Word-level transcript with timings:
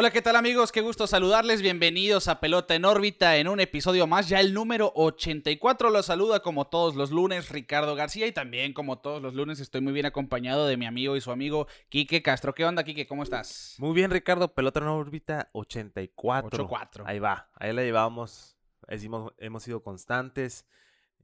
Hola, 0.00 0.10
¿qué 0.10 0.22
tal 0.22 0.36
amigos? 0.36 0.72
Qué 0.72 0.80
gusto 0.80 1.06
saludarles. 1.06 1.60
Bienvenidos 1.60 2.26
a 2.28 2.40
Pelota 2.40 2.74
en 2.74 2.86
órbita 2.86 3.36
en 3.36 3.48
un 3.48 3.60
episodio 3.60 4.06
más, 4.06 4.30
ya 4.30 4.40
el 4.40 4.54
número 4.54 4.92
84. 4.94 5.90
Los 5.90 6.06
saluda 6.06 6.40
como 6.40 6.68
todos 6.68 6.96
los 6.96 7.10
lunes 7.10 7.50
Ricardo 7.50 7.94
García 7.94 8.26
y 8.26 8.32
también 8.32 8.72
como 8.72 9.00
todos 9.00 9.20
los 9.20 9.34
lunes 9.34 9.60
estoy 9.60 9.82
muy 9.82 9.92
bien 9.92 10.06
acompañado 10.06 10.66
de 10.66 10.78
mi 10.78 10.86
amigo 10.86 11.16
y 11.16 11.20
su 11.20 11.30
amigo 11.30 11.66
Quique 11.90 12.22
Castro. 12.22 12.54
¿Qué 12.54 12.64
onda, 12.64 12.82
Quique? 12.82 13.06
¿Cómo 13.06 13.22
estás? 13.22 13.74
Muy 13.76 13.92
bien, 13.92 14.10
Ricardo. 14.10 14.54
Pelota 14.54 14.80
en 14.80 14.86
órbita 14.86 15.50
84. 15.52 16.46
84. 16.46 17.04
Ahí 17.06 17.18
va, 17.18 17.50
ahí 17.56 17.74
la 17.74 17.82
llevamos. 17.82 18.56
Hemos, 18.88 19.34
hemos 19.36 19.62
sido 19.62 19.82
constantes. 19.82 20.66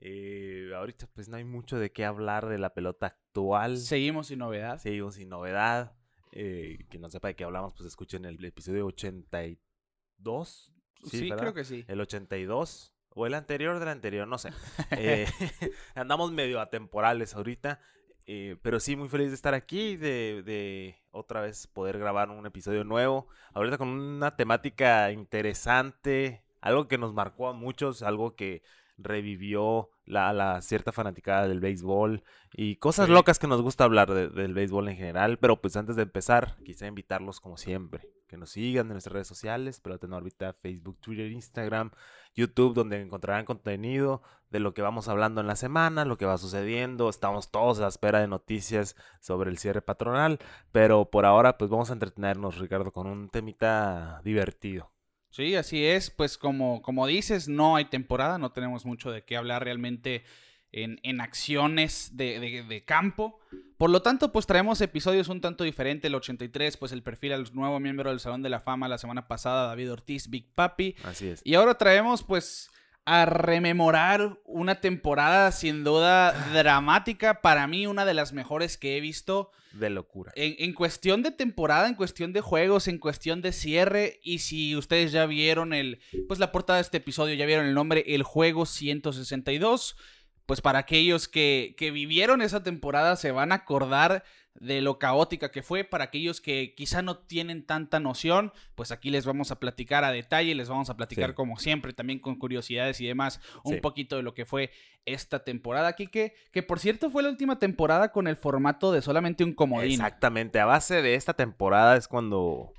Eh, 0.01 0.69
ahorita 0.77 1.09
pues 1.15 1.31
no 1.31 1.39
hay 1.39 1.45
mucho 1.45 1.79
de 1.79 1.93
qué 1.93 2.05
hablar 2.05 2.47
de 2.47 2.59
la 2.59 2.75
pelota 2.75 3.07
actual. 3.07 3.79
Seguimos 3.79 4.27
sin 4.27 4.41
novedad. 4.41 4.77
Seguimos 4.81 5.15
sin 5.15 5.31
novedad. 5.31 5.97
Eh, 6.39 6.85
que 6.91 6.99
no 6.99 7.09
sepa 7.09 7.29
de 7.29 7.35
qué 7.35 7.45
hablamos, 7.45 7.73
pues 7.73 7.87
escuchen 7.87 8.27
el 8.27 8.45
episodio 8.45 8.85
82. 8.85 10.71
Sí, 11.05 11.31
creo 11.31 11.55
que 11.55 11.65
sí. 11.65 11.87
El 11.89 11.99
82. 12.03 12.93
O 13.15 13.25
el 13.25 13.33
anterior 13.33 13.79
del 13.79 13.89
anterior, 13.89 14.29
no 14.29 14.37
sé. 14.37 14.51
Eh, 14.99 15.27
andamos 15.95 16.33
medio 16.33 16.61
atemporales 16.61 17.35
ahorita. 17.35 17.81
Eh, 18.27 18.59
pero 18.61 18.81
sí, 18.81 18.97
muy 18.97 19.09
feliz 19.09 19.29
de 19.29 19.35
estar 19.35 19.55
aquí, 19.55 19.97
de, 19.97 20.43
de, 20.45 21.01
otra 21.11 21.41
vez 21.41 21.69
poder 21.69 21.99
grabar 21.99 22.29
un 22.29 22.45
episodio 22.45 22.85
nuevo. 22.85 23.29
Ahorita 23.55 23.79
con 23.79 23.89
una 23.89 24.37
temática 24.37 25.11
interesante, 25.13 26.45
algo 26.61 26.87
que 26.87 26.99
nos 26.99 27.15
marcó 27.15 27.49
a 27.49 27.55
muchos, 27.55 28.03
algo 28.03 28.37
que 28.37 28.63
revivió 28.99 29.89
la, 30.07 30.33
la, 30.33 30.63
cierta 30.63 30.93
fanaticada 30.93 31.47
del 31.47 31.61
béisbol 31.61 32.23
y 32.53 32.77
cosas 32.77 33.09
locas 33.09 33.39
que 33.39 33.47
nos 33.47 33.61
gusta 33.63 33.85
hablar 33.85 34.13
del 34.13 34.55
béisbol 34.55 34.89
en 34.89 34.97
general. 34.97 35.39
Pero 35.39 35.61
pues 35.61 35.77
antes 35.77 35.97
de 35.97 36.03
empezar, 36.03 36.57
quisiera 36.65 36.89
invitarlos 36.89 37.41
como 37.41 37.57
siempre, 37.57 38.09
que 38.27 38.37
nos 38.37 38.51
sigan 38.51 38.87
en 38.87 38.93
nuestras 38.93 39.13
redes 39.13 39.29
sociales, 39.29 39.81
Pelota 39.81 40.07
en 40.07 40.13
órbita, 40.15 40.53
Facebook, 40.53 40.99
Twitter, 41.01 41.31
Instagram, 41.31 41.91
YouTube, 42.35 42.75
donde 42.75 43.01
encontrarán 43.01 43.45
contenido 43.45 44.23
de 44.51 44.61
lo 44.61 44.75
que 44.75 44.83
vamos 44.83 45.09
hablando 45.09 45.41
en 45.41 45.47
la 45.47 45.57
semana, 45.57 46.05
lo 46.05 46.17
que 46.17 46.27
va 46.27 46.39
sucediendo. 46.39 47.09
Estamos 47.09 47.51
todos 47.51 47.79
a 47.79 47.83
la 47.83 47.89
espera 47.89 48.21
de 48.21 48.29
noticias 48.29 48.97
sobre 49.21 49.51
el 49.51 49.59
cierre 49.59 49.83
patronal, 49.83 50.39
pero 50.73 51.11
por 51.11 51.27
ahora 51.27 51.59
pues 51.59 51.71
vamos 51.71 51.91
a 51.91 51.95
entretenernos, 51.95 52.59
Ricardo, 52.59 52.93
con 52.93 53.07
un 53.07 53.29
temita 53.29 54.21
divertido. 54.25 54.96
Sí, 55.37 55.55
así 55.55 55.85
es. 55.85 56.09
Pues 56.09 56.39
como, 56.39 56.81
como 56.81 57.07
dices, 57.07 57.47
no 57.47 57.77
hay 57.77 57.85
temporada, 57.85 58.39
no 58.39 58.53
tenemos 58.53 58.87
mucho 58.87 59.11
de 59.11 59.23
qué 59.23 59.37
hablar 59.37 59.63
realmente 59.65 60.25
en, 60.73 60.99
en 61.03 61.21
acciones 61.21 62.13
de, 62.15 62.65
de, 62.67 62.85
campo. 62.87 63.39
Por 63.77 63.91
lo 63.91 64.01
tanto, 64.01 64.33
pues 64.33 64.47
traemos 64.47 64.81
episodios 64.81 65.29
un 65.29 65.43
tanto 65.43 65.63
diferentes. 65.63 66.09
El 66.09 66.15
83, 66.15 66.79
pues 66.79 66.91
el 66.93 67.03
perfil 67.03 67.35
al 67.35 67.55
nuevo 67.55 67.79
miembro 67.81 68.09
del 68.09 68.19
Salón 68.19 68.43
de 68.43 68.49
la 68.49 68.61
Fama 68.61 68.89
la 68.89 68.97
semana 68.97 69.29
pasada, 69.29 69.67
David 69.67 69.93
Ortiz, 69.93 70.31
Big 70.31 70.55
Papi. 70.55 70.97
Así 71.05 71.29
es. 71.29 71.43
Y 71.45 71.55
ahora 71.55 71.77
traemos, 71.77 72.23
pues, 72.23 72.71
a 73.07 73.25
rememorar 73.25 74.41
una 74.45 74.81
temporada 74.81 75.53
sin 75.53 75.85
duda 75.85 76.33
dramática, 76.53 77.41
para 77.41 77.69
mí 77.69 77.87
una 77.87 78.05
de 78.05 78.15
las 78.15 78.33
mejores 78.33 78.77
que 78.77 78.97
he 78.97 79.01
visto. 79.01 79.53
De 79.73 79.91
locura. 79.91 80.33
En, 80.35 80.73
cuestión 80.73 81.23
de 81.23 81.31
temporada, 81.31 81.89
en 81.89 81.95
cuestión 81.95 82.33
de 82.33 82.41
juegos, 82.41 82.89
en 82.89 82.99
cuestión 82.99 83.43
de 83.43 83.53
cierre, 83.53 84.19
y 84.25 84.41
si 84.41 84.75
ustedes 84.75 85.13
ya 85.13 85.25
vieron 85.27 85.73
el, 85.73 86.01
pues 86.27 86.41
la 86.41 86.51
portada 86.51 86.79
de 86.79 86.83
este 86.83 86.97
episodio, 86.97 87.35
ya 87.37 87.47
vieron 87.47 87.67
el 87.67 87.75
nombre, 87.75 88.03
el 88.09 88.25
juego 88.25 88.67
162, 88.67 89.97
pues 90.45 90.61
para 90.61 90.81
aquellos 90.81 91.29
que, 91.29 91.77
que 91.79 91.93
vivieron 91.93 92.43
esa 92.43 92.65
temporada 92.65 93.15
se 93.15 93.31
van 93.31 93.53
a 93.53 93.57
acordar 93.57 94.25
de 94.61 94.81
lo 94.81 94.99
caótica 94.99 95.51
que 95.51 95.63
fue. 95.63 95.85
Para 95.85 96.05
aquellos 96.05 96.41
que 96.41 96.75
quizá 96.75 97.03
no 97.03 97.19
tienen 97.19 97.65
tanta 97.65 98.01
noción, 98.01 98.53
pues 98.75 98.93
aquí 98.93 99.11
les 99.11 99.27
vamos 99.27 99.51
a 99.51 99.61
platicar 99.61 100.05
a 100.05 100.11
detalle, 100.11 100.55
les 100.55 100.69
vamos 100.69 100.91
a 100.91 100.97
platicar 100.97 101.35
como 101.35 101.59
siempre, 101.59 101.93
también 101.93 102.19
con 102.19 102.37
curiosidades 102.37 103.01
y 103.01 103.07
demás, 103.07 103.41
un 103.65 103.81
poquito 103.81 104.17
de 104.17 104.23
lo 104.23 104.35
que 104.35 104.45
fue 104.45 104.71
esta 105.05 105.45
temporada, 105.45 105.89
aquí 105.89 106.09
que, 106.09 106.35
que 106.53 106.63
por 106.65 106.81
cierto 106.81 107.11
fue 107.11 107.23
la 107.23 107.29
última 107.29 107.59
temporada 107.61 108.11
con 108.11 108.27
el 108.27 108.37
formato 108.37 108.91
de 108.91 109.03
solamente 109.03 109.45
un 109.45 109.53
comodín. 109.53 109.93
Exactamente, 109.93 110.59
a 110.59 110.67
base 110.67 111.01
de 111.01 111.15
esta 111.15 111.35
temporada 111.35 111.97
es 111.97 112.09
cuando 112.09 112.73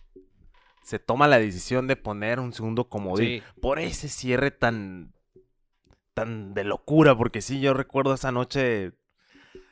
se 0.84 1.00
toma 1.00 1.28
la 1.28 1.40
decisión 1.40 1.88
de 1.88 1.96
poner 1.96 2.40
un 2.40 2.54
segundo 2.54 2.90
comodín. 2.90 3.44
Por 3.62 3.80
ese 3.80 4.10
cierre 4.10 4.52
tan 4.52 5.14
tan 6.14 6.56
de 6.56 6.64
locura, 6.64 7.16
porque 7.16 7.42
sí, 7.42 7.60
yo 7.62 7.76
recuerdo 7.76 8.16
esa 8.16 8.32
noche... 8.32 8.94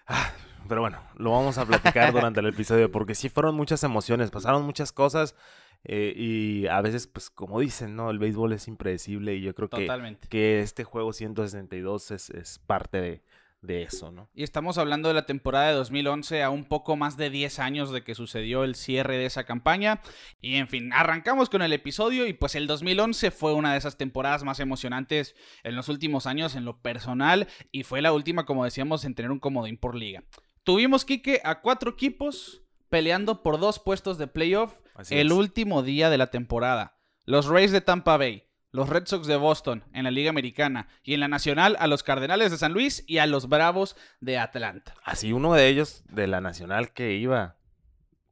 Ah, 0.06 0.32
pero 0.68 0.81
bueno, 0.81 1.00
lo 1.16 1.31
vamos 1.31 1.58
a 1.58 1.66
platicar 1.66 2.12
durante 2.14 2.40
el 2.40 2.48
episodio 2.48 2.92
porque 2.92 3.16
sí 3.16 3.30
fueron 3.30 3.56
muchas 3.56 3.84
emociones, 3.84 4.31
pasaron 4.31 4.64
muchas 4.64 4.92
cosas 4.92 5.36
eh, 5.84 6.14
y 6.16 6.68
a 6.68 6.81
veces, 6.81 7.08
pues 7.08 7.30
como 7.30 7.59
dicen, 7.59 7.96
¿no? 7.96 8.09
El 8.09 8.20
béisbol 8.20 8.53
es 8.53 8.68
impredecible 8.68 9.36
y 9.36 9.42
yo 9.42 9.53
creo 9.53 9.70
que, 9.70 10.18
que 10.30 10.59
este 10.62 10.84
juego 10.84 11.14
162 11.14 12.12
es, 12.12 12.30
es 12.31 12.59
parte 12.59 13.02
de, 13.02 13.24
de 13.66 13.84
eso, 13.84 14.12
¿no? 14.12 14.30
Y 14.34 14.44
estamos 14.44 14.78
hablando 14.78 15.09
de 15.09 15.14
la 15.14 15.26
temporada 15.26 15.68
de 15.68 15.74
2011 15.74 16.44
a 16.44 16.50
un 16.50 16.66
poco 16.66 16.96
más 16.96 17.18
de 17.18 17.30
10 17.30 17.59
años 17.59 17.92
de 17.92 18.03
que 18.03 18.16
sucedió 18.16 18.64
el 18.64 18.76
cierre 18.76 19.18
de 19.18 19.26
esa 19.26 19.44
campaña. 19.44 20.02
Y 20.42 20.56
en 20.56 20.68
fin, 20.68 20.94
arrancamos 20.94 21.50
con 21.50 21.62
el 21.62 21.74
episodio 21.74 22.28
y 22.28 22.34
pues 22.34 22.56
el 22.56 22.68
2011 22.68 23.32
fue 23.32 23.53
una 23.53 23.74
de 23.74 23.78
esas 23.78 23.97
temporadas 23.97 24.44
más 24.44 24.59
emocionantes 24.59 25.36
en 25.64 25.76
los 25.76 25.90
últimos 25.90 26.28
años 26.28 26.56
en 26.56 26.66
lo 26.66 26.82
personal 26.82 27.47
y 27.72 27.84
fue 27.84 28.02
la 28.02 28.14
última, 28.14 28.46
como 28.46 28.64
decíamos, 28.64 29.06
en 29.06 29.16
tener 29.16 29.32
un 29.32 29.40
comodín 29.40 29.78
por 29.78 29.96
liga. 29.96 30.24
Tuvimos, 30.66 31.06
Kike, 31.06 31.42
a 31.44 31.62
cuatro 31.62 31.92
equipos 31.92 32.64
peleando 32.90 33.44
por 33.44 33.59
dos 33.59 33.78
puestos 33.78 34.18
de 34.18 34.26
playoff 34.26 34.74
el 35.12 35.31
último 35.31 35.84
día 35.84 36.09
de 36.09 36.18
la 36.18 36.31
temporada. 36.31 36.98
Los 37.24 37.46
Rays 37.46 37.72
de 37.72 37.81
Tampa 37.81 38.18
Bay, 38.18 38.48
los 38.72 38.90
Red 38.90 39.06
Sox 39.06 39.28
de 39.28 39.36
Boston 39.36 39.84
en 39.94 40.06
la 40.06 40.12
Liga 40.12 40.31
Americana 40.31 40.88
y 41.03 41.14
en 41.14 41.20
la 41.20 41.28
Nacional 41.28 41.78
a 41.80 41.86
los 41.86 42.02
Cardenales 42.02 42.50
de 42.50 42.58
San 42.58 42.74
Luis 42.74 43.03
y 43.06 43.20
a 43.20 43.28
los 43.28 43.48
Bravos 43.48 43.96
de 44.22 44.40
Atlanta. 44.40 44.96
Así 45.03 45.34
uno 45.34 45.53
de 45.53 45.68
ellos 45.68 46.03
de 46.09 46.26
la 46.26 46.42
Nacional 46.42 46.94
que 46.94 47.14
iba, 47.14 47.58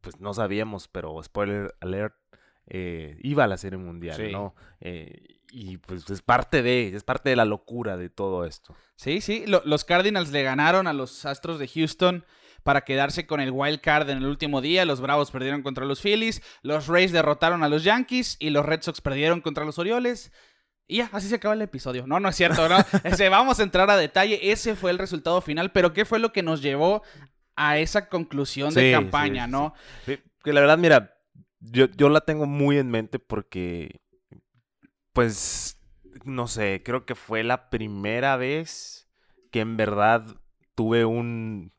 pues 0.01 0.19
no 0.19 0.33
sabíamos, 0.33 0.88
pero 0.88 1.21
spoiler 1.21 1.75
alert, 1.81 2.15
eh, 2.65 3.19
iba 3.21 3.44
a 3.44 3.47
la 3.47 3.57
Serie 3.57 3.77
Mundial, 3.77 4.31
¿no? 4.31 4.55
Eh, 4.81 5.32
y 5.53 5.77
pues 5.77 6.09
es 6.09 6.23
parte 6.23 6.63
de, 6.63 6.95
es 6.95 7.03
parte 7.03 7.29
de 7.29 7.35
la 7.35 7.45
locura 7.45 7.95
de 7.95 8.09
todo 8.09 8.43
esto. 8.43 8.75
Sí, 8.95 9.21
sí, 9.21 9.45
los 9.45 9.85
Cardinals 9.85 10.31
le 10.31 10.41
ganaron 10.41 10.87
a 10.87 10.93
los 10.93 11.25
Astros 11.25 11.59
de 11.59 11.67
Houston 11.67 12.25
para 12.63 12.81
quedarse 12.81 13.27
con 13.27 13.39
el 13.39 13.51
wild 13.51 13.79
card 13.79 14.09
en 14.09 14.17
el 14.17 14.25
último 14.25 14.61
día. 14.61 14.83
Los 14.83 14.99
Bravos 14.99 15.29
perdieron 15.29 15.61
contra 15.61 15.85
los 15.85 16.01
Phillies, 16.01 16.41
los 16.63 16.87
Rays 16.87 17.11
derrotaron 17.11 17.63
a 17.63 17.69
los 17.69 17.83
Yankees 17.83 18.37
y 18.39 18.49
los 18.49 18.65
Red 18.65 18.81
Sox 18.81 18.99
perdieron 18.99 19.41
contra 19.41 19.63
los 19.63 19.77
Orioles. 19.77 20.31
Y 20.87 20.97
ya, 20.97 21.09
así 21.13 21.29
se 21.29 21.35
acaba 21.35 21.53
el 21.53 21.61
episodio. 21.61 22.07
No, 22.07 22.19
no 22.19 22.29
es 22.29 22.35
cierto, 22.35 22.67
¿no? 22.67 22.77
Ese, 23.03 23.29
vamos 23.29 23.59
a 23.59 23.63
entrar 23.63 23.89
a 23.91 23.95
detalle. 23.95 24.51
Ese 24.51 24.75
fue 24.75 24.89
el 24.89 24.97
resultado 24.97 25.39
final, 25.41 25.71
pero 25.71 25.93
¿qué 25.93 26.03
fue 26.03 26.17
lo 26.17 26.33
que 26.33 26.41
nos 26.41 26.61
llevó 26.63 27.03
a 27.55 27.77
esa 27.77 28.09
conclusión 28.09 28.73
de 28.73 28.91
campaña, 28.91 29.45
no? 29.45 29.75
Que 30.05 30.51
la 30.51 30.61
verdad, 30.61 30.79
mira, 30.79 31.15
yo, 31.59 31.85
yo 31.95 32.09
la 32.09 32.21
tengo 32.21 32.47
muy 32.47 32.79
en 32.79 32.89
mente 32.89 33.19
porque 33.19 34.02
pues, 35.13 35.79
no 36.25 36.47
sé, 36.47 36.81
creo 36.84 37.06
que 37.06 37.16
fue 37.16 37.44
la 37.44 37.69
primera 37.69 38.35
vez 38.38 39.07
que 39.51 39.62
en 39.62 39.78
verdad 39.78 40.25
tuve 40.75 41.06
un 41.06 41.72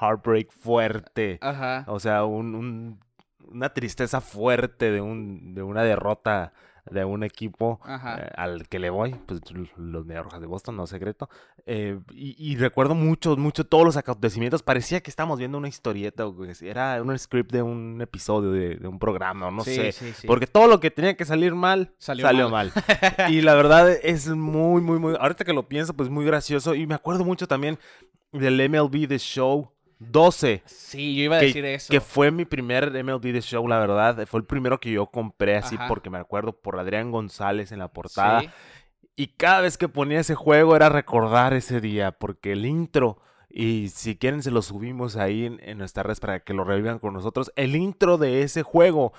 heartbreak 0.00 0.52
fuerte. 0.52 1.38
Ajá. 1.40 1.84
O 1.88 2.00
sea, 2.00 2.24
un, 2.24 3.00
una 3.40 3.74
tristeza 3.74 4.20
fuerte 4.20 4.90
de, 4.92 5.00
un, 5.00 5.54
de 5.54 5.62
una 5.62 5.82
derrota 5.82 6.52
de 6.90 7.04
un 7.04 7.22
equipo 7.22 7.80
eh, 7.86 8.30
al 8.36 8.68
que 8.68 8.78
le 8.78 8.90
voy, 8.90 9.14
pues 9.26 9.40
los 9.76 10.06
Rojas 10.06 10.40
de 10.40 10.46
Boston, 10.46 10.76
no 10.76 10.86
secreto. 10.86 11.28
Eh, 11.66 11.98
y, 12.12 12.56
recuerdo 12.56 12.94
mucho, 12.94 13.36
mucho 13.36 13.64
todos 13.66 13.84
los 13.84 13.96
acontecimientos. 13.96 14.62
Parecía 14.62 15.00
que 15.00 15.10
estábamos 15.10 15.38
viendo 15.38 15.58
una 15.58 15.68
historieta, 15.68 16.24
era 16.62 17.02
un 17.02 17.18
script 17.18 17.52
de 17.52 17.62
un 17.62 18.00
episodio, 18.00 18.52
de, 18.52 18.88
un 18.88 18.98
programa, 18.98 19.48
o 19.48 19.50
no 19.50 19.64
sé. 19.64 19.94
Porque 20.26 20.46
todo 20.46 20.66
lo 20.66 20.80
que 20.80 20.90
tenía 20.90 21.16
que 21.16 21.24
salir 21.24 21.54
mal, 21.54 21.92
salió, 21.98 22.48
mal. 22.48 22.72
y 23.28 23.42
la 23.42 23.54
verdad 23.54 23.90
es 23.90 24.28
muy, 24.28 24.80
muy, 24.80 24.98
muy. 24.98 25.16
Ahorita 25.18 25.44
que 25.44 25.52
lo 25.52 25.68
pienso, 25.68 25.94
pues 25.94 26.08
muy 26.08 26.24
gracioso. 26.24 26.74
Y 26.74 26.86
me 26.86 26.94
acuerdo 26.94 27.24
mucho 27.24 27.46
también 27.46 27.78
del 28.32 28.68
MLB 28.68 29.08
The 29.08 29.18
Show 29.18 29.72
12. 29.98 30.62
Sí, 30.64 31.16
yo 31.16 31.24
iba 31.24 31.36
a 31.36 31.40
decir 31.40 31.64
eso. 31.64 31.90
Que 31.90 32.00
fue 32.00 32.30
mi 32.30 32.44
primer 32.44 32.92
MLB 32.92 33.32
The 33.32 33.40
Show, 33.40 33.66
la 33.66 33.78
verdad. 33.78 34.26
Fue 34.26 34.40
el 34.40 34.46
primero 34.46 34.78
que 34.78 34.92
yo 34.92 35.06
compré 35.06 35.56
así 35.56 35.76
porque 35.88 36.10
me 36.10 36.18
acuerdo 36.18 36.52
por 36.52 36.78
Adrián 36.78 37.10
González 37.10 37.72
en 37.72 37.78
la 37.78 37.88
portada. 37.88 38.42
Y 39.16 39.28
cada 39.28 39.60
vez 39.60 39.76
que 39.76 39.88
ponía 39.88 40.20
ese 40.20 40.36
juego 40.36 40.76
era 40.76 40.88
recordar 40.88 41.52
ese 41.54 41.80
día 41.80 42.12
porque 42.12 42.52
el 42.52 42.64
intro... 42.66 43.18
Y 43.50 43.88
si 43.88 44.14
quieren 44.14 44.42
se 44.42 44.50
lo 44.50 44.60
subimos 44.60 45.16
ahí 45.16 45.46
en, 45.46 45.58
en 45.62 45.78
nuestra 45.78 46.02
red 46.02 46.18
para 46.18 46.40
que 46.40 46.52
lo 46.52 46.64
revivan 46.64 46.98
con 46.98 47.14
nosotros. 47.14 47.50
El 47.56 47.76
intro 47.76 48.18
de 48.18 48.42
ese 48.42 48.62
juego 48.62 49.14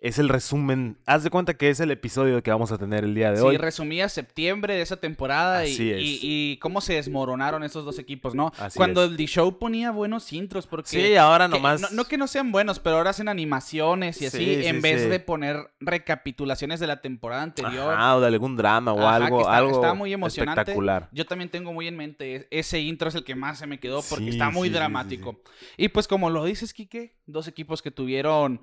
es 0.00 0.18
el 0.18 0.28
resumen. 0.28 0.98
Haz 1.06 1.24
de 1.24 1.30
cuenta 1.30 1.54
que 1.54 1.70
es 1.70 1.80
el 1.80 1.90
episodio 1.90 2.42
que 2.42 2.50
vamos 2.50 2.70
a 2.70 2.78
tener 2.78 3.02
el 3.04 3.14
día 3.14 3.32
de 3.32 3.40
hoy. 3.40 3.56
Sí, 3.56 3.58
resumía 3.60 4.08
septiembre 4.08 4.74
de 4.74 4.82
esa 4.82 4.96
temporada 4.98 5.64
y, 5.66 5.70
es. 5.72 5.78
y- 6.02 6.18
y 6.22 6.56
cómo 6.58 6.80
se 6.80 6.94
desmoronaron 6.94 7.64
esos 7.64 7.84
dos 7.84 7.98
equipos, 7.98 8.34
¿no? 8.34 8.52
Así 8.58 8.76
Cuando 8.76 9.02
es. 9.04 9.10
el 9.10 9.16
D-Show 9.16 9.58
ponía 9.58 9.90
buenos 9.90 10.32
intros, 10.32 10.66
porque... 10.66 10.88
Sí, 10.90 11.16
ahora 11.16 11.46
que- 11.46 11.52
nomás. 11.54 11.80
no, 11.80 11.88
no 11.90 12.04
que 12.04 12.18
no 12.18 12.26
sean 12.26 12.52
buenos, 12.52 12.78
pero 12.78 12.96
ahora 12.98 13.10
hacen 13.10 13.28
animaciones 13.28 14.20
y 14.22 14.26
así, 14.26 14.38
Sí, 14.38 14.54
sí, 14.62 14.66
en 14.66 14.82
vez 14.82 15.08
de 15.08 15.18
poner 15.18 15.70
recapitulaciones 15.80 16.78
de 16.80 16.86
la 16.86 17.00
temporada 17.00 17.42
anterior. 17.42 17.94
Ajá, 17.94 18.16
o 18.16 18.20
de 18.20 18.26
algún 18.26 18.56
drama 18.56 18.92
o 18.92 19.00
Ajá, 19.00 19.18
que 19.18 19.24
algo, 19.24 19.40
está- 19.40 19.56
algo 19.56 19.70
está 19.72 19.94
muy 19.94 20.12
emocionante. 20.12 20.60
espectacular. 20.60 21.08
Yo 21.12 21.24
también 21.26 21.50
tengo 21.50 21.72
muy 21.72 21.88
en 21.88 21.96
mente 21.96 22.36
e- 22.36 22.48
ese 22.50 22.80
intro 22.80 23.08
es 23.08 23.14
el 23.14 23.24
que 23.24 23.34
más 23.34 23.58
se 23.58 23.66
me 23.66 23.80
quedó 23.80 24.02
porque 24.08 24.28
está 24.28 24.50
muy 24.50 24.68
dramático. 24.68 25.40
Y 25.76 25.88
pues 25.88 26.06
como 26.06 26.30
lo 26.30 26.44
dices, 26.44 26.72
Quique, 26.74 27.16
dos 27.26 27.48
equipos 27.48 27.82
que 27.82 27.90
tuvieron 27.90 28.60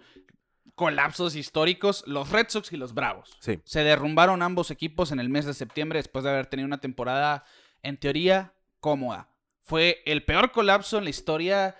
colapsos 0.75 1.35
históricos, 1.35 2.03
los 2.07 2.29
Red 2.29 2.47
Sox 2.49 2.71
y 2.71 2.77
los 2.77 2.93
Bravos. 2.93 3.37
Sí. 3.39 3.59
Se 3.63 3.83
derrumbaron 3.83 4.41
ambos 4.41 4.71
equipos 4.71 5.11
en 5.11 5.19
el 5.19 5.29
mes 5.29 5.45
de 5.45 5.53
septiembre 5.53 5.99
después 5.99 6.23
de 6.23 6.31
haber 6.31 6.47
tenido 6.47 6.67
una 6.67 6.81
temporada, 6.81 7.45
en 7.81 7.97
teoría, 7.97 8.53
cómoda. 8.79 9.29
Fue 9.61 10.01
el 10.05 10.23
peor 10.23 10.51
colapso 10.51 10.97
en 10.97 11.05
la 11.05 11.09
historia, 11.09 11.75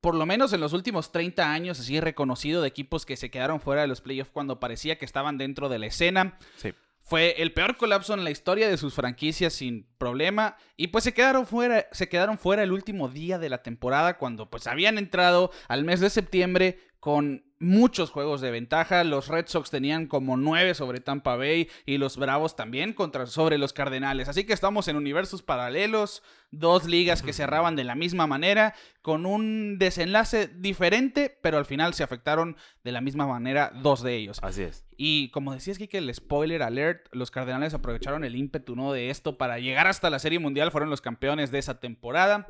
por 0.00 0.14
lo 0.14 0.26
menos 0.26 0.52
en 0.52 0.60
los 0.60 0.72
últimos 0.72 1.12
30 1.12 1.50
años, 1.50 1.78
así 1.78 2.00
reconocido, 2.00 2.62
de 2.62 2.68
equipos 2.68 3.06
que 3.06 3.16
se 3.16 3.30
quedaron 3.30 3.60
fuera 3.60 3.82
de 3.82 3.88
los 3.88 4.00
playoffs 4.00 4.32
cuando 4.32 4.58
parecía 4.58 4.98
que 4.98 5.04
estaban 5.04 5.38
dentro 5.38 5.68
de 5.68 5.78
la 5.78 5.86
escena. 5.86 6.38
Sí. 6.56 6.74
Fue 7.08 7.36
el 7.38 7.54
peor 7.54 7.78
colapso 7.78 8.12
en 8.12 8.22
la 8.22 8.30
historia 8.30 8.68
de 8.68 8.76
sus 8.76 8.92
franquicias 8.92 9.54
sin 9.54 9.88
problema. 9.96 10.58
Y 10.76 10.88
pues 10.88 11.04
se 11.04 11.14
quedaron 11.14 11.46
fuera, 11.46 11.86
se 11.90 12.06
quedaron 12.06 12.36
fuera 12.36 12.62
el 12.62 12.70
último 12.70 13.08
día 13.08 13.38
de 13.38 13.48
la 13.48 13.62
temporada 13.62 14.18
cuando 14.18 14.50
pues 14.50 14.66
habían 14.66 14.98
entrado 14.98 15.50
al 15.68 15.84
mes 15.84 16.00
de 16.00 16.10
septiembre 16.10 16.80
con 17.00 17.47
muchos 17.60 18.10
juegos 18.10 18.40
de 18.40 18.50
ventaja. 18.50 19.04
Los 19.04 19.28
Red 19.28 19.46
Sox 19.46 19.70
tenían 19.70 20.06
como 20.06 20.36
nueve 20.36 20.74
sobre 20.74 21.00
Tampa 21.00 21.36
Bay 21.36 21.68
y 21.86 21.98
los 21.98 22.16
Bravos 22.16 22.56
también 22.56 22.92
contra, 22.92 23.26
sobre 23.26 23.58
los 23.58 23.72
Cardenales. 23.72 24.28
Así 24.28 24.44
que 24.44 24.52
estamos 24.52 24.88
en 24.88 24.96
universos 24.96 25.42
paralelos, 25.42 26.22
dos 26.50 26.86
ligas 26.86 27.22
que 27.22 27.32
cerraban 27.32 27.76
de 27.76 27.84
la 27.84 27.94
misma 27.94 28.26
manera, 28.26 28.74
con 29.02 29.26
un 29.26 29.78
desenlace 29.78 30.48
diferente, 30.48 31.36
pero 31.42 31.58
al 31.58 31.66
final 31.66 31.94
se 31.94 32.02
afectaron 32.02 32.56
de 32.84 32.92
la 32.92 33.00
misma 33.00 33.26
manera 33.26 33.72
dos 33.82 34.02
de 34.02 34.16
ellos. 34.16 34.38
Así 34.42 34.62
es. 34.62 34.84
Y 34.96 35.30
como 35.30 35.52
decías, 35.52 35.78
que 35.78 35.98
el 35.98 36.12
spoiler 36.14 36.62
alert, 36.62 37.06
los 37.12 37.30
Cardenales 37.30 37.74
aprovecharon 37.74 38.24
el 38.24 38.36
ímpetu 38.36 38.76
¿no? 38.76 38.92
de 38.92 39.10
esto 39.10 39.38
para 39.38 39.58
llegar 39.58 39.86
hasta 39.86 40.10
la 40.10 40.18
Serie 40.18 40.38
Mundial, 40.38 40.70
fueron 40.70 40.90
los 40.90 41.00
campeones 41.00 41.50
de 41.50 41.58
esa 41.58 41.80
temporada. 41.80 42.48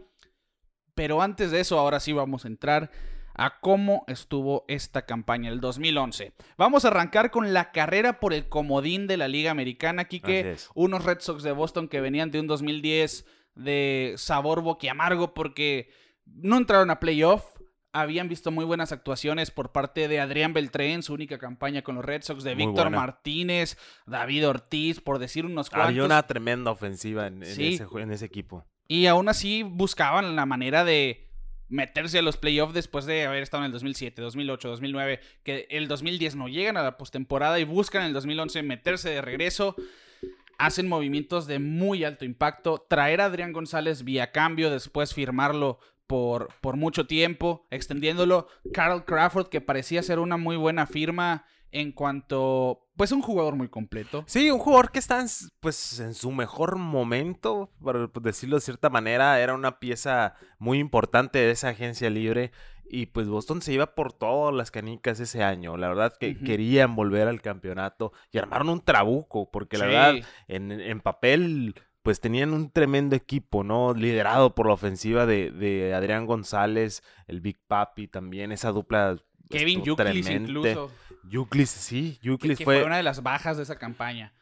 Pero 0.94 1.22
antes 1.22 1.52
de 1.52 1.60
eso, 1.60 1.78
ahora 1.78 2.00
sí 2.00 2.12
vamos 2.12 2.44
a 2.44 2.48
entrar 2.48 2.90
a 3.38 3.60
cómo 3.60 4.04
estuvo 4.08 4.64
esta 4.68 5.06
campaña, 5.06 5.50
el 5.50 5.60
2011. 5.60 6.32
Vamos 6.58 6.84
a 6.84 6.88
arrancar 6.88 7.30
con 7.30 7.52
la 7.54 7.70
carrera 7.72 8.20
por 8.20 8.34
el 8.34 8.48
comodín 8.48 9.06
de 9.06 9.16
la 9.16 9.28
Liga 9.28 9.50
Americana, 9.50 10.02
aquí 10.02 10.20
que 10.20 10.56
unos 10.74 11.04
Red 11.04 11.20
Sox 11.20 11.42
de 11.42 11.52
Boston 11.52 11.88
que 11.88 12.00
venían 12.00 12.30
de 12.30 12.40
un 12.40 12.46
2010 12.48 13.24
de 13.54 14.14
sabor 14.16 14.60
boquiamargo 14.62 15.34
porque 15.34 15.88
no 16.26 16.56
entraron 16.56 16.90
a 16.90 17.00
playoff. 17.00 17.44
Habían 17.92 18.28
visto 18.28 18.50
muy 18.50 18.64
buenas 18.66 18.92
actuaciones 18.92 19.50
por 19.50 19.72
parte 19.72 20.08
de 20.08 20.20
Adrián 20.20 20.52
Beltré 20.52 20.92
en 20.92 21.02
su 21.02 21.14
única 21.14 21.38
campaña 21.38 21.82
con 21.82 21.94
los 21.94 22.04
Red 22.04 22.22
Sox, 22.22 22.44
de 22.44 22.54
Víctor. 22.54 22.90
Martínez, 22.90 23.78
David 24.06 24.46
Ortiz, 24.46 25.00
por 25.00 25.18
decir 25.18 25.46
unos 25.46 25.70
cuantos. 25.70 25.88
Había 25.88 26.04
una 26.04 26.26
tremenda 26.26 26.70
ofensiva 26.70 27.26
en, 27.26 27.42
en 27.42 27.54
Sí. 27.54 27.74
ese, 27.74 27.86
en 27.98 28.10
ese 28.12 28.26
equipo. 28.26 28.66
Y 28.88 29.06
aún 29.06 29.28
así 29.28 29.62
buscaban 29.62 30.36
la 30.36 30.44
manera 30.44 30.84
de 30.84 31.27
meterse 31.68 32.18
a 32.18 32.22
los 32.22 32.36
playoffs 32.36 32.74
después 32.74 33.06
de 33.06 33.26
haber 33.26 33.42
estado 33.42 33.62
en 33.62 33.66
el 33.66 33.72
2007, 33.72 34.22
2008, 34.22 34.68
2009, 34.68 35.20
que 35.42 35.66
el 35.70 35.88
2010 35.88 36.36
no 36.36 36.48
llegan 36.48 36.76
a 36.76 36.82
la 36.82 36.96
postemporada 36.96 37.58
y 37.58 37.64
buscan 37.64 38.02
en 38.02 38.08
el 38.08 38.14
2011 38.14 38.62
meterse 38.62 39.10
de 39.10 39.22
regreso. 39.22 39.76
Hacen 40.58 40.88
movimientos 40.88 41.46
de 41.46 41.58
muy 41.58 42.04
alto 42.04 42.24
impacto. 42.24 42.84
Traer 42.88 43.20
a 43.20 43.26
Adrián 43.26 43.52
González 43.52 44.02
vía 44.02 44.32
cambio, 44.32 44.70
después 44.70 45.14
firmarlo 45.14 45.78
por, 46.08 46.48
por 46.60 46.76
mucho 46.76 47.06
tiempo, 47.06 47.66
extendiéndolo. 47.70 48.48
Carl 48.72 49.04
Crawford, 49.04 49.48
que 49.48 49.60
parecía 49.60 50.02
ser 50.02 50.18
una 50.18 50.36
muy 50.36 50.56
buena 50.56 50.86
firma 50.86 51.46
en 51.70 51.92
cuanto, 51.92 52.88
pues 52.96 53.12
un 53.12 53.22
jugador 53.22 53.54
muy 53.54 53.68
completo. 53.68 54.24
Sí, 54.26 54.50
un 54.50 54.58
jugador 54.58 54.90
que 54.90 54.98
está 54.98 55.20
en, 55.20 55.26
pues, 55.60 56.00
en 56.00 56.14
su 56.14 56.30
mejor 56.30 56.76
momento, 56.76 57.70
por 57.82 58.10
decirlo 58.22 58.56
de 58.56 58.62
cierta 58.62 58.90
manera, 58.90 59.40
era 59.40 59.54
una 59.54 59.78
pieza 59.78 60.34
muy 60.58 60.78
importante 60.78 61.38
de 61.38 61.50
esa 61.50 61.68
agencia 61.68 62.10
libre. 62.10 62.52
Y 62.90 63.06
pues 63.06 63.28
Boston 63.28 63.60
se 63.60 63.74
iba 63.74 63.94
por 63.94 64.14
todas 64.14 64.54
las 64.54 64.70
canicas 64.70 65.20
ese 65.20 65.42
año. 65.42 65.76
La 65.76 65.88
verdad 65.88 66.14
que 66.18 66.38
querían 66.38 66.96
volver 66.96 67.28
al 67.28 67.42
campeonato 67.42 68.12
y 68.32 68.38
armaron 68.38 68.70
un 68.70 68.82
trabuco, 68.82 69.50
porque 69.50 69.76
la 69.76 69.84
verdad, 69.84 70.14
en, 70.46 70.72
en 70.72 71.00
papel, 71.00 71.74
pues 72.02 72.20
tenían 72.20 72.54
un 72.54 72.70
tremendo 72.70 73.14
equipo, 73.14 73.62
¿no? 73.62 73.92
Liderado 73.92 74.54
por 74.54 74.66
la 74.66 74.72
ofensiva 74.72 75.26
de, 75.26 75.50
de 75.50 75.92
Adrián 75.92 76.24
González, 76.24 77.02
el 77.26 77.42
Big 77.42 77.58
Papi 77.66 78.08
también, 78.08 78.52
esa 78.52 78.72
dupla. 78.72 79.18
Kevin 79.48 79.78
estuvo 79.80 79.96
Yuclis 79.96 80.24
tremente. 80.24 80.50
incluso, 80.50 80.92
Yuclis, 81.28 81.70
sí, 81.70 82.18
que, 82.22 82.38
que 82.56 82.64
fue... 82.64 82.76
fue 82.78 82.84
una 82.84 82.96
de 82.96 83.02
las 83.02 83.22
bajas 83.22 83.56
de 83.56 83.62
esa 83.64 83.78
campaña. 83.78 84.32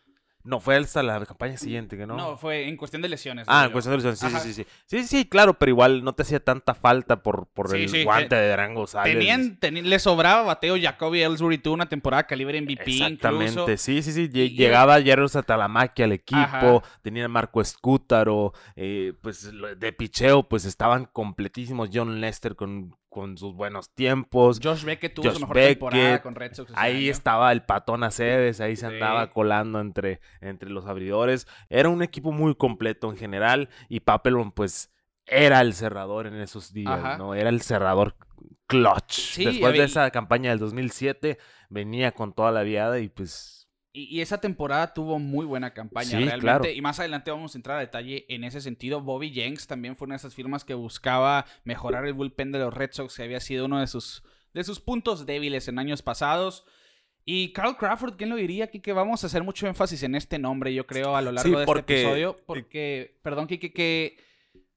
No, 0.44 0.61
fue 0.61 0.76
hasta 0.76 1.03
la 1.03 1.26
campaña 1.26 1.56
siguiente, 1.56 1.97
que 1.97 2.06
no. 2.06 2.17
No, 2.17 2.37
fue 2.37 2.69
en 2.69 2.76
cuestión 2.76 3.03
de 3.03 3.08
lesiones. 3.08 3.49
Ah, 3.50 3.64
en 3.64 3.73
cuestión 3.73 3.91
de 3.94 3.97
lesiones, 3.97 4.20
sí, 4.20 4.26
Ajá. 4.26 4.38
sí, 4.38 4.53
sí, 4.53 4.62
sí. 4.62 4.70
Sí, 4.87 5.03
sí, 5.03 5.25
claro, 5.29 5.55
pero 5.58 5.70
igual 5.70 6.05
no 6.05 6.12
te 6.14 6.23
hacía 6.23 6.38
tanta 6.38 6.73
falta 6.73 7.20
por, 7.20 7.49
por 7.49 7.69
Sí, 7.69 7.79
el 7.79 7.88
sí, 7.88 8.05
guante 8.05 8.37
de 8.37 8.73
González. 8.73 9.12
Tenían, 9.12 9.58
teni- 9.58 9.82
le 9.82 9.99
sobraba 9.99 10.43
bateo 10.43 10.76
Jacoby 10.81 11.23
Ellsbury, 11.25 11.58
tuvo 11.58 11.75
una 11.75 11.88
temporada 11.88 12.29
calibre 12.29 12.61
MVP 12.62 12.81
Exactamente, 12.93 13.61
incluso. 13.61 13.76
sí, 13.76 14.03
sí, 14.03 14.12
sí. 14.12 14.31
Y- 14.32 14.50
Llegaba 14.50 15.03
Jaros 15.03 15.35
Atalamaquia 15.35 16.05
al 16.05 16.12
equipo, 16.12 16.38
Ajá. 16.41 16.82
tenía 17.03 17.25
a 17.25 17.29
Marco 17.29 17.61
Escútaro, 17.61 18.53
eh, 18.76 19.14
pues 19.20 19.50
de 19.79 19.93
picheo, 19.93 20.44
pues 20.49 20.64
estaban 20.64 21.06
completísimos. 21.06 21.91
John 21.93 22.20
Lester 22.20 22.55
con, 22.55 22.94
con 23.17 23.39
sus 23.39 23.55
buenos 23.55 23.89
tiempos. 23.95 24.61
Josh 24.63 24.85
Beckett 24.85 25.15
tuvo 25.15 25.25
Josh 25.25 25.35
su 25.37 25.41
mejor 25.41 25.57
temporada 25.57 26.03
Beckett, 26.03 26.23
con 26.23 26.35
Red 26.35 26.53
Sox. 26.53 26.71
Ahí 26.75 27.05
año. 27.05 27.13
estaba 27.13 27.51
el 27.51 27.63
patón 27.63 28.05
Aceves, 28.05 28.61
ahí 28.61 28.77
se 28.77 28.87
Sí. 28.87 28.93
andaba 28.93 29.31
colando 29.33 29.81
entre, 29.81 30.21
entre 30.43 30.69
los 30.69 30.85
abridores. 30.85 31.47
Era 31.71 31.89
un 31.89 32.03
equipo 32.03 32.31
muy 32.31 32.55
completo 32.55 33.09
en 33.11 33.17
general 33.17 33.71
y 33.89 34.01
Papelbon 34.01 34.53
pues 34.53 34.93
era 35.25 35.63
el 35.63 35.73
cerrador 35.73 36.27
en 36.27 36.35
esos 36.35 36.75
días, 36.75 36.93
Ajá. 36.93 37.17
¿no? 37.17 37.35
Era 37.35 37.49
el 37.49 37.63
cerrador 37.63 38.17
clutch. 38.67 39.13
Sí, 39.13 39.47
Después 39.47 39.73
de 39.73 39.85
esa 39.85 40.11
campaña 40.11 40.51
del 40.51 40.59
2007 40.59 41.39
venía 41.71 42.13
con 42.13 42.35
toda 42.35 42.53
la 42.53 42.65
viada 42.65 42.99
y 42.99 43.09
pues 43.09 43.66
Y, 43.98 44.20
esa 44.20 44.38
temporada 44.38 44.93
tuvo 44.93 45.19
muy 45.19 45.46
buena 45.46 45.72
campaña 45.72 46.10
Sí, 46.10 46.17
realmente. 46.17 46.41
claro. 46.41 46.70
Y 46.70 46.81
más 46.82 47.00
adelante 47.00 47.31
vamos 47.31 47.55
a 47.55 47.58
entrar 47.58 47.79
a 47.79 47.81
detalle 47.81 48.26
en 48.29 48.44
ese 48.44 48.60
sentido. 48.60 49.00
Bobby 49.00 49.31
Jenks 49.31 49.67
también 49.67 49.96
fue 49.96 50.05
una 50.05 50.15
de 50.15 50.19
esas 50.19 50.34
firmas 50.34 50.65
que 50.65 50.74
buscaba 50.74 51.46
mejorar 51.65 52.05
el 52.06 52.12
bullpen 52.12 52.53
de 52.53 52.58
los 52.58 52.74
Red 52.74 52.91
Sox, 52.93 53.17
que 53.17 53.22
había 53.22 53.41
sido 53.41 53.65
uno 53.65 53.81
de 53.81 53.86
sus, 53.86 54.22
de 54.53 54.65
sus 54.65 54.81
puntos 54.81 55.24
débiles 55.24 55.69
en 55.69 55.79
años 55.79 56.03
pasados. 56.03 56.67
Y 57.24 57.53
Carl 57.55 57.76
Crawford, 57.76 58.17
¿quién 58.17 58.29
lo 58.31 58.36
diría? 58.36 58.67
Que 58.69 58.93
vamos 58.93 59.24
a 59.24 59.29
hacer 59.29 59.43
mucho 59.43 59.67
énfasis 59.67 60.03
en 60.03 60.15
este 60.15 60.38
nombre, 60.38 60.74
yo 60.74 60.86
creo, 60.86 61.17
a 61.17 61.22
lo 61.22 61.32
largo 61.32 61.50
Sí, 61.55 61.58
de 61.58 61.65
porque- 61.65 61.94
este 61.94 62.03
episodio. 62.03 62.36
Porque, 62.46 63.19
perdón, 63.22 63.46
Kike, 63.46 63.72
que 63.72 64.19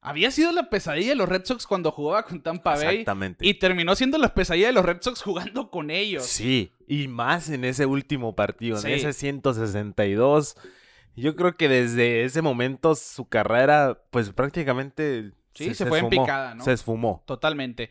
había 0.01 0.31
sido 0.31 0.51
la 0.51 0.69
pesadilla 0.69 1.09
de 1.09 1.15
los 1.15 1.27
Red 1.29 1.45
Sox 1.45 1.67
cuando 1.67 1.91
jugaba 1.91 2.23
con 2.23 2.41
Tampa 2.41 2.75
Bay. 2.75 2.87
exactamente. 2.99 3.45
Y 3.45 3.55
terminó 3.55 3.95
siendo 3.95 4.17
la 4.17 4.33
pesadilla 4.33 4.67
de 4.67 4.73
los 4.73 4.85
Red 4.85 4.99
Sox 5.01 5.21
jugando 5.21 5.69
con 5.69 5.89
ellos. 5.91 6.25
Sí, 6.25 6.73
y 6.87 7.07
más 7.07 7.49
en 7.49 7.65
ese 7.65 7.85
último 7.85 8.35
partido, 8.35 8.77
Sí. 8.77 8.87
en 8.87 8.93
ese 8.93 9.13
162. 9.13 10.55
Yo 11.15 11.35
creo 11.35 11.57
que 11.57 11.67
desde 11.67 12.23
ese 12.23 12.41
momento 12.41 12.95
su 12.95 13.27
carrera 13.27 14.01
pues 14.11 14.29
prácticamente 14.31 15.33
Sí, 15.53 15.73
se 15.73 15.85
fue 15.85 15.99
en 15.99 16.05
esfumó, 16.05 16.23
picada, 16.23 16.55
¿no? 16.55 16.63
Se 16.63 16.71
esfumó. 16.71 17.23
Totalmente. 17.25 17.89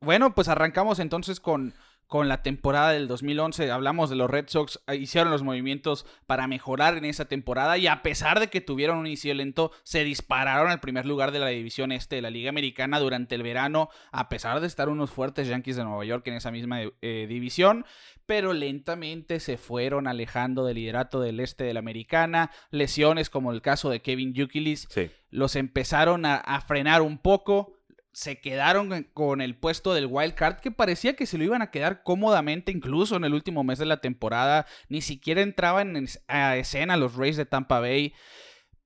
Bueno, 0.00 0.34
pues 0.34 0.48
arrancamos 0.48 0.98
entonces 0.98 1.40
con, 1.40 1.72
con 2.06 2.28
la 2.28 2.42
temporada 2.42 2.92
del 2.92 3.08
2011. 3.08 3.70
Hablamos 3.70 4.10
de 4.10 4.16
los 4.16 4.30
Red 4.30 4.46
Sox, 4.48 4.80
eh, 4.86 4.96
hicieron 4.96 5.30
los 5.30 5.42
movimientos 5.42 6.06
para 6.26 6.46
mejorar 6.46 6.96
en 6.96 7.04
esa 7.04 7.24
temporada 7.26 7.78
y 7.78 7.86
a 7.86 8.02
pesar 8.02 8.40
de 8.40 8.48
que 8.48 8.60
tuvieron 8.60 8.98
un 8.98 9.06
inicio 9.06 9.34
lento, 9.34 9.72
se 9.82 10.04
dispararon 10.04 10.70
al 10.70 10.80
primer 10.80 11.06
lugar 11.06 11.32
de 11.32 11.38
la 11.40 11.48
división 11.48 11.92
este 11.92 12.16
de 12.16 12.22
la 12.22 12.30
Liga 12.30 12.50
Americana 12.50 13.00
durante 13.00 13.34
el 13.34 13.42
verano, 13.42 13.88
a 14.12 14.28
pesar 14.28 14.60
de 14.60 14.66
estar 14.66 14.88
unos 14.88 15.10
fuertes 15.10 15.48
Yankees 15.48 15.76
de 15.76 15.84
Nueva 15.84 16.04
York 16.04 16.26
en 16.28 16.34
esa 16.34 16.50
misma 16.50 16.80
eh, 17.02 17.26
división. 17.28 17.84
Pero 18.26 18.52
lentamente 18.54 19.38
se 19.38 19.56
fueron 19.56 20.08
alejando 20.08 20.64
del 20.64 20.74
liderato 20.76 21.20
del 21.20 21.38
este 21.38 21.62
de 21.64 21.74
la 21.74 21.78
Americana. 21.78 22.50
Lesiones 22.70 23.30
como 23.30 23.52
el 23.52 23.62
caso 23.62 23.88
de 23.88 24.02
Kevin 24.02 24.34
Yukilis 24.34 24.88
Sí. 24.90 25.10
los 25.30 25.54
empezaron 25.54 26.26
a, 26.26 26.36
a 26.36 26.60
frenar 26.60 27.02
un 27.02 27.18
poco. 27.18 27.75
Se 28.16 28.40
quedaron 28.40 29.10
con 29.12 29.42
el 29.42 29.56
puesto 29.56 29.92
del 29.92 30.06
wild 30.06 30.32
card 30.32 30.60
que 30.60 30.70
parecía 30.70 31.16
que 31.16 31.26
se 31.26 31.36
lo 31.36 31.44
iban 31.44 31.60
a 31.60 31.70
quedar 31.70 32.02
cómodamente, 32.02 32.72
incluso 32.72 33.16
en 33.16 33.24
el 33.24 33.34
último 33.34 33.62
mes 33.62 33.78
de 33.78 33.84
la 33.84 33.98
temporada. 33.98 34.64
Ni 34.88 35.02
siquiera 35.02 35.42
entraban 35.42 35.96
en 35.96 36.08
a 36.26 36.56
escena 36.56 36.96
los 36.96 37.16
Rays 37.16 37.36
de 37.36 37.44
Tampa 37.44 37.78
Bay. 37.78 38.14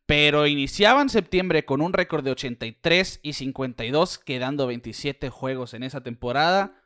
Pero 0.05 0.49
iniciaban 0.49 1.09
septiembre 1.09 1.65
con 1.65 1.81
un 1.81 1.93
récord 1.93 2.25
de 2.25 2.33
83 2.33 3.21
y 3.23 3.35
52, 3.35 4.19
quedando 4.19 4.67
27 4.67 5.31
juegos 5.31 5.75
en 5.75 5.85
esa 5.85 6.03
temporada. 6.03 6.83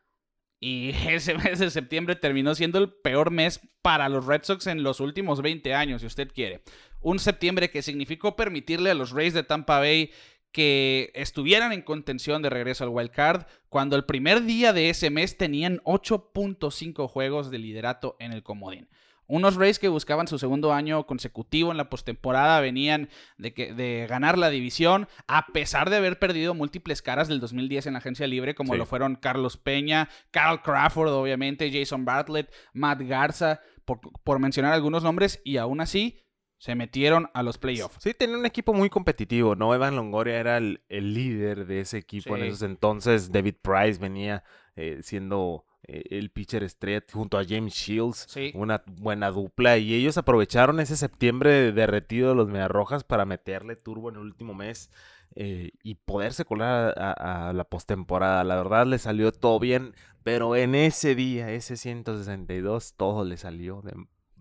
Y 0.61 0.91
ese 1.09 1.39
mes 1.39 1.61
de 1.61 1.71
septiembre 1.71 2.15
terminó 2.15 2.55
siendo 2.55 2.79
el 2.79 2.93
peor 2.93 3.31
mes 3.31 3.61
para 3.81 4.11
los 4.11 4.27
Red 4.27 4.43
Sox 4.43 4.67
en 4.67 4.83
los 4.83 5.01
últimos 5.01 5.41
20 5.41 5.73
años, 5.73 6.03
si 6.03 6.07
usted 6.07 6.31
quiere. 6.31 6.63
Un 7.01 7.19
septiembre 7.19 7.71
que 7.71 7.81
significó 7.81 8.37
permitirle 8.37 8.91
a 8.91 8.95
los 8.95 9.13
Rays 9.13 9.33
de 9.33 9.45
Tampa 9.45 9.79
Bay 9.79 10.11
que 10.55 11.11
estuvieran 11.17 11.73
en 11.73 11.83
contención 11.83 12.41
de 12.41 12.49
regreso 12.49 12.85
al 12.85 12.91
wild 12.91 13.11
card, 13.11 13.43
cuando 13.69 13.97
el 13.97 14.05
primer 14.05 14.45
día 14.45 14.73
de 14.73 14.89
ese 14.89 15.11
mes 15.11 15.37
tenían 15.37 15.81
8.5 15.83 17.09
juegos 17.09 17.51
de 17.51 17.59
liderato 17.59 18.15
en 18.21 18.31
el 18.31 18.45
comodín. 18.45 18.89
Unos 19.27 19.57
Rays 19.57 19.81
que 19.81 19.89
buscaban 19.89 20.29
su 20.29 20.39
segundo 20.39 20.73
año 20.73 21.07
consecutivo 21.07 21.73
en 21.73 21.77
la 21.77 21.91
postemporada 21.91 22.61
venían 22.61 23.09
de, 23.37 23.53
que, 23.53 23.75
de 23.75 24.07
ganar 24.09 24.39
la 24.39 24.49
división, 24.49 25.09
a 25.27 25.49
pesar 25.49 25.91
de 25.91 25.97
haber 25.97 26.21
perdido 26.21 26.55
múltiples 26.55 27.03
caras 27.03 27.27
del 27.27 27.41
2010 27.41 27.89
en 27.89 27.95
la 27.95 27.99
agencia 27.99 28.29
libre, 28.29 28.55
como 28.55 28.77
lo 28.77 28.87
fueron 28.87 29.17
Carlos 29.17 29.57
Peña, 29.57 30.09
Carl 30.31 30.63
Crawford, 30.63 31.09
obviamente, 31.09 31.73
Jason 31.73 32.05
Bartlett, 32.05 32.55
Matt 32.75 33.01
Garza, 33.01 33.61
por, 33.85 33.99
por 34.23 34.39
mencionar 34.39 34.73
algunos 34.73 35.03
nombres, 35.03 35.41
y 35.43 35.57
aún 35.57 35.81
así 35.81 36.24
se 36.65 36.75
metieron 36.75 37.29
a 37.35 37.43
los 37.43 37.59
playoffs. 37.59 38.03
Sí, 38.03 38.15
tenía 38.15 38.39
un 38.39 38.47
equipo 38.47 38.73
muy 38.73 38.89
competitivo, 38.89 39.55
¿no? 39.55 39.75
Evan 39.75 39.97
Longoria 39.97 40.41
era 40.41 40.57
el, 40.57 40.81
líder 40.89 41.67
de 41.67 41.81
ese 41.81 41.99
equipo 41.99 42.39
en 42.39 42.45
esos 42.45 42.63
entonces. 42.63 43.31
David 43.31 43.57
Price 43.61 44.01
venía 44.01 44.43
eh, 44.75 45.01
siendo 45.03 45.67
eh, 45.87 46.05
el 46.09 46.31
pitcher 46.31 46.63
estrella 46.63 47.05
junto 47.13 47.37
a 47.37 47.45
James 47.47 47.75
Shields. 47.75 48.35
Una 48.55 48.83
buena 48.87 49.31
dupla. 49.31 49.77
Y 49.77 49.93
ellos 49.93 50.17
aprovecharon 50.17 50.81
ese 50.81 50.97
septiembre 50.97 51.71
derretido 51.73 52.31
de 52.31 52.35
los 52.35 52.49
Mediarrojas 52.49 53.05
para 53.05 53.27
meterle 53.27 53.77
turbo 53.77 54.09
en 54.09 54.15
el 54.15 54.23
último 54.23 54.55
mes. 54.55 54.89
Eh, 55.35 55.73
y 55.83 55.97
poderse 55.97 56.47
colar 56.47 56.95
a, 56.97 57.53
la 57.53 57.65
postemporada. 57.65 58.43
La 58.43 58.57
verdad 58.57 58.87
le 58.87 58.97
salió 58.97 59.33
todo 59.33 59.61
bien, 59.61 59.95
pero 60.23 60.57
en 60.57 60.75
ese 60.75 61.15
día, 61.15 61.51
ese 61.51 61.77
162, 61.77 62.95
todo 62.97 63.23
le 63.23 63.37
salió 63.37 63.83
de 63.83 63.93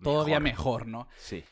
Todavía 0.02 0.40
mejor, 0.40 0.86
¿no? 0.86 1.06
Sí 1.18 1.44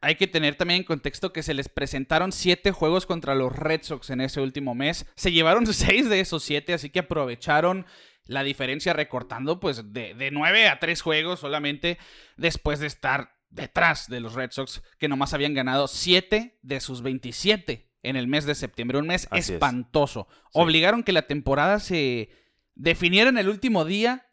hay 0.00 0.14
que 0.14 0.26
tener 0.26 0.54
también 0.54 0.80
en 0.80 0.86
contexto 0.86 1.32
que 1.32 1.42
se 1.42 1.54
les 1.54 1.68
presentaron 1.68 2.32
siete 2.32 2.70
juegos 2.70 3.06
contra 3.06 3.34
los 3.34 3.54
Red 3.54 3.82
Sox 3.82 4.10
en 4.10 4.20
ese 4.20 4.40
último 4.40 4.74
mes. 4.74 5.06
Se 5.16 5.32
llevaron 5.32 5.66
seis 5.72 6.08
de 6.08 6.20
esos 6.20 6.42
siete, 6.42 6.74
así 6.74 6.90
que 6.90 7.00
aprovecharon 7.00 7.86
la 8.24 8.42
diferencia 8.42 8.92
recortando 8.92 9.58
pues 9.58 9.92
de, 9.92 10.14
de 10.14 10.30
9 10.30 10.68
a 10.68 10.78
tres 10.78 11.00
juegos 11.00 11.40
solamente 11.40 11.98
después 12.36 12.78
de 12.78 12.86
estar 12.86 13.38
detrás 13.48 14.08
de 14.08 14.20
los 14.20 14.34
Red 14.34 14.50
Sox 14.50 14.82
que 14.98 15.08
nomás 15.08 15.32
habían 15.32 15.54
ganado 15.54 15.88
siete 15.88 16.58
de 16.62 16.80
sus 16.80 17.00
27 17.02 17.90
en 18.02 18.16
el 18.16 18.28
mes 18.28 18.44
de 18.44 18.54
septiembre. 18.54 18.98
Un 18.98 19.06
mes 19.08 19.28
espantoso. 19.32 20.28
Obligaron 20.52 21.02
que 21.02 21.12
la 21.12 21.22
temporada 21.22 21.80
se 21.80 22.30
definiera 22.74 23.30
en 23.30 23.38
el 23.38 23.48
último 23.48 23.84
día 23.84 24.27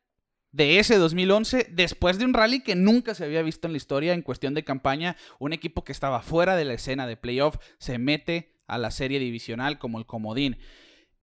de 0.56 0.80
ese 0.80 0.98
2011, 0.98 1.68
después 1.72 2.18
de 2.18 2.24
un 2.24 2.34
rally 2.34 2.62
que 2.62 2.76
nunca 2.76 3.14
se 3.14 3.26
había 3.26 3.42
visto 3.42 3.68
en 3.68 3.74
la 3.74 3.78
historia 3.78 4.14
en 4.14 4.22
cuestión 4.22 4.54
de 4.54 4.64
campaña, 4.64 5.18
un 5.38 5.52
equipo 5.52 5.84
que 5.84 5.92
estaba 5.92 6.22
fuera 6.22 6.56
de 6.56 6.64
la 6.64 6.76
escena 6.76 7.08
de 7.08 7.18
playoff 7.18 7.58
se 7.78 7.98
mete 7.98 8.56
a 8.66 8.78
la 8.78 8.90
serie 8.90 9.20
divisional 9.20 9.80
como 9.80 10.00
el 10.00 10.06
comodín. 10.06 10.58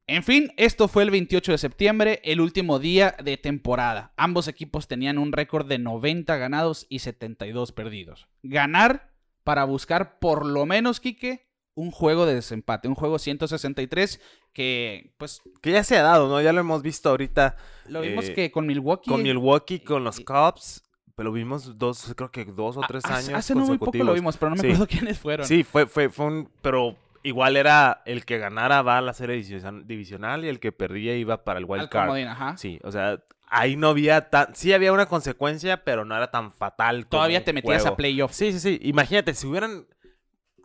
En 0.09 0.25
fin, 0.25 0.53
esto 0.57 0.89
fue 0.89 1.05
el 1.05 1.13
28 1.13 1.53
de 1.53 1.59
septiembre, 1.59 2.21
el 2.25 2.41
último 2.41 2.81
día 2.81 3.15
de 3.23 3.37
temporada. 3.37 4.13
Ambos 4.17 4.49
equipos 4.49 4.89
tenían 4.89 5.17
un 5.17 5.31
récord 5.31 5.69
de 5.69 5.79
90 5.79 6.37
ganados 6.37 6.89
y 6.89 6.99
72 6.99 7.71
perdidos. 7.71 8.27
Ganar 8.43 9.13
para 9.45 9.63
buscar 9.63 10.19
por 10.19 10.45
lo 10.45 10.67
menos, 10.67 10.99
Quique, 10.99 11.50
un 11.75 11.91
juego 11.91 12.27
de 12.27 12.35
desempate, 12.35 12.89
un 12.89 12.95
juego 12.95 13.19
163 13.19 14.21
que 14.53 15.13
pues... 15.19 15.41
Que 15.61 15.73
ya 15.73 15.85
se 15.85 15.97
ha 15.97 16.03
dado, 16.03 16.29
¿no? 16.29 16.41
Ya 16.41 16.53
lo 16.53 16.61
hemos 16.61 16.83
visto 16.83 17.09
ahorita. 17.11 17.57
Lo 17.87 18.01
vimos 18.01 18.29
eh, 18.29 18.35
que 18.35 18.51
con 18.51 18.67
Milwaukee. 18.67 19.09
Con 19.09 19.23
Milwaukee, 19.23 19.81
con 19.81 20.05
los 20.05 20.21
Cubs. 20.21 20.85
Pero 21.15 21.31
lo 21.31 21.33
vimos 21.35 21.79
dos, 21.79 22.15
creo 22.17 22.31
que 22.31 22.47
dos 22.47 22.79
o 22.79 22.81
tres 22.89 23.05
años 23.05 23.35
Hace 23.35 23.55
muy 23.55 23.77
poco 23.77 23.99
lo 23.99 24.15
vimos, 24.15 24.37
pero 24.39 24.51
no 24.51 24.57
me 24.57 24.63
acuerdo 24.63 24.87
quiénes 24.89 25.19
fueron. 25.19 25.47
Sí, 25.47 25.65
fue, 25.65 25.87
fue, 25.87 26.09
fue 26.09 26.27
un... 26.27 26.51
Pero 26.63 26.97
igual 27.23 27.57
era 27.57 28.03
el 28.07 28.25
que 28.25 28.39
ganara 28.39 28.83
va 28.83 28.99
a 28.99 29.01
la 29.03 29.13
serie 29.13 29.37
divisional 29.85 30.45
y 30.45 30.49
el 30.49 30.61
que 30.61 30.73
perdía 30.73 31.15
iba 31.17 31.45
para 31.45 31.59
el 31.59 31.67
wild 31.67 31.89
card. 31.91 32.11
ajá. 32.27 32.57
Sí, 32.57 32.81
o 32.83 32.91
sea, 32.91 33.23
ahí 33.49 33.77
no 33.77 33.89
había 33.89 34.31
tan... 34.31 34.55
Sí 34.55 34.73
había 34.73 34.93
una 34.93 35.07
consecuencia, 35.07 35.85
pero 35.85 36.05
no 36.05 36.17
era 36.17 36.31
tan 36.31 36.53
fatal. 36.53 37.07
Todavía 37.07 37.45
te 37.45 37.53
metías 37.53 37.85
a 37.87 37.97
playoff. 37.97 38.33
Sí, 38.33 38.53
sí, 38.53 38.61
sí. 38.61 38.81
Imagínate, 38.83 39.35
si 39.35 39.47
hubieran 39.47 39.87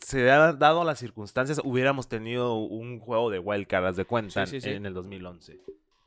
se 0.02 0.30
ha 0.32 0.54
dado 0.54 0.84
las 0.84 1.00
circunstancias, 1.00 1.62
hubiéramos 1.64 2.08
tenido 2.08 2.56
un 2.56 3.00
juego 3.00 3.30
de 3.30 3.40
wildcard, 3.40 3.96
de 3.96 4.06
cuenta, 4.06 4.46
en 4.52 4.86
el 4.86 4.94
2011. 4.94 5.60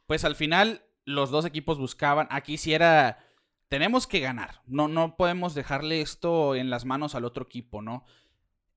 Pues 0.06 0.24
al 0.24 0.36
final, 0.36 0.82
los 1.04 1.30
dos 1.30 1.44
equipos 1.44 1.78
buscaban. 1.78 2.28
Aquí 2.30 2.56
sí 2.56 2.72
era. 2.72 3.18
Tenemos 3.68 4.06
que 4.06 4.20
ganar. 4.20 4.62
No, 4.66 4.88
no 4.88 5.16
podemos 5.16 5.54
dejarle 5.54 6.00
esto 6.00 6.54
en 6.54 6.70
las 6.70 6.84
manos 6.84 7.14
al 7.14 7.24
otro 7.24 7.44
equipo, 7.44 7.82
¿no? 7.82 8.04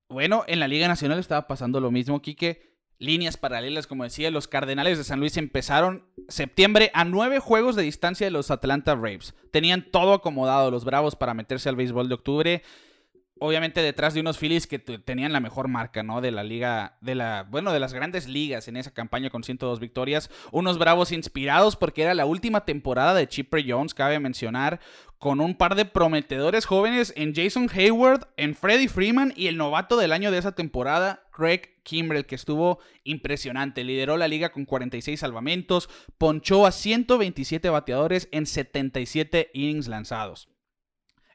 Bueno, 0.08 0.44
en 0.46 0.60
la 0.60 0.68
Liga 0.68 0.88
Nacional 0.88 1.18
estaba 1.18 1.46
pasando 1.46 1.80
lo 1.80 1.90
mismo, 1.90 2.20
Quique. 2.20 2.72
Líneas 2.98 3.36
paralelas, 3.36 3.86
como 3.86 4.04
decía, 4.04 4.30
los 4.30 4.46
Cardenales 4.46 4.98
de 4.98 5.04
San 5.04 5.18
Luis 5.18 5.36
empezaron 5.36 6.04
septiembre 6.28 6.90
a 6.94 7.04
nueve 7.04 7.40
juegos 7.40 7.74
de 7.74 7.82
distancia 7.82 8.26
de 8.26 8.30
los 8.30 8.50
Atlanta 8.50 8.94
Braves. 8.94 9.34
Tenían 9.50 9.90
todo 9.90 10.12
acomodado 10.12 10.70
los 10.70 10.84
Bravos 10.84 11.16
para 11.16 11.34
meterse 11.34 11.68
al 11.68 11.76
béisbol 11.76 12.08
de 12.08 12.14
octubre 12.14 12.62
obviamente 13.42 13.82
detrás 13.82 14.14
de 14.14 14.20
unos 14.20 14.38
Phillies 14.38 14.68
que 14.68 14.78
tenían 14.78 15.32
la 15.32 15.40
mejor 15.40 15.66
marca, 15.66 16.04
¿no? 16.04 16.20
De 16.20 16.30
la 16.30 16.44
liga, 16.44 16.96
de 17.00 17.16
la, 17.16 17.44
bueno, 17.50 17.72
de 17.72 17.80
las 17.80 17.92
grandes 17.92 18.28
ligas 18.28 18.68
en 18.68 18.76
esa 18.76 18.92
campaña 18.92 19.30
con 19.30 19.42
102 19.42 19.80
victorias. 19.80 20.30
Unos 20.52 20.78
Bravos 20.78 21.10
inspirados 21.10 21.74
porque 21.74 22.02
era 22.02 22.14
la 22.14 22.24
última 22.24 22.64
temporada 22.64 23.14
de 23.14 23.26
Chipper 23.26 23.64
Jones, 23.66 23.94
cabe 23.94 24.20
mencionar, 24.20 24.78
con 25.18 25.40
un 25.40 25.56
par 25.56 25.74
de 25.74 25.84
prometedores 25.84 26.66
jóvenes 26.66 27.12
en 27.16 27.34
Jason 27.34 27.68
Hayward, 27.74 28.28
en 28.36 28.54
Freddie 28.54 28.88
Freeman 28.88 29.32
y 29.36 29.48
el 29.48 29.56
novato 29.56 29.96
del 29.96 30.12
año 30.12 30.30
de 30.30 30.38
esa 30.38 30.52
temporada, 30.52 31.24
Craig 31.32 31.82
Kimbrell, 31.82 32.26
que 32.26 32.36
estuvo 32.36 32.78
impresionante. 33.02 33.82
Lideró 33.82 34.16
la 34.16 34.28
liga 34.28 34.52
con 34.52 34.64
46 34.64 35.18
salvamentos, 35.18 35.88
ponchó 36.16 36.64
a 36.64 36.70
127 36.70 37.70
bateadores 37.70 38.28
en 38.30 38.46
77 38.46 39.50
innings 39.52 39.88
lanzados. 39.88 40.51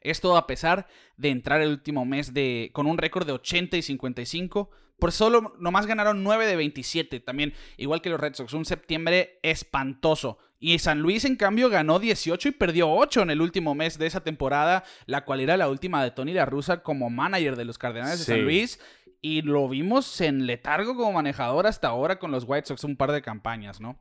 Esto 0.02 0.36
a 0.36 0.46
pesar 0.46 0.86
de 1.16 1.30
entrar 1.30 1.60
el 1.60 1.70
último 1.70 2.04
mes 2.04 2.34
de, 2.34 2.70
con 2.72 2.86
un 2.86 2.98
récord 2.98 3.26
de 3.26 3.32
80 3.32 3.76
y 3.76 3.82
55. 3.82 4.70
Por 4.98 5.12
solo 5.12 5.54
nomás 5.58 5.86
ganaron 5.86 6.24
9 6.24 6.46
de 6.46 6.56
27. 6.56 7.20
También, 7.20 7.54
igual 7.76 8.02
que 8.02 8.10
los 8.10 8.20
Red 8.20 8.34
Sox. 8.34 8.52
Un 8.52 8.64
septiembre 8.64 9.38
espantoso. 9.42 10.38
Y 10.58 10.78
San 10.80 11.00
Luis, 11.00 11.24
en 11.24 11.36
cambio, 11.36 11.70
ganó 11.70 12.00
18 12.00 12.48
y 12.48 12.52
perdió 12.52 12.90
8 12.90 13.22
en 13.22 13.30
el 13.30 13.40
último 13.40 13.76
mes 13.76 13.96
de 13.96 14.06
esa 14.06 14.20
temporada, 14.20 14.82
la 15.06 15.24
cual 15.24 15.40
era 15.40 15.56
la 15.56 15.68
última 15.68 16.02
de 16.02 16.10
Tony 16.10 16.32
La 16.32 16.46
Russa 16.46 16.82
como 16.82 17.10
manager 17.10 17.54
de 17.54 17.64
los 17.64 17.78
Cardenales 17.78 18.18
de 18.18 18.24
San 18.24 18.42
Luis. 18.42 18.80
Y 19.20 19.42
lo 19.42 19.68
vimos 19.68 20.20
en 20.20 20.46
letargo 20.46 20.96
como 20.96 21.12
manejador 21.12 21.66
hasta 21.66 21.88
ahora 21.88 22.18
con 22.18 22.32
los 22.32 22.44
White 22.46 22.66
Sox 22.66 22.84
un 22.84 22.96
par 22.96 23.12
de 23.12 23.22
campañas, 23.22 23.80
¿no? 23.80 24.00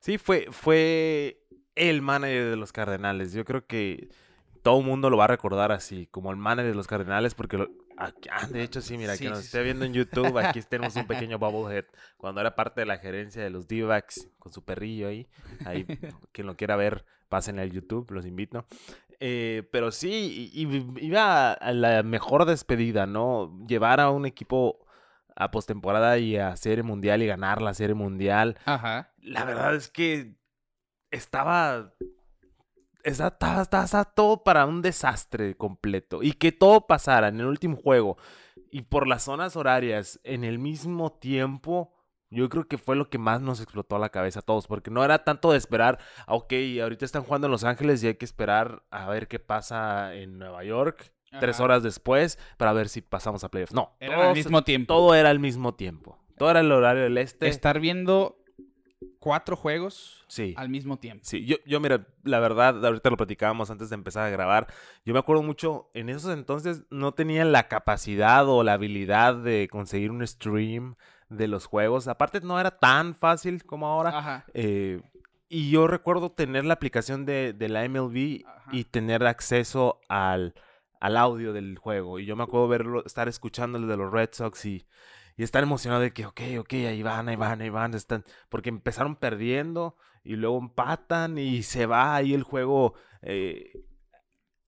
Sí, 0.00 0.18
fue, 0.18 0.48
fue 0.50 1.46
el 1.76 2.02
manager 2.02 2.50
de 2.50 2.56
los 2.56 2.72
Cardenales. 2.72 3.32
Yo 3.32 3.44
creo 3.44 3.66
que 3.66 4.08
todo 4.62 4.78
el 4.78 4.86
mundo 4.86 5.10
lo 5.10 5.16
va 5.16 5.24
a 5.24 5.28
recordar 5.28 5.72
así, 5.72 6.06
como 6.10 6.30
el 6.30 6.36
manager 6.36 6.70
de 6.70 6.76
los 6.76 6.86
Cardenales, 6.86 7.34
porque 7.34 7.68
ah, 7.96 8.12
de 8.48 8.62
hecho 8.62 8.80
sí, 8.80 8.96
mira, 8.96 9.18
que 9.18 9.28
nos 9.28 9.40
esté 9.40 9.62
viendo 9.62 9.84
en 9.84 9.92
YouTube, 9.92 10.38
aquí 10.38 10.62
tenemos 10.68 10.94
un 10.96 11.06
pequeño 11.06 11.38
bubblehead, 11.38 11.84
cuando 12.16 12.40
era 12.40 12.54
parte 12.54 12.80
de 12.80 12.86
la 12.86 12.98
gerencia 12.98 13.42
de 13.42 13.50
los 13.50 13.66
d 13.66 13.84
con 14.38 14.52
su 14.52 14.64
perrillo 14.64 15.08
ahí, 15.08 15.28
ahí, 15.64 15.84
quien 16.32 16.46
lo 16.46 16.56
quiera 16.56 16.76
ver, 16.76 17.04
pasen 17.28 17.58
al 17.58 17.70
YouTube, 17.70 18.10
los 18.12 18.24
invito. 18.24 18.66
Eh, 19.18 19.68
pero 19.70 19.92
sí, 19.92 20.50
iba 20.52 21.52
a 21.52 21.72
la 21.72 22.02
mejor 22.02 22.44
despedida, 22.44 23.06
¿no? 23.06 23.56
Llevar 23.66 24.00
a 24.00 24.10
un 24.10 24.26
equipo 24.26 24.84
a 25.36 25.50
postemporada 25.50 26.18
y 26.18 26.36
a 26.36 26.56
serie 26.56 26.82
mundial 26.82 27.22
y 27.22 27.26
ganar 27.26 27.62
la 27.62 27.74
serie 27.74 27.94
mundial. 27.94 28.58
Ajá. 28.64 29.12
La 29.18 29.44
verdad 29.44 29.74
es 29.74 29.88
que 29.88 30.34
estaba 31.10 31.94
estaba, 33.02 34.04
todo 34.14 34.42
para 34.44 34.66
un 34.66 34.82
desastre 34.82 35.56
completo. 35.56 36.22
Y 36.22 36.32
que 36.32 36.52
todo 36.52 36.86
pasara 36.86 37.28
en 37.28 37.40
el 37.40 37.46
último 37.46 37.76
juego 37.76 38.16
y 38.70 38.82
por 38.82 39.06
las 39.06 39.24
zonas 39.24 39.56
horarias 39.56 40.20
en 40.24 40.44
el 40.44 40.58
mismo 40.58 41.12
tiempo, 41.12 41.92
yo 42.30 42.48
creo 42.48 42.66
que 42.66 42.78
fue 42.78 42.96
lo 42.96 43.10
que 43.10 43.18
más 43.18 43.40
nos 43.40 43.60
explotó 43.60 43.96
a 43.96 43.98
la 43.98 44.08
cabeza 44.08 44.40
a 44.40 44.42
todos. 44.42 44.66
Porque 44.66 44.90
no 44.90 45.04
era 45.04 45.24
tanto 45.24 45.52
de 45.52 45.58
esperar, 45.58 45.98
ah, 46.26 46.34
ok, 46.34 46.52
ahorita 46.82 47.04
están 47.04 47.22
jugando 47.22 47.46
en 47.46 47.52
Los 47.52 47.64
Ángeles 47.64 48.02
y 48.02 48.08
hay 48.08 48.14
que 48.14 48.24
esperar 48.24 48.82
a 48.90 49.08
ver 49.08 49.28
qué 49.28 49.38
pasa 49.38 50.14
en 50.14 50.38
Nueva 50.38 50.64
York. 50.64 51.12
Tres 51.40 51.60
horas 51.60 51.82
después 51.82 52.38
para 52.58 52.74
ver 52.74 52.90
si 52.90 53.00
pasamos 53.00 53.42
a 53.42 53.48
playoffs. 53.48 53.72
No, 53.72 53.96
era 54.00 54.28
al 54.28 54.34
mismo 54.34 54.64
tiempo. 54.64 54.92
Todo 54.92 55.14
era 55.14 55.30
al 55.30 55.38
mismo 55.38 55.74
tiempo. 55.74 56.18
Todo 56.36 56.50
era 56.50 56.60
el 56.60 56.70
horario 56.70 57.04
del 57.04 57.16
este. 57.16 57.48
Estar 57.48 57.80
viendo 57.80 58.41
cuatro 59.18 59.56
juegos 59.56 60.24
al 60.56 60.68
mismo 60.68 60.98
tiempo. 60.98 61.24
Sí, 61.24 61.44
yo, 61.44 61.56
yo, 61.66 61.80
mira, 61.80 62.06
la 62.24 62.40
verdad, 62.40 62.84
ahorita 62.84 63.10
lo 63.10 63.16
platicábamos 63.16 63.70
antes 63.70 63.88
de 63.90 63.94
empezar 63.94 64.24
a 64.26 64.30
grabar. 64.30 64.66
Yo 65.04 65.12
me 65.12 65.18
acuerdo 65.20 65.42
mucho, 65.42 65.90
en 65.94 66.08
esos 66.08 66.32
entonces 66.32 66.84
no 66.90 67.12
tenía 67.12 67.44
la 67.44 67.68
capacidad 67.68 68.48
o 68.48 68.62
la 68.62 68.74
habilidad 68.74 69.34
de 69.36 69.68
conseguir 69.70 70.10
un 70.10 70.26
stream 70.26 70.96
de 71.28 71.48
los 71.48 71.66
juegos. 71.66 72.08
Aparte, 72.08 72.40
no 72.40 72.58
era 72.60 72.78
tan 72.78 73.14
fácil 73.14 73.64
como 73.64 73.86
ahora. 73.86 74.10
Ajá. 74.18 74.44
Eh, 74.54 75.00
Y 75.48 75.70
yo 75.70 75.86
recuerdo 75.86 76.32
tener 76.32 76.64
la 76.64 76.74
aplicación 76.74 77.24
de, 77.26 77.52
de 77.52 77.68
la 77.68 77.86
MLB 77.88 78.46
Ajá. 78.46 78.70
y 78.72 78.84
tener 78.84 79.24
acceso 79.26 80.00
al, 80.08 80.54
al 81.00 81.16
audio 81.16 81.52
del 81.52 81.76
juego. 81.78 82.18
Y 82.18 82.24
yo 82.26 82.36
me 82.36 82.42
acuerdo 82.44 82.68
verlo, 82.68 83.04
estar 83.04 83.28
escuchando 83.28 83.76
el 83.78 83.86
de 83.86 83.96
los 83.96 84.10
Red 84.12 84.30
Sox 84.32 84.64
y, 84.66 84.86
y 85.42 85.44
estar 85.44 85.64
emocionado 85.64 86.00
de 86.00 86.12
que, 86.12 86.24
ok, 86.24 86.40
ok, 86.60 86.72
ahí 86.72 87.02
van, 87.02 87.28
ahí 87.28 87.34
van, 87.34 87.60
ahí 87.60 87.68
van. 87.68 87.94
Están... 87.94 88.24
Porque 88.48 88.68
empezaron 88.68 89.16
perdiendo 89.16 89.96
y 90.22 90.36
luego 90.36 90.56
empatan 90.56 91.36
y 91.36 91.64
se 91.64 91.86
va 91.86 92.14
ahí 92.14 92.32
el 92.32 92.44
juego 92.44 92.94
eh, 93.22 93.72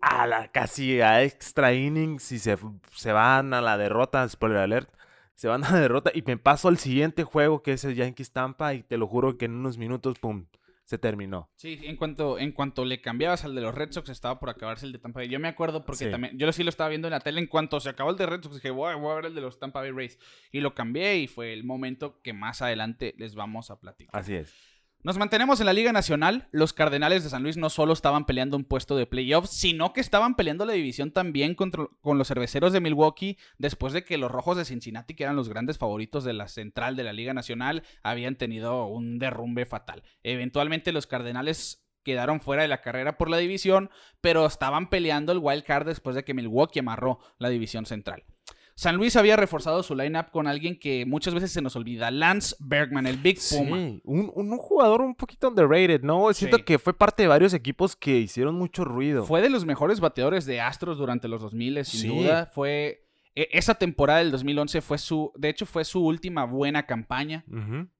a 0.00 0.26
la 0.26 0.48
casi 0.50 1.00
a 1.00 1.22
extra 1.22 1.72
innings 1.74 2.32
y 2.32 2.40
se, 2.40 2.58
se 2.92 3.12
van 3.12 3.54
a 3.54 3.60
la 3.60 3.78
derrota, 3.78 4.28
spoiler 4.28 4.58
alert. 4.58 4.92
Se 5.34 5.46
van 5.46 5.62
a 5.62 5.70
la 5.70 5.78
derrota 5.78 6.10
y 6.12 6.22
me 6.22 6.38
paso 6.38 6.66
al 6.66 6.78
siguiente 6.78 7.22
juego 7.22 7.62
que 7.62 7.74
es 7.74 7.84
el 7.84 7.94
Yankees 7.94 8.32
Tampa 8.32 8.74
y 8.74 8.82
te 8.82 8.98
lo 8.98 9.06
juro 9.06 9.38
que 9.38 9.44
en 9.44 9.54
unos 9.54 9.78
minutos, 9.78 10.18
pum, 10.18 10.46
se 10.84 10.98
terminó. 10.98 11.50
Sí, 11.56 11.80
en 11.84 11.96
cuanto, 11.96 12.38
en 12.38 12.52
cuanto 12.52 12.84
le 12.84 13.00
cambiabas 13.00 13.44
al 13.44 13.54
de 13.54 13.60
los 13.62 13.74
Red 13.74 13.92
Sox, 13.92 14.08
estaba 14.10 14.38
por 14.38 14.50
acabarse 14.50 14.84
el 14.86 14.92
de 14.92 14.98
Tampa 14.98 15.20
Bay. 15.20 15.28
Yo 15.28 15.40
me 15.40 15.48
acuerdo 15.48 15.84
porque 15.84 16.04
Sí. 16.04 16.10
también, 16.10 16.38
yo 16.38 16.50
sí 16.52 16.62
lo 16.62 16.68
estaba 16.70 16.88
viendo 16.90 17.08
en 17.08 17.12
la 17.12 17.20
tele. 17.20 17.40
En 17.40 17.46
cuanto 17.46 17.80
se 17.80 17.88
acabó 17.88 18.10
el 18.10 18.16
de 18.16 18.26
Red 18.26 18.42
Sox, 18.42 18.56
dije, 18.56 18.70
voy, 18.70 18.94
voy 18.96 19.12
a 19.12 19.14
ver 19.16 19.24
el 19.26 19.34
de 19.34 19.40
los 19.40 19.58
Tampa 19.58 19.80
Bay 19.80 19.90
Rays. 19.92 20.18
Y 20.52 20.60
lo 20.60 20.74
cambié 20.74 21.18
y 21.18 21.26
fue 21.26 21.52
el 21.52 21.64
momento 21.64 22.20
que 22.22 22.32
más 22.34 22.60
adelante 22.62 23.14
les 23.18 23.34
vamos 23.34 23.70
a 23.70 23.80
platicar. 23.80 24.20
Así 24.20 24.34
es. 24.34 24.54
Nos 25.04 25.18
mantenemos 25.18 25.60
en 25.60 25.66
la 25.66 25.74
Liga 25.74 25.92
Nacional. 25.92 26.48
Los 26.50 26.72
Cardenales 26.72 27.22
de 27.22 27.28
San 27.28 27.42
Luis 27.42 27.58
no 27.58 27.68
solo 27.68 27.92
estaban 27.92 28.24
peleando 28.24 28.56
un 28.56 28.64
puesto 28.64 28.96
de 28.96 29.04
playoffs, 29.04 29.50
sino 29.50 29.92
que 29.92 30.00
estaban 30.00 30.34
peleando 30.34 30.64
la 30.64 30.72
división 30.72 31.10
también 31.10 31.54
con 31.54 32.16
los 32.16 32.26
cerveceros 32.26 32.72
de 32.72 32.80
Milwaukee, 32.80 33.36
después 33.58 33.92
de 33.92 34.02
que 34.02 34.16
los 34.16 34.32
Rojos 34.32 34.56
de 34.56 34.64
Cincinnati, 34.64 35.14
que 35.14 35.24
eran 35.24 35.36
los 35.36 35.50
grandes 35.50 35.76
favoritos 35.76 36.24
de 36.24 36.32
la 36.32 36.48
central 36.48 36.96
de 36.96 37.04
la 37.04 37.12
Liga 37.12 37.34
Nacional, 37.34 37.82
habían 38.02 38.36
tenido 38.36 38.86
un 38.86 39.18
derrumbe 39.18 39.66
fatal. 39.66 40.04
Eventualmente 40.22 40.90
los 40.90 41.06
Cardenales 41.06 41.84
quedaron 42.02 42.40
fuera 42.40 42.62
de 42.62 42.68
la 42.68 42.80
carrera 42.80 43.18
por 43.18 43.28
la 43.28 43.36
división, 43.36 43.90
pero 44.22 44.46
estaban 44.46 44.88
peleando 44.88 45.32
el 45.32 45.38
wild 45.38 45.64
card 45.64 45.86
después 45.86 46.16
de 46.16 46.24
que 46.24 46.32
Milwaukee 46.32 46.78
amarró 46.78 47.18
la 47.36 47.50
división 47.50 47.84
central. 47.84 48.24
San 48.76 48.96
Luis 48.96 49.14
había 49.16 49.36
reforzado 49.36 49.82
su 49.84 49.94
lineup 49.94 50.30
con 50.30 50.46
alguien 50.48 50.78
que 50.78 51.06
muchas 51.06 51.32
veces 51.32 51.52
se 51.52 51.62
nos 51.62 51.76
olvida, 51.76 52.10
Lance 52.10 52.56
Bergman, 52.58 53.06
el 53.06 53.16
Big 53.18 53.38
Puma. 53.50 53.76
Sí, 53.76 54.00
un, 54.04 54.32
un- 54.34 54.58
jugador 54.58 55.00
un 55.02 55.14
poquito 55.14 55.48
underrated, 55.48 56.02
¿no? 56.02 56.32
Siento 56.32 56.56
Sí. 56.58 56.62
que 56.64 56.78
fue 56.80 56.92
parte 56.96 57.22
de 57.22 57.28
varios 57.28 57.54
equipos 57.54 57.94
que 57.94 58.18
hicieron 58.18 58.56
mucho 58.56 58.84
ruido. 58.84 59.24
Fue 59.24 59.40
de 59.42 59.50
los 59.50 59.64
mejores 59.64 60.00
bateadores 60.00 60.44
de 60.46 60.60
Astros 60.60 60.98
durante 60.98 61.28
los 61.28 61.40
2000, 61.42 61.84
sin 61.84 62.00
Sí. 62.00 62.08
duda. 62.08 62.46
Fue. 62.46 63.00
e- 63.36 63.48
Esa 63.52 63.74
temporada 63.74 64.20
del 64.20 64.30
2011 64.30 64.80
fue 64.80 64.96
su. 64.98 65.32
De 65.36 65.48
hecho, 65.48 65.66
fue 65.66 65.84
su 65.84 66.04
última 66.04 66.44
buena 66.44 66.86
campaña. 66.86 67.44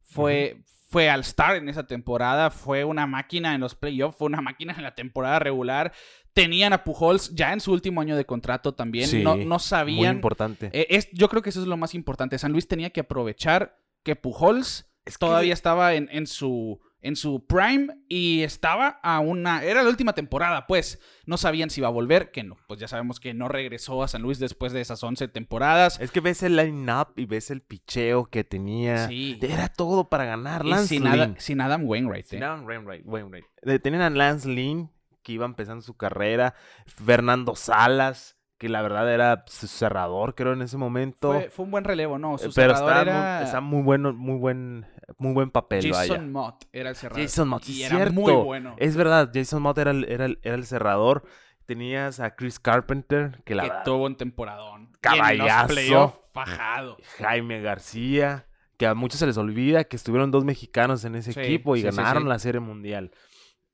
Fue. 0.03 0.63
Fue 0.91 1.11
al 1.11 1.21
star 1.23 1.57
en 1.57 1.69
esa 1.69 1.89
temporada. 1.89 2.51
Fue 2.51 2.85
una 2.85 3.05
máquina 3.09 3.53
en 3.57 3.61
los 3.61 3.75
playoffs. 3.75 4.17
Fue 4.17 4.27
una 4.29 4.41
máquina 4.41 4.75
en 4.77 4.85
la 4.85 4.95
temporada 4.95 5.41
regular. 5.41 5.93
Tenían 6.35 6.73
a 6.73 6.85
Pujols 6.85 7.33
ya 7.35 7.53
en 7.53 7.61
su 7.61 7.73
último 7.73 8.01
año 8.01 8.17
de 8.17 8.27
contrato 8.27 8.75
también. 8.75 9.09
Sí, 9.09 9.23
no, 9.23 9.37
no 9.37 9.45
Muy 9.47 9.59
sabían. 9.61 10.17
importante. 10.17 10.69
Eh, 10.73 10.87
es, 10.91 11.09
yo 11.13 11.29
creo 11.29 11.43
que 11.43 11.51
eso 11.51 11.61
es 11.61 11.67
lo 11.69 11.77
más 11.77 11.95
importante. 11.95 12.39
San 12.39 12.53
Luis 12.53 12.67
tenía 12.69 12.91
que 12.91 13.01
aprovechar 13.01 13.79
que 14.03 14.17
Pujols 14.17 14.87
Es 15.05 15.17
que- 15.17 15.27
todavía 15.27 15.55
estaba 15.55 15.95
en, 15.95 16.09
en 16.11 16.27
su 16.27 16.81
en 17.01 17.17
su 17.17 17.45
prime 17.47 17.89
y 18.09 18.41
estaba 18.45 18.99
a 19.03 19.21
una 19.21 19.63
era 19.63 19.83
la 19.83 19.91
última 19.91 20.15
temporada, 20.15 20.67
pues 20.67 20.99
no 21.27 21.37
sabían 21.37 21.69
si 21.69 21.83
iba 21.83 21.89
a 21.89 21.91
volver, 21.91 22.31
que 22.31 22.43
no, 22.45 22.57
pues 22.67 22.81
ya 22.81 22.89
sabemos 22.89 23.21
que 23.21 23.35
no 23.35 23.47
regresó 23.47 24.03
a 24.03 24.09
San 24.09 24.23
Luis 24.23 24.39
después 24.39 24.73
de 24.73 24.81
esas 24.81 25.05
11 25.05 25.29
temporadas. 25.29 26.01
Es 26.01 26.11
que 26.11 26.21
ves 26.21 26.43
el 26.43 26.57
line-up 26.57 27.09
y 27.17 27.27
ves 27.27 27.51
el 27.51 27.61
picheo 27.61 28.25
que 28.31 28.43
tenía. 28.43 29.07
Sí. 29.07 29.39
Era 29.43 29.69
todo 29.69 30.09
para 30.09 30.25
ganar. 30.25 30.65
Y 30.65 30.71
Lance 30.71 30.89
sin, 30.89 31.05
Lynn. 31.05 31.37
Sin 31.39 31.61
Adam 31.61 31.85
Wainwright. 31.85 32.25
¿eh? 32.25 32.29
Sin 32.31 32.43
Adam 32.43 32.65
Wainwright, 32.65 33.03
Wainwright. 33.05 33.45
Tenían 33.83 34.01
a 34.01 34.09
Lance 34.09 34.49
Lynn, 34.49 34.91
que 35.25 35.33
iba 35.33 35.45
empezando 35.45 35.83
su 35.83 35.97
carrera. 35.97 36.55
Fernando 36.87 37.57
Salas, 37.57 38.37
que 38.59 38.69
la 38.69 38.83
verdad 38.83 39.13
era 39.13 39.45
su 39.49 39.67
cerrador, 39.67 40.37
creo, 40.37 40.53
en 40.53 40.63
ese 40.63 40.77
momento. 40.77 41.33
Fue, 41.33 41.51
fue 41.51 41.65
un 41.65 41.73
buen 41.73 41.83
relevo, 41.85 42.19
¿no? 42.19 42.39
Su 42.39 42.53
Pero 42.55 42.77
cerrador 42.77 42.91
está, 42.91 43.03
era 43.03 43.37
muy, 43.39 43.45
está 43.47 43.61
muy 43.61 43.83
bueno, 43.83 44.13
muy 44.13 44.39
buen, 44.39 44.87
muy 45.19 45.33
buen 45.33 45.51
papel, 45.51 45.91
vaya. 45.91 46.15
Jason 46.15 46.31
Mott, 46.31 46.65
era 46.73 46.91
el 46.91 46.97
cerrador. 46.97 47.23
Jason 47.25 47.49
Mott, 47.49 47.63
y 47.69 47.73
sí, 47.75 47.83
era 47.83 47.97
cierto. 47.97 48.13
muy 48.15 48.33
bueno. 48.33 48.77
Es 48.79 48.97
verdad, 48.97 49.31
Jason 49.35 49.61
Mott 49.61 49.79
era 49.79 49.91
el, 49.91 50.05
era 50.09 50.27
el- 50.27 50.39
era 50.43 50.55
el 50.55 50.65
cerrador. 50.67 51.25
Tenías 51.67 52.21
a 52.21 52.37
Chris 52.37 52.61
Carpenter, 52.61 53.43
que 53.45 53.55
la 53.55 53.63
que 53.65 53.69
verdad, 53.71 53.85
tuvo 53.85 54.05
un 54.05 54.17
temporadón. 54.17 54.93
Caballazo. 55.01 56.21
Fajado. 56.33 56.97
Jaime 57.19 57.61
García, 57.63 58.47
que 58.77 58.87
a 58.87 58.95
muchos 58.95 59.21
se 59.21 59.27
les 59.27 59.37
olvida 59.37 59.85
que 59.85 59.95
estuvieron 59.97 60.31
dos 60.33 60.45
mexicanos 60.45 61.05
en 61.05 61.15
ese 61.15 61.33
Sí, 61.33 61.41
equipo 61.41 61.77
y 61.77 61.81
sí, 61.81 61.87
ganaron 61.87 62.25
sí. 62.25 62.29
la 62.29 62.39
Serie 62.39 62.61
Mundial. 62.61 63.13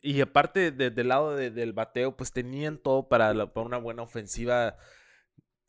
Y 0.02 0.20
aparte 0.20 0.70
de- 0.72 0.90
del 0.90 1.08
lado 1.08 1.36
de- 1.36 1.50
del 1.50 1.72
bateo, 1.72 2.16
pues 2.16 2.32
tenían 2.32 2.78
todo 2.78 3.08
para, 3.08 3.34
la- 3.34 3.52
para 3.52 3.66
una 3.66 3.76
buena 3.78 4.02
ofensiva. 4.02 4.76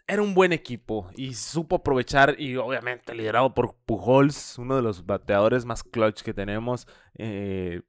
Era 0.08 0.22
un 0.22 0.34
buen 0.34 0.52
equipo 0.52 1.10
y 1.16 1.34
supo 1.36 1.78
aprovechar 1.78 2.36
y 2.40 2.56
obviamente 2.58 3.14
liderado 3.16 3.54
por 3.54 3.76
Pujols, 3.86 4.58
uno 4.58 4.76
de 4.76 4.82
los 4.82 5.06
bateadores 5.06 5.66
más 5.66 5.84
clutch 5.84 6.22
que 6.22 6.34
tenemos. 6.34 6.88
eh, 7.18 7.82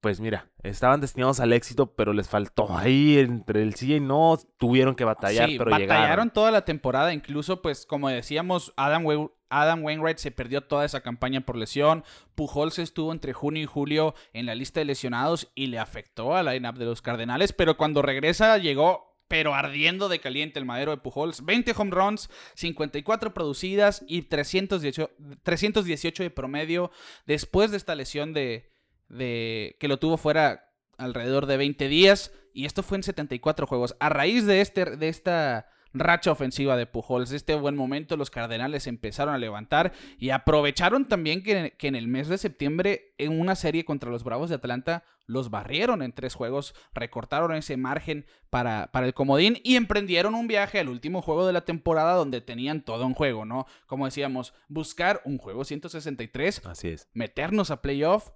pues 0.00 0.20
mira, 0.20 0.48
estaban 0.62 1.00
destinados 1.00 1.40
al 1.40 1.52
éxito, 1.52 1.94
pero 1.96 2.12
les 2.12 2.28
faltó 2.28 2.76
ahí 2.76 3.18
entre 3.18 3.62
el 3.62 3.74
sí 3.74 3.94
y 3.96 4.00
no, 4.00 4.38
tuvieron 4.58 4.94
que 4.94 5.02
batallar, 5.04 5.48
sí, 5.48 5.58
pero 5.58 5.70
batallaron 5.70 6.02
llegaron. 6.02 6.30
toda 6.30 6.50
la 6.52 6.64
temporada. 6.64 7.12
Incluso, 7.12 7.60
pues, 7.60 7.86
como 7.86 8.08
decíamos, 8.08 8.72
Adam, 8.76 9.04
Wai- 9.04 9.30
Adam 9.48 9.84
Wainwright 9.84 10.18
se 10.18 10.30
perdió 10.30 10.62
toda 10.62 10.84
esa 10.84 11.00
campaña 11.00 11.42
por 11.42 11.56
lesión. 11.56 12.04
Pujols 12.34 12.78
estuvo 12.78 13.12
entre 13.12 13.32
junio 13.32 13.62
y 13.62 13.66
julio 13.66 14.14
en 14.32 14.46
la 14.46 14.54
lista 14.54 14.80
de 14.80 14.86
lesionados 14.86 15.50
y 15.54 15.66
le 15.66 15.78
afectó 15.78 16.34
a 16.34 16.42
la 16.42 16.54
lineup 16.54 16.76
de 16.76 16.84
los 16.84 17.02
Cardenales. 17.02 17.52
Pero 17.52 17.76
cuando 17.76 18.02
regresa, 18.02 18.58
llegó. 18.58 19.14
Pero 19.28 19.54
ardiendo 19.54 20.08
de 20.08 20.20
caliente 20.20 20.60
el 20.60 20.66
madero 20.66 20.92
de 20.92 20.98
Pujols. 20.98 21.44
20 21.44 21.74
home 21.76 21.90
runs, 21.90 22.30
54 22.54 23.34
producidas 23.34 24.04
y 24.06 24.22
318, 24.22 25.10
318 25.42 26.22
de 26.22 26.30
promedio. 26.30 26.92
Después 27.26 27.72
de 27.72 27.76
esta 27.76 27.96
lesión 27.96 28.32
de, 28.32 28.70
de 29.08 29.76
que 29.80 29.88
lo 29.88 29.98
tuvo 29.98 30.16
fuera 30.16 30.70
alrededor 30.96 31.46
de 31.46 31.56
20 31.56 31.88
días. 31.88 32.32
Y 32.52 32.66
esto 32.66 32.84
fue 32.84 32.98
en 32.98 33.02
74 33.02 33.66
juegos. 33.66 33.96
A 33.98 34.08
raíz 34.08 34.46
de, 34.46 34.60
este, 34.60 34.96
de 34.96 35.08
esta 35.08 35.68
racha 35.98 36.32
ofensiva 36.32 36.76
de 36.76 36.86
Pujols, 36.86 37.32
este 37.32 37.54
buen 37.54 37.76
momento, 37.76 38.16
los 38.16 38.30
Cardenales 38.30 38.86
empezaron 38.86 39.34
a 39.34 39.38
levantar 39.38 39.92
y 40.18 40.30
aprovecharon 40.30 41.08
también 41.08 41.42
que, 41.42 41.74
que 41.78 41.88
en 41.88 41.94
el 41.94 42.08
mes 42.08 42.28
de 42.28 42.38
septiembre, 42.38 43.14
en 43.18 43.38
una 43.38 43.54
serie 43.54 43.84
contra 43.84 44.10
los 44.10 44.24
Bravos 44.24 44.48
de 44.48 44.56
Atlanta, 44.56 45.04
los 45.26 45.50
barrieron 45.50 46.02
en 46.02 46.12
tres 46.12 46.34
juegos, 46.34 46.74
recortaron 46.94 47.54
ese 47.54 47.76
margen 47.76 48.26
para, 48.50 48.90
para 48.92 49.06
el 49.06 49.14
comodín 49.14 49.58
y 49.64 49.76
emprendieron 49.76 50.34
un 50.34 50.46
viaje 50.46 50.78
al 50.78 50.88
último 50.88 51.20
juego 51.20 51.46
de 51.46 51.52
la 51.52 51.64
temporada 51.64 52.14
donde 52.14 52.40
tenían 52.40 52.82
todo 52.82 53.06
un 53.06 53.14
juego, 53.14 53.44
¿no? 53.44 53.66
Como 53.86 54.04
decíamos, 54.06 54.54
buscar 54.68 55.20
un 55.24 55.38
juego 55.38 55.64
163 55.64 56.64
Así 56.66 56.88
es. 56.88 57.08
meternos 57.12 57.70
a 57.70 57.82
playoff 57.82 58.30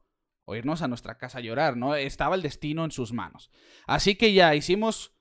o 0.44 0.56
irnos 0.56 0.82
a 0.82 0.88
nuestra 0.88 1.16
casa 1.16 1.38
a 1.38 1.42
llorar, 1.42 1.76
¿no? 1.76 1.94
Estaba 1.94 2.34
el 2.34 2.42
destino 2.42 2.84
en 2.84 2.90
sus 2.90 3.12
manos. 3.12 3.50
Así 3.86 4.16
que 4.16 4.32
ya 4.32 4.54
hicimos 4.54 5.14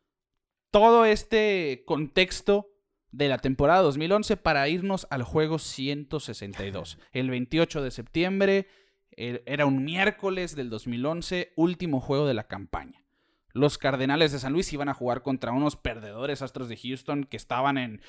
todo 0.71 1.05
este 1.05 1.83
contexto 1.85 2.67
de 3.11 3.27
la 3.27 3.39
temporada 3.39 3.81
2011 3.81 4.37
para 4.37 4.67
irnos 4.69 5.07
al 5.09 5.23
juego 5.23 5.57
162. 5.59 6.99
El 7.11 7.29
28 7.29 7.81
de 7.81 7.91
septiembre 7.91 8.67
el- 9.11 9.41
era 9.45 9.65
un 9.65 9.83
miércoles 9.83 10.55
del 10.55 10.69
2011, 10.69 11.51
último 11.55 11.99
juego 11.99 12.27
de 12.27 12.33
la 12.33 12.47
campaña. 12.47 13.03
Los 13.51 13.77
Cardenales 13.77 14.31
de 14.31 14.39
San 14.39 14.53
Luis 14.53 14.71
iban 14.71 14.89
a 14.89 14.93
jugar 14.93 15.23
contra 15.23 15.51
unos 15.51 15.75
perdedores 15.75 16.41
Astros 16.43 16.69
de 16.69 16.77
Houston 16.77 17.23
que 17.23 17.35
estaban 17.37 17.77
en 17.77 18.01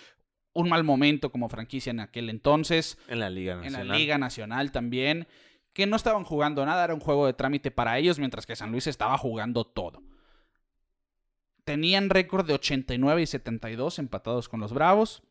un 0.53 0.69
mal 0.69 0.85
momento 0.85 1.33
como 1.33 1.49
franquicia 1.49 1.91
en 1.91 2.01
aquel 2.01 2.29
entonces 2.29 2.99
En 3.09 3.21
la 3.21 3.31
Liga 3.31 3.55
en 3.55 3.61
Nacional. 3.63 3.89
la 3.89 3.97
Liga 3.97 4.19
Nacional 4.19 4.71
también, 4.73 5.27
que 5.73 5.87
no 5.87 5.97
estaban 5.97 6.25
jugando 6.25 6.67
nada, 6.67 6.85
era 6.85 6.95
un 6.95 7.01
juego 7.01 7.27
de 7.27 7.33
trámite 7.33 7.71
para 7.71 7.99
ellos, 7.99 8.19
mientras 8.19 8.45
que 8.45 8.55
San 8.57 8.71
Luis 8.71 8.87
estaba 8.87 9.17
jugando 9.17 9.65
todo. 9.65 10.03
Tenían 11.71 12.11
récord 12.11 12.45
de 12.45 12.55
89 12.55 13.23
y 13.23 13.27
72 13.27 14.01
empatados 14.01 14.49
con 14.49 14.59
los 14.59 14.73
Bravos. 14.73 15.23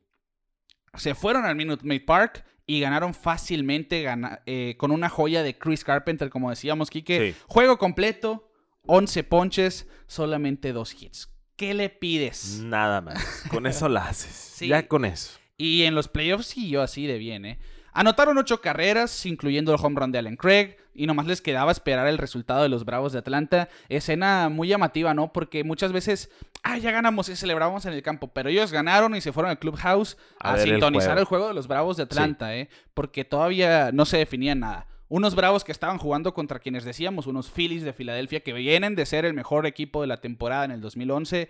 Se 0.93 1.13
fueron 1.15 1.43
al 1.45 1.58
Minute 1.58 1.86
Maid 1.86 2.06
Park 2.06 2.45
y 2.65 2.80
ganaron 2.80 3.13
fácilmente 3.13 4.02
gana- 4.04 4.41
eh, 4.45 4.75
con 4.78 4.91
una 4.91 5.10
joya 5.10 5.43
de 5.43 5.58
Chris 5.58 5.84
Carpenter, 5.84 6.30
como 6.30 6.49
decíamos, 6.49 6.89
Kike. 6.89 7.34
Sí. 7.34 7.38
Juego 7.47 7.78
completo, 7.78 8.49
11 8.86 9.25
ponches, 9.25 9.86
solamente 10.08 10.71
dos 10.71 10.95
hits. 11.02 11.30
¿Qué 11.58 11.73
le 11.73 11.89
pides? 11.89 12.62
Nada 12.63 13.02
más. 13.02 13.43
Con 13.52 13.67
eso 13.67 13.89
la 13.89 14.06
haces. 14.08 14.32
Sí. 14.60 14.69
Ya 14.69 14.88
con 14.88 15.04
eso. 15.04 15.38
Y 15.58 15.84
en 15.84 15.93
los 15.93 16.08
playoffs 16.08 16.47
siguió 16.47 16.82
así 16.82 17.06
de 17.06 17.17
bien, 17.17 17.43
¿eh? 17.45 17.60
Anotaron 17.93 18.38
ocho 18.38 18.62
carreras, 18.62 19.25
incluyendo 19.25 19.73
el 19.73 19.80
home 19.82 19.99
run 19.99 20.12
de 20.12 20.19
Allen 20.19 20.36
Craig, 20.36 20.78
y 20.93 21.08
nomás 21.08 21.28
les 21.28 21.41
quedaba 21.41 21.71
esperar 21.71 22.08
el 22.08 22.17
resultado 22.17 22.63
de 22.63 22.69
los 22.69 22.86
Bravos 22.86 23.13
de 23.13 23.19
Atlanta. 23.19 23.69
Escena 23.88 24.49
muy 24.49 24.67
llamativa, 24.67 25.13
¿no? 25.13 25.32
Porque 25.32 25.63
muchas 25.63 25.91
veces, 25.91 26.30
ah, 26.63 26.78
ya 26.78 26.91
ganamos 26.91 27.30
y 27.30 27.36
celebramos 27.36 27.86
en 27.86 27.93
el 27.93 28.02
campo, 28.02 28.28
pero 28.28 28.49
ellos 28.49 28.71
ganaron 28.71 29.15
y 29.15 29.21
se 29.21 29.32
fueron 29.32 29.52
al 29.52 29.60
clubhouse 29.60 30.17
A 30.39 30.54
a, 30.54 30.56
el 30.56 30.69
sintonizar 30.69 31.12
juego. 31.12 31.19
el 31.19 31.25
juego 31.25 31.47
de 31.49 31.54
los 31.54 31.67
Bravos 31.67 31.97
de 31.97 32.04
Atlanta, 32.04 32.56
¿eh? 32.56 32.69
Porque 32.93 33.25
todavía 33.25 33.91
no 33.93 34.06
se 34.06 34.17
definía 34.17 34.56
nada. 34.56 34.88
Unos 35.08 35.34
Bravos 35.36 35.63
que 35.63 35.71
estaban 35.71 35.97
jugando 35.97 36.34
contra 36.36 36.60
quienes 36.60 36.84
decíamos, 36.84 37.25
unos 37.25 37.49
Phillies 37.49 37.84
de 37.84 37.93
Filadelfia 37.93 38.41
que 38.41 38.54
vienen 38.54 38.95
de 38.95 39.08
ser 39.08 39.25
el 39.25 39.34
mejor 39.34 39.65
equipo 39.65 40.02
de 40.02 40.08
la 40.08 40.21
temporada 40.21 40.65
en 40.65 40.71
el 40.71 40.82
2011 40.82 41.49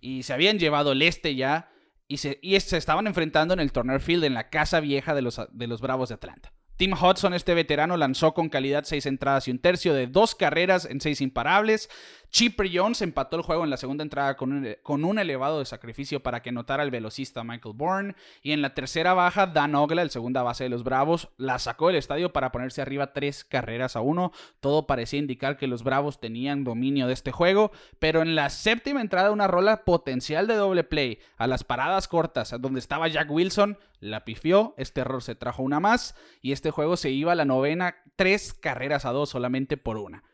y 0.00 0.22
se 0.22 0.32
habían 0.32 0.58
llevado 0.58 0.92
el 0.92 1.02
este 1.02 1.34
ya 1.34 1.70
y 2.08 2.18
se, 2.18 2.38
estaban 2.42 3.06
enfrentando 3.06 3.54
en 3.54 3.60
el 3.60 3.72
Turner 3.72 4.00
Field, 4.00 4.24
en 4.24 4.34
la 4.34 4.50
casa 4.50 4.80
vieja 4.80 5.14
de 5.14 5.22
los, 5.22 5.40
de 5.50 5.66
los 5.66 5.80
Bravos 5.80 6.10
de 6.10 6.16
Atlanta. 6.16 6.52
Tim 6.76 6.94
Hudson, 6.94 7.34
este 7.34 7.54
veterano, 7.54 7.96
lanzó 7.96 8.34
con 8.34 8.48
calidad 8.48 8.84
seis 8.84 9.06
entradas 9.06 9.46
y 9.46 9.50
un 9.50 9.60
tercio 9.60 9.94
de 9.94 10.06
dos 10.06 10.34
carreras 10.34 10.84
en 10.84 11.00
seis 11.00 11.20
imparables. 11.20 11.88
Chipper 12.32 12.70
Jones 12.72 13.02
empató 13.02 13.36
el 13.36 13.42
juego 13.42 13.62
en 13.62 13.68
la 13.68 13.76
segunda 13.76 14.02
entrada 14.02 14.38
con 14.38 14.52
un, 14.52 14.76
con 14.82 15.04
un 15.04 15.18
elevado 15.18 15.58
de 15.58 15.66
sacrificio 15.66 16.22
para 16.22 16.40
que 16.40 16.50
notara 16.50 16.82
el 16.82 16.90
velocista 16.90 17.44
Michael 17.44 17.74
Bourne. 17.76 18.14
Y 18.42 18.52
en 18.52 18.62
la 18.62 18.72
tercera 18.72 19.12
baja, 19.12 19.46
Dan 19.46 19.74
Ogla, 19.74 20.00
el 20.00 20.08
segunda 20.08 20.42
base 20.42 20.64
de 20.64 20.70
los 20.70 20.82
Bravos, 20.82 21.28
la 21.36 21.58
sacó 21.58 21.88
del 21.88 21.96
estadio 21.96 22.32
para 22.32 22.50
ponerse 22.50 22.80
arriba 22.80 23.12
tres 23.12 23.44
carreras 23.44 23.96
a 23.96 24.00
uno. 24.00 24.32
Todo 24.60 24.86
parecía 24.86 25.18
indicar 25.18 25.58
que 25.58 25.66
los 25.66 25.84
Bravos 25.84 26.20
tenían 26.20 26.64
dominio 26.64 27.06
de 27.06 27.12
este 27.12 27.32
juego, 27.32 27.70
pero 27.98 28.22
en 28.22 28.34
la 28.34 28.48
séptima 28.48 29.02
entrada, 29.02 29.30
una 29.30 29.46
rola 29.46 29.84
potencial 29.84 30.46
de 30.46 30.54
doble 30.54 30.84
play 30.84 31.18
a 31.36 31.46
las 31.46 31.64
paradas 31.64 32.08
cortas, 32.08 32.54
donde 32.58 32.80
estaba 32.80 33.08
Jack 33.08 33.30
Wilson, 33.30 33.76
la 34.00 34.24
pifió. 34.24 34.72
Este 34.78 35.02
error 35.02 35.22
se 35.22 35.34
trajo 35.34 35.62
una 35.62 35.80
más 35.80 36.16
y 36.40 36.52
este 36.52 36.70
juego 36.70 36.96
se 36.96 37.10
iba 37.10 37.32
a 37.32 37.36
la 37.36 37.44
novena, 37.44 37.96
tres 38.16 38.54
carreras 38.54 39.04
a 39.04 39.12
dos 39.12 39.28
solamente 39.28 39.76
por 39.76 39.98
una. 39.98 40.24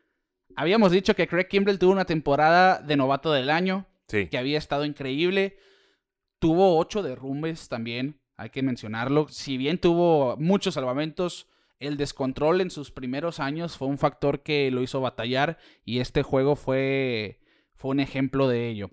Habíamos 0.59 0.91
dicho 0.91 1.15
que 1.15 1.29
Craig 1.29 1.47
Kimbrell 1.47 1.79
tuvo 1.79 1.93
una 1.93 2.05
temporada 2.05 2.83
de 2.83 2.97
novato 2.97 3.33
del 3.33 3.49
año, 3.49 3.87
que 4.09 4.37
había 4.37 4.59
estado 4.59 4.85
increíble. 4.85 5.57
Tuvo 6.41 6.79
ocho 6.79 7.05
derrumbes 7.05 7.69
también, 7.69 8.21
hay 8.37 8.51
que 8.51 8.65
mencionarlo. 8.65 9.29
Si 9.29 9.57
bien 9.57 9.79
tuvo 9.79 10.37
muchos 10.37 10.75
salvamentos, 10.75 11.47
el 11.79 11.97
descontrol 11.97 12.61
en 12.61 12.73
sus 12.73 12.91
primeros 12.91 13.39
años 13.39 13.77
fue 13.77 13.87
un 13.87 13.99
factor 13.99 14.43
que 14.43 14.73
lo 14.73 14.83
hizo 14.83 15.01
batallar 15.01 15.59
y 15.85 16.01
este 16.01 16.25
juego 16.25 16.57
fue, 16.57 17.39
fue 17.77 17.93
un 17.93 18.01
ejemplo 18.01 18.49
de 18.49 18.69
ello. 18.69 18.91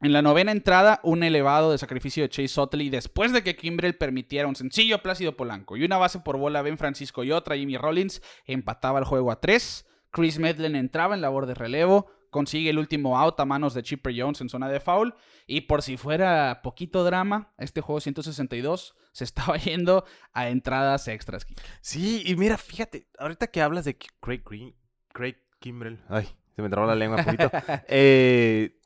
En 0.00 0.12
la 0.12 0.22
novena 0.22 0.50
entrada, 0.50 0.98
un 1.04 1.22
elevado 1.22 1.70
de 1.70 1.78
sacrificio 1.78 2.24
de 2.24 2.30
Chase 2.30 2.60
Utley 2.60 2.90
después 2.90 3.32
de 3.32 3.44
que 3.44 3.54
Kimbrell 3.54 3.96
permitiera 3.96 4.48
un 4.48 4.56
sencillo 4.56 5.02
Plácido 5.02 5.36
Polanco 5.36 5.76
y 5.76 5.84
una 5.84 5.98
base 5.98 6.18
por 6.18 6.36
bola 6.36 6.62
Ben 6.62 6.78
Francisco 6.78 7.22
y 7.22 7.30
otra 7.30 7.56
Jimmy 7.56 7.76
Rollins 7.76 8.22
empataba 8.44 8.98
el 8.98 9.04
juego 9.04 9.30
a 9.30 9.40
tres. 9.40 9.86
Chris 10.10 10.38
Medlen 10.38 10.76
entraba 10.76 11.14
en 11.14 11.20
labor 11.20 11.46
de 11.46 11.54
relevo, 11.54 12.10
consigue 12.30 12.70
el 12.70 12.78
último 12.78 13.18
out 13.18 13.38
a 13.40 13.44
manos 13.44 13.74
de 13.74 13.82
Chipper 13.82 14.14
Jones 14.16 14.40
en 14.40 14.48
zona 14.48 14.68
de 14.68 14.80
foul. 14.80 15.14
Y 15.46 15.62
por 15.62 15.82
si 15.82 15.96
fuera 15.96 16.60
poquito 16.62 17.04
drama, 17.04 17.52
este 17.58 17.80
juego 17.80 18.00
162 18.00 18.96
se 19.12 19.24
estaba 19.24 19.56
yendo 19.56 20.04
a 20.32 20.48
entradas 20.48 21.08
extras. 21.08 21.46
Sí, 21.80 22.22
y 22.24 22.36
mira, 22.36 22.56
fíjate, 22.56 23.06
ahorita 23.18 23.48
que 23.48 23.62
hablas 23.62 23.84
de 23.84 23.98
Craig 24.20 24.42
Green, 24.44 24.74
Craig 25.12 25.36
Kimbrell, 25.58 26.00
ay, 26.08 26.28
se 26.54 26.62
me 26.62 26.70
trabó 26.70 26.86
la 26.86 26.94
lengua 26.94 27.18
un 27.18 27.24
poquito. 27.24 27.50
eh, 27.88 28.80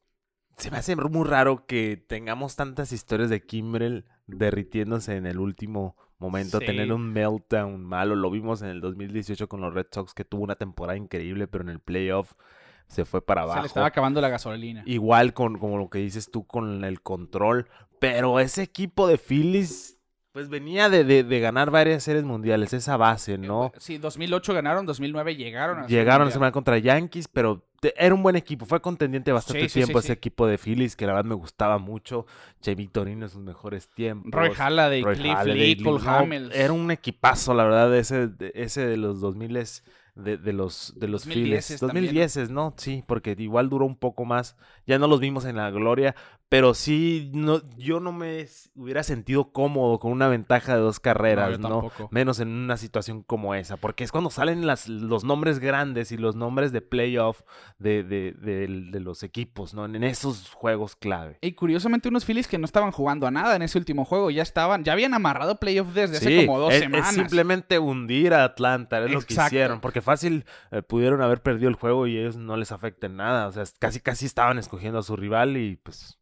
se 0.57 0.71
me 0.71 0.79
hace 0.79 0.97
muy 0.97 1.27
raro 1.27 1.67
que 1.67 2.03
tengamos 2.09 2.57
tantas 2.57 2.93
historias 2.93 3.31
de 3.31 3.45
Kimbrell 3.45 4.07
derritiéndose 4.27 5.17
en 5.17 5.27
el 5.27 5.39
último 5.39 5.97
momento, 6.19 6.59
tener 6.59 6.93
un 6.93 7.13
meltdown 7.13 7.83
malo. 7.83 8.15
Lo 8.15 8.31
vimos 8.31 8.63
en 8.63 8.69
el 8.69 8.81
2018 8.81 9.49
con 9.49 9.61
los 9.61 9.75
Red 9.75 9.87
Sox, 9.91 10.15
que 10.15 10.25
tuvo 10.25 10.43
una 10.43 10.57
temporada 10.57 10.97
increíble, 10.97 11.47
pero 11.47 11.65
en 11.65 11.71
el 11.71 11.81
playoff 11.81 12.33
se 12.87 13.05
fue 13.05 13.25
para 13.25 13.43
abajo. 13.43 13.59
Se 13.59 13.63
le 13.63 13.67
estaba 13.69 13.87
acabando 13.87 14.21
la 14.21 14.29
gasolina. 14.29 14.83
Igual 14.87 15.35
con 15.35 15.59
como 15.59 15.79
lo 15.79 15.89
que 15.91 15.99
dices 15.99 16.31
tú 16.31 16.47
con 16.47 16.85
el 16.85 17.01
control. 17.01 17.69
Pero 17.99 18.39
ese 18.41 18.63
equipo 18.63 19.07
de 19.07 19.19
Phillies 19.19 19.95
pues 20.35 20.49
venía 20.49 20.89
de, 20.89 21.05
de, 21.05 21.41
ganar 21.41 21.71
varias 21.71 22.03
series 22.03 22.25
mundiales, 22.25 22.73
esa 22.73 22.97
base, 22.97 23.39
¿no? 23.39 23.71
Sí, 23.79 23.99
2008 23.99 24.53
ganaron, 24.53 24.85
2009 24.85 25.37
llegaron 25.37 25.79
a 25.79 25.87
Llegaron 25.87 26.27
a 26.27 26.31
semana 26.33 26.51
contra 26.51 26.77
Yankees, 26.77 27.29
pero 27.29 27.63
era 27.97 28.15
un 28.15 28.23
buen 28.23 28.37
equipo, 28.37 28.67
fue 28.67 28.81
contendiente 28.81 29.33
bastante 29.33 29.67
tiempo 29.69 29.99
ese 29.99 30.13
equipo 30.13 30.47
de 30.47 30.59
Phillies, 30.59 30.97
que 30.97 31.07
la 31.07 31.13
verdad 31.13 31.29
me 31.29 31.35
gustaba 31.35 31.79
mucho. 31.79 32.27
Che 32.61 32.75
Victorino 32.75 33.27
en 33.27 33.31
sus 33.31 33.43
mejores 33.43 33.89
tiempos. 33.89 34.31
Roy 34.33 34.51
Halladay, 34.57 35.03
Cliff 35.03 35.45
Lee, 35.45 35.83
Cole 35.83 36.03
Hamels. 36.07 36.55
Era 36.55 36.73
un 36.73 36.91
equipazo, 36.91 37.55
la 37.55 37.65
verdad, 37.65 37.95
ese, 37.97 38.31
ese 38.55 38.87
de 38.87 38.97
los 38.97 39.21
2000 39.21 39.55
de, 40.15 40.37
de 40.37 40.53
los 40.53 40.95
de 40.97 41.09
los 41.09 41.25
2010 41.25 41.81
2010, 41.81 42.51
¿no? 42.51 42.75
Sí, 42.77 43.03
porque 43.07 43.35
igual 43.39 43.69
duró 43.69 43.85
un 43.85 43.97
poco 43.97 44.25
más. 44.25 44.57
Ya 44.87 44.99
no 44.99 45.09
los 45.09 45.21
vimos 45.21 45.45
en 45.45 45.57
la 45.57 45.71
gloria, 45.71 46.15
pero 46.55 46.73
sí, 46.73 47.33
no, 47.35 47.63
yo 47.77 47.99
no 47.99 48.13
me 48.13 48.47
hubiera 48.77 49.03
sentido 49.03 49.51
cómodo 49.51 49.99
con 49.99 50.13
una 50.13 50.29
ventaja 50.29 50.77
de 50.77 50.83
dos 50.83 51.01
carreras, 51.01 51.59
¿no? 51.59 51.91
Menos 52.13 52.39
en 52.39 52.47
una 52.47 52.77
situación 52.77 53.25
como 53.25 53.57
esa, 53.57 53.77
porque 53.77 54.05
es 54.05 54.13
cuando 54.13 54.31
salen 54.31 54.65
las, 54.65 54.89
los 54.89 55.25
nombres 55.25 55.59
grandes 55.59 56.13
y 56.13 56.17
los 56.17 56.37
nombres 56.37 56.71
de 56.71 56.81
playoff 56.81 57.43
de, 57.81 58.05
de, 58.05 58.31
de, 58.31 59.01
los 59.01 59.25
equipos, 59.25 59.75
¿no? 59.75 59.85
En 59.85 60.05
esos 60.05 60.51
juegos 60.51 60.95
clave. 60.95 61.39
Y 61.41 61.55
curiosamente 61.55 62.09
unos 62.09 62.25
Phillies 62.25 62.47
que 62.47 62.57
no 62.57 62.67
estaban 62.67 62.93
jugando 62.93 63.27
a 63.27 63.33
nada 63.33 63.57
en 63.57 63.63
ese 63.63 63.77
último 63.77 64.05
juego, 64.05 64.31
ya 64.31 64.43
estaban, 64.43 64.85
ya 64.85 64.93
habían 64.93 65.13
amarrado 65.13 65.59
playoff 65.59 65.93
desde 65.93 66.19
hace 66.19 66.47
como 66.47 66.61
dos 66.61 66.73
semanas. 66.75 67.09
Es 67.09 67.15
simplemente 67.17 67.81
hundir 67.81 68.33
a 68.33 68.45
Atlanta, 68.45 69.05
es 69.05 69.11
lo 69.11 69.23
que 69.23 69.35
hicieron, 69.35 69.81
porque 69.81 70.03
fácil 70.03 70.45
eh, 70.71 70.83
pudieron 70.83 71.21
haber 71.21 71.43
perdido 71.43 71.69
el 71.69 71.75
juego 71.75 72.07
y 72.07 72.17
ellos 72.17 72.37
no 72.37 72.57
les 72.57 72.71
afecta 72.71 73.09
en 73.09 73.17
nada, 73.17 73.49
o 73.49 73.51
sea, 73.51 73.65
casi 73.81 73.99
casi 73.99 74.27
estaban 74.27 74.61
escogiendo 74.61 75.01
a 75.01 75.03
su 75.03 75.17
rival 75.17 75.57
y 75.57 75.75
pues 75.83 76.21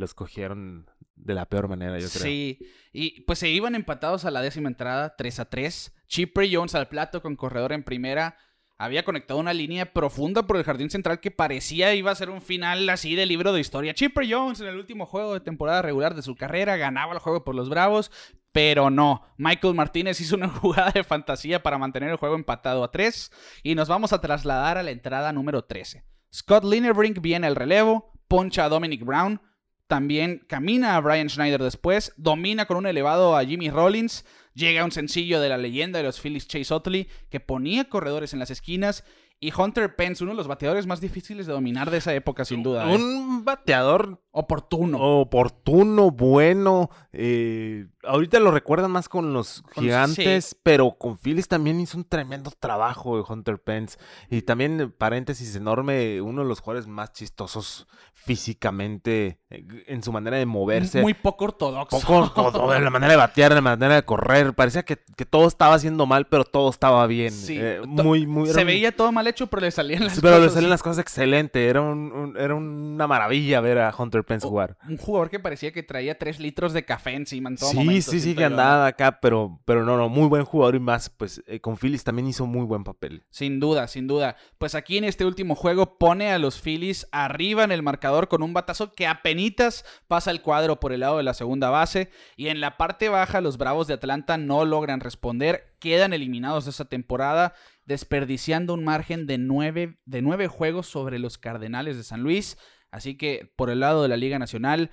lo 0.00 0.06
escogieron 0.06 0.90
de 1.14 1.34
la 1.34 1.46
peor 1.46 1.68
manera, 1.68 1.98
yo 1.98 2.08
creo. 2.08 2.22
Sí, 2.22 2.58
y 2.92 3.20
pues 3.22 3.38
se 3.38 3.50
iban 3.50 3.74
empatados 3.74 4.24
a 4.24 4.30
la 4.30 4.40
décima 4.40 4.68
entrada, 4.68 5.14
3 5.16 5.40
a 5.40 5.44
3. 5.44 5.94
Chipper 6.08 6.48
Jones 6.50 6.74
al 6.74 6.88
plato 6.88 7.22
con 7.22 7.36
corredor 7.36 7.72
en 7.72 7.84
primera. 7.84 8.36
Había 8.78 9.04
conectado 9.04 9.38
una 9.38 9.52
línea 9.52 9.92
profunda 9.92 10.46
por 10.46 10.56
el 10.56 10.64
jardín 10.64 10.88
central 10.88 11.20
que 11.20 11.30
parecía 11.30 11.94
iba 11.94 12.10
a 12.10 12.14
ser 12.14 12.30
un 12.30 12.40
final 12.40 12.88
así 12.88 13.14
de 13.14 13.26
libro 13.26 13.52
de 13.52 13.60
historia. 13.60 13.92
Chipper 13.92 14.26
Jones 14.28 14.60
en 14.62 14.68
el 14.68 14.76
último 14.76 15.04
juego 15.04 15.34
de 15.34 15.40
temporada 15.40 15.82
regular 15.82 16.14
de 16.14 16.22
su 16.22 16.34
carrera 16.34 16.78
ganaba 16.78 17.12
el 17.12 17.18
juego 17.18 17.44
por 17.44 17.54
los 17.54 17.68
Bravos, 17.68 18.10
pero 18.52 18.88
no. 18.88 19.26
Michael 19.36 19.74
Martínez 19.74 20.18
hizo 20.22 20.34
una 20.34 20.48
jugada 20.48 20.92
de 20.92 21.04
fantasía 21.04 21.62
para 21.62 21.76
mantener 21.76 22.08
el 22.08 22.16
juego 22.16 22.36
empatado 22.36 22.82
a 22.82 22.90
3 22.90 23.30
y 23.62 23.74
nos 23.74 23.88
vamos 23.88 24.14
a 24.14 24.22
trasladar 24.22 24.78
a 24.78 24.82
la 24.82 24.92
entrada 24.92 25.30
número 25.34 25.64
13. 25.64 26.02
Scott 26.32 26.64
Linebrink 26.64 27.20
viene 27.20 27.46
al 27.46 27.56
relevo, 27.56 28.14
poncha 28.28 28.64
a 28.64 28.70
Dominic 28.70 29.04
Brown, 29.04 29.42
también 29.90 30.44
camina 30.46 30.94
a 30.94 31.00
Brian 31.00 31.28
Schneider 31.28 31.60
después, 31.60 32.14
domina 32.16 32.66
con 32.66 32.76
un 32.76 32.86
elevado 32.86 33.36
a 33.36 33.44
Jimmy 33.44 33.70
Rollins, 33.70 34.24
llega 34.54 34.84
un 34.84 34.92
sencillo 34.92 35.40
de 35.40 35.48
la 35.48 35.58
leyenda 35.58 35.98
de 35.98 36.04
los 36.04 36.20
Phillies 36.20 36.46
Chase 36.46 36.72
Utley 36.72 37.08
que 37.28 37.40
ponía 37.40 37.88
corredores 37.88 38.32
en 38.32 38.38
las 38.38 38.52
esquinas 38.52 39.02
y 39.40 39.52
Hunter 39.52 39.96
Pence, 39.96 40.22
uno 40.22 40.34
de 40.34 40.36
los 40.36 40.46
bateadores 40.46 40.86
más 40.86 41.00
difíciles 41.00 41.46
de 41.46 41.54
dominar 41.54 41.90
de 41.90 41.96
esa 41.96 42.14
época, 42.14 42.44
sin 42.44 42.62
duda. 42.62 42.88
¿eh? 42.88 42.94
Un 42.94 43.44
bateador 43.44 44.22
oportuno. 44.30 44.98
Oportuno, 44.98 46.12
bueno. 46.12 46.90
Eh, 47.12 47.86
ahorita 48.02 48.40
lo 48.40 48.50
recuerdan 48.50 48.90
más 48.90 49.08
con 49.08 49.32
los 49.32 49.62
gigantes, 49.74 50.56
pero 50.62 50.96
con 50.98 51.18
Phillies 51.18 51.48
también 51.48 51.80
hizo 51.80 51.98
un 51.98 52.04
tremendo 52.04 52.50
trabajo 52.58 53.16
de 53.16 53.24
Hunter 53.26 53.58
Pence. 53.58 53.98
Y 54.30 54.42
también, 54.42 54.94
paréntesis 54.96 55.54
enorme, 55.56 56.20
uno 56.20 56.42
de 56.42 56.48
los 56.48 56.60
jugadores 56.60 56.86
más 56.86 57.12
chistosos 57.12 57.86
físicamente 58.12 59.40
eh, 59.48 59.64
en 59.86 60.02
su 60.02 60.12
manera 60.12 60.36
de 60.36 60.46
moverse. 60.46 61.00
Muy 61.00 61.14
poco 61.14 61.46
ortodoxo. 61.46 62.00
Poco 62.00 62.18
ortodoxo, 62.18 62.74
en 62.74 62.84
la 62.84 62.90
manera 62.90 63.12
de 63.12 63.16
batear, 63.16 63.52
en 63.52 63.56
la 63.56 63.62
manera 63.62 63.94
de 63.94 64.02
correr. 64.02 64.52
Parecía 64.52 64.82
que, 64.82 64.96
todo 64.96 65.48
estaba 65.48 65.74
haciendo 65.74 66.06
mal, 66.06 66.26
pero 66.26 66.44
todo 66.44 66.70
estaba 66.70 67.06
bien. 67.06 67.32
Sí, 67.32 67.58
muy, 67.86 68.26
muy, 68.26 68.48
se 68.50 68.64
veía 68.64 68.94
todo 68.94 69.12
mal 69.12 69.26
hecho, 69.26 69.46
pero 69.46 69.62
le 69.62 69.70
salían 69.70 70.04
las 70.04 70.14
pero 70.14 70.22
cosas. 70.22 70.36
Pero 70.36 70.44
le 70.44 70.50
salían 70.50 70.70
las 70.70 70.82
cosas 70.82 70.98
excelente. 70.98 71.66
Era, 71.66 71.80
un, 71.80 72.34
era 72.38 72.54
una 72.54 73.06
maravilla 73.06 73.60
ver 73.60 73.78
a 73.78 73.94
Hunter 73.96 74.24
Pence 74.24 74.46
jugar. 74.46 74.76
Un 74.88 74.96
jugador 74.96 75.30
que 75.30 75.40
parecía 75.40 75.72
que 75.72 75.82
traía 75.82 76.18
tres 76.18 76.40
litros 76.40 76.72
de 76.72 76.84
café 76.84 77.14
encima 77.14 77.48
en 77.48 77.56
todo 77.56 77.70
sí, 77.70 77.76
momento. 77.76 77.89
Sí, 77.90 78.02
sí, 78.02 78.20
sí, 78.20 78.34
que 78.34 78.44
andaba 78.44 78.86
acá, 78.86 79.20
pero, 79.20 79.60
pero 79.64 79.84
no, 79.84 79.96
no, 79.96 80.08
muy 80.08 80.28
buen 80.28 80.44
jugador 80.44 80.74
y 80.74 80.80
más, 80.80 81.10
pues 81.10 81.42
eh, 81.46 81.60
con 81.60 81.76
Phillies 81.76 82.04
también 82.04 82.28
hizo 82.28 82.46
muy 82.46 82.64
buen 82.64 82.84
papel. 82.84 83.24
Sin 83.30 83.60
duda, 83.60 83.88
sin 83.88 84.06
duda. 84.06 84.36
Pues 84.58 84.74
aquí 84.74 84.98
en 84.98 85.04
este 85.04 85.24
último 85.24 85.54
juego 85.54 85.98
pone 85.98 86.32
a 86.32 86.38
los 86.38 86.60
Phillies 86.60 87.06
arriba 87.12 87.64
en 87.64 87.72
el 87.72 87.82
marcador 87.82 88.28
con 88.28 88.42
un 88.42 88.52
batazo 88.52 88.92
que 88.92 89.06
apenitas 89.06 89.84
pasa 90.08 90.30
el 90.30 90.42
cuadro 90.42 90.80
por 90.80 90.92
el 90.92 91.00
lado 91.00 91.16
de 91.16 91.22
la 91.22 91.34
segunda 91.34 91.70
base 91.70 92.10
y 92.36 92.48
en 92.48 92.60
la 92.60 92.76
parte 92.76 93.08
baja 93.08 93.40
los 93.40 93.58
Bravos 93.58 93.86
de 93.86 93.94
Atlanta 93.94 94.36
no 94.38 94.64
logran 94.64 95.00
responder, 95.00 95.74
quedan 95.80 96.12
eliminados 96.12 96.64
de 96.64 96.70
esa 96.70 96.84
temporada 96.84 97.54
desperdiciando 97.84 98.74
un 98.74 98.84
margen 98.84 99.26
de 99.26 99.38
nueve, 99.38 99.98
de 100.04 100.22
nueve 100.22 100.46
juegos 100.46 100.86
sobre 100.86 101.18
los 101.18 101.38
Cardenales 101.38 101.96
de 101.96 102.04
San 102.04 102.22
Luis. 102.22 102.56
Así 102.90 103.16
que 103.16 103.52
por 103.56 103.70
el 103.70 103.80
lado 103.80 104.02
de 104.02 104.08
la 104.08 104.16
Liga 104.16 104.38
Nacional 104.38 104.90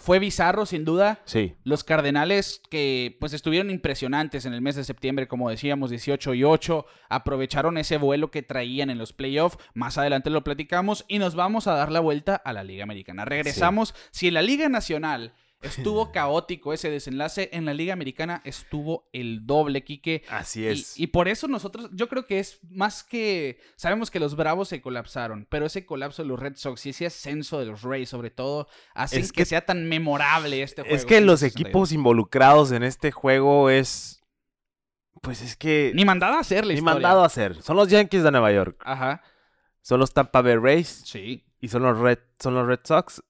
fue 0.00 0.18
bizarro 0.18 0.64
sin 0.64 0.84
duda. 0.84 1.20
Sí. 1.26 1.54
Los 1.62 1.84
Cardenales 1.84 2.62
que 2.70 3.16
pues 3.20 3.34
estuvieron 3.34 3.70
impresionantes 3.70 4.46
en 4.46 4.54
el 4.54 4.62
mes 4.62 4.74
de 4.76 4.84
septiembre, 4.84 5.28
como 5.28 5.50
decíamos, 5.50 5.90
18 5.90 6.34
y 6.34 6.42
8, 6.42 6.86
aprovecharon 7.10 7.76
ese 7.76 7.98
vuelo 7.98 8.30
que 8.30 8.42
traían 8.42 8.88
en 8.88 8.96
los 8.96 9.12
playoffs. 9.12 9.58
Más 9.74 9.98
adelante 9.98 10.30
lo 10.30 10.42
platicamos 10.42 11.04
y 11.06 11.18
nos 11.18 11.34
vamos 11.34 11.66
a 11.66 11.74
dar 11.74 11.92
la 11.92 12.00
vuelta 12.00 12.34
a 12.34 12.52
la 12.54 12.64
Liga 12.64 12.82
Americana. 12.82 13.26
Regresamos. 13.26 13.94
Si 14.10 14.28
en 14.28 14.34
la 14.34 14.42
Liga 14.42 14.70
Nacional 14.70 15.34
Estuvo 15.62 16.10
caótico 16.12 16.72
ese 16.72 16.90
desenlace. 16.90 17.50
En 17.52 17.64
la 17.66 17.74
Liga 17.74 17.92
Americana 17.92 18.40
estuvo 18.44 19.08
el 19.12 19.46
doble, 19.46 19.84
Quique. 19.84 20.22
Así 20.30 20.66
es. 20.66 20.98
y 20.98 21.08
por 21.08 21.28
eso 21.28 21.48
nosotros, 21.48 21.90
yo 21.92 22.08
creo 22.08 22.26
que 22.26 22.38
es 22.38 22.58
más 22.70 23.04
que. 23.04 23.60
Sabemos 23.76 24.10
que 24.10 24.20
los 24.20 24.36
Bravos 24.36 24.68
se 24.68 24.80
colapsaron, 24.80 25.46
pero 25.50 25.66
ese 25.66 25.84
colapso 25.84 26.22
de 26.22 26.28
los 26.28 26.40
Red 26.40 26.56
Sox 26.56 26.86
y 26.86 26.90
ese 26.90 27.06
ascenso 27.06 27.58
de 27.60 27.66
los 27.66 27.82
Rays, 27.82 28.08
sobre 28.08 28.30
todo, 28.30 28.68
hacen 28.94 29.20
Es 29.20 29.32
que, 29.32 29.42
que- 29.42 29.44
sea 29.46 29.64
tan 29.66 29.88
memorable 29.88 30.62
este 30.62 30.82
juego. 30.82 30.96
es 30.96 31.04
que 31.04 31.20
los 31.20 31.40
162. 31.40 31.52
equipos 31.66 31.92
involucrados 31.92 32.72
en 32.72 32.82
este 32.82 33.10
juego 33.12 33.68
es. 33.70 34.22
Pues 35.22 35.42
es 35.42 35.56
que. 35.56 35.92
Ni 35.94 36.04
mandado 36.06 36.34
a 36.36 36.40
hacer 36.40 36.64
la 36.64 36.72
Ni 36.72 36.78
historia. 36.78 36.94
mandado 36.94 37.22
a 37.22 37.26
hacer. 37.26 37.60
Son 37.62 37.76
los 37.76 37.88
Yankees 37.88 38.22
de 38.22 38.30
Nueva 38.30 38.50
York. 38.52 38.80
Ajá, 38.84 39.22
Son 39.82 40.00
los 40.00 40.12
Tampa 40.14 40.40
Bay 40.42 40.56
Rays. 40.56 41.02
sí. 41.04 41.44
Y 41.62 41.68
son 41.68 41.82
los 41.82 41.98
Red, 41.98 42.18
son 42.38 42.54
los 42.54 42.66
Red 42.66 42.80
Sox. 42.84 43.22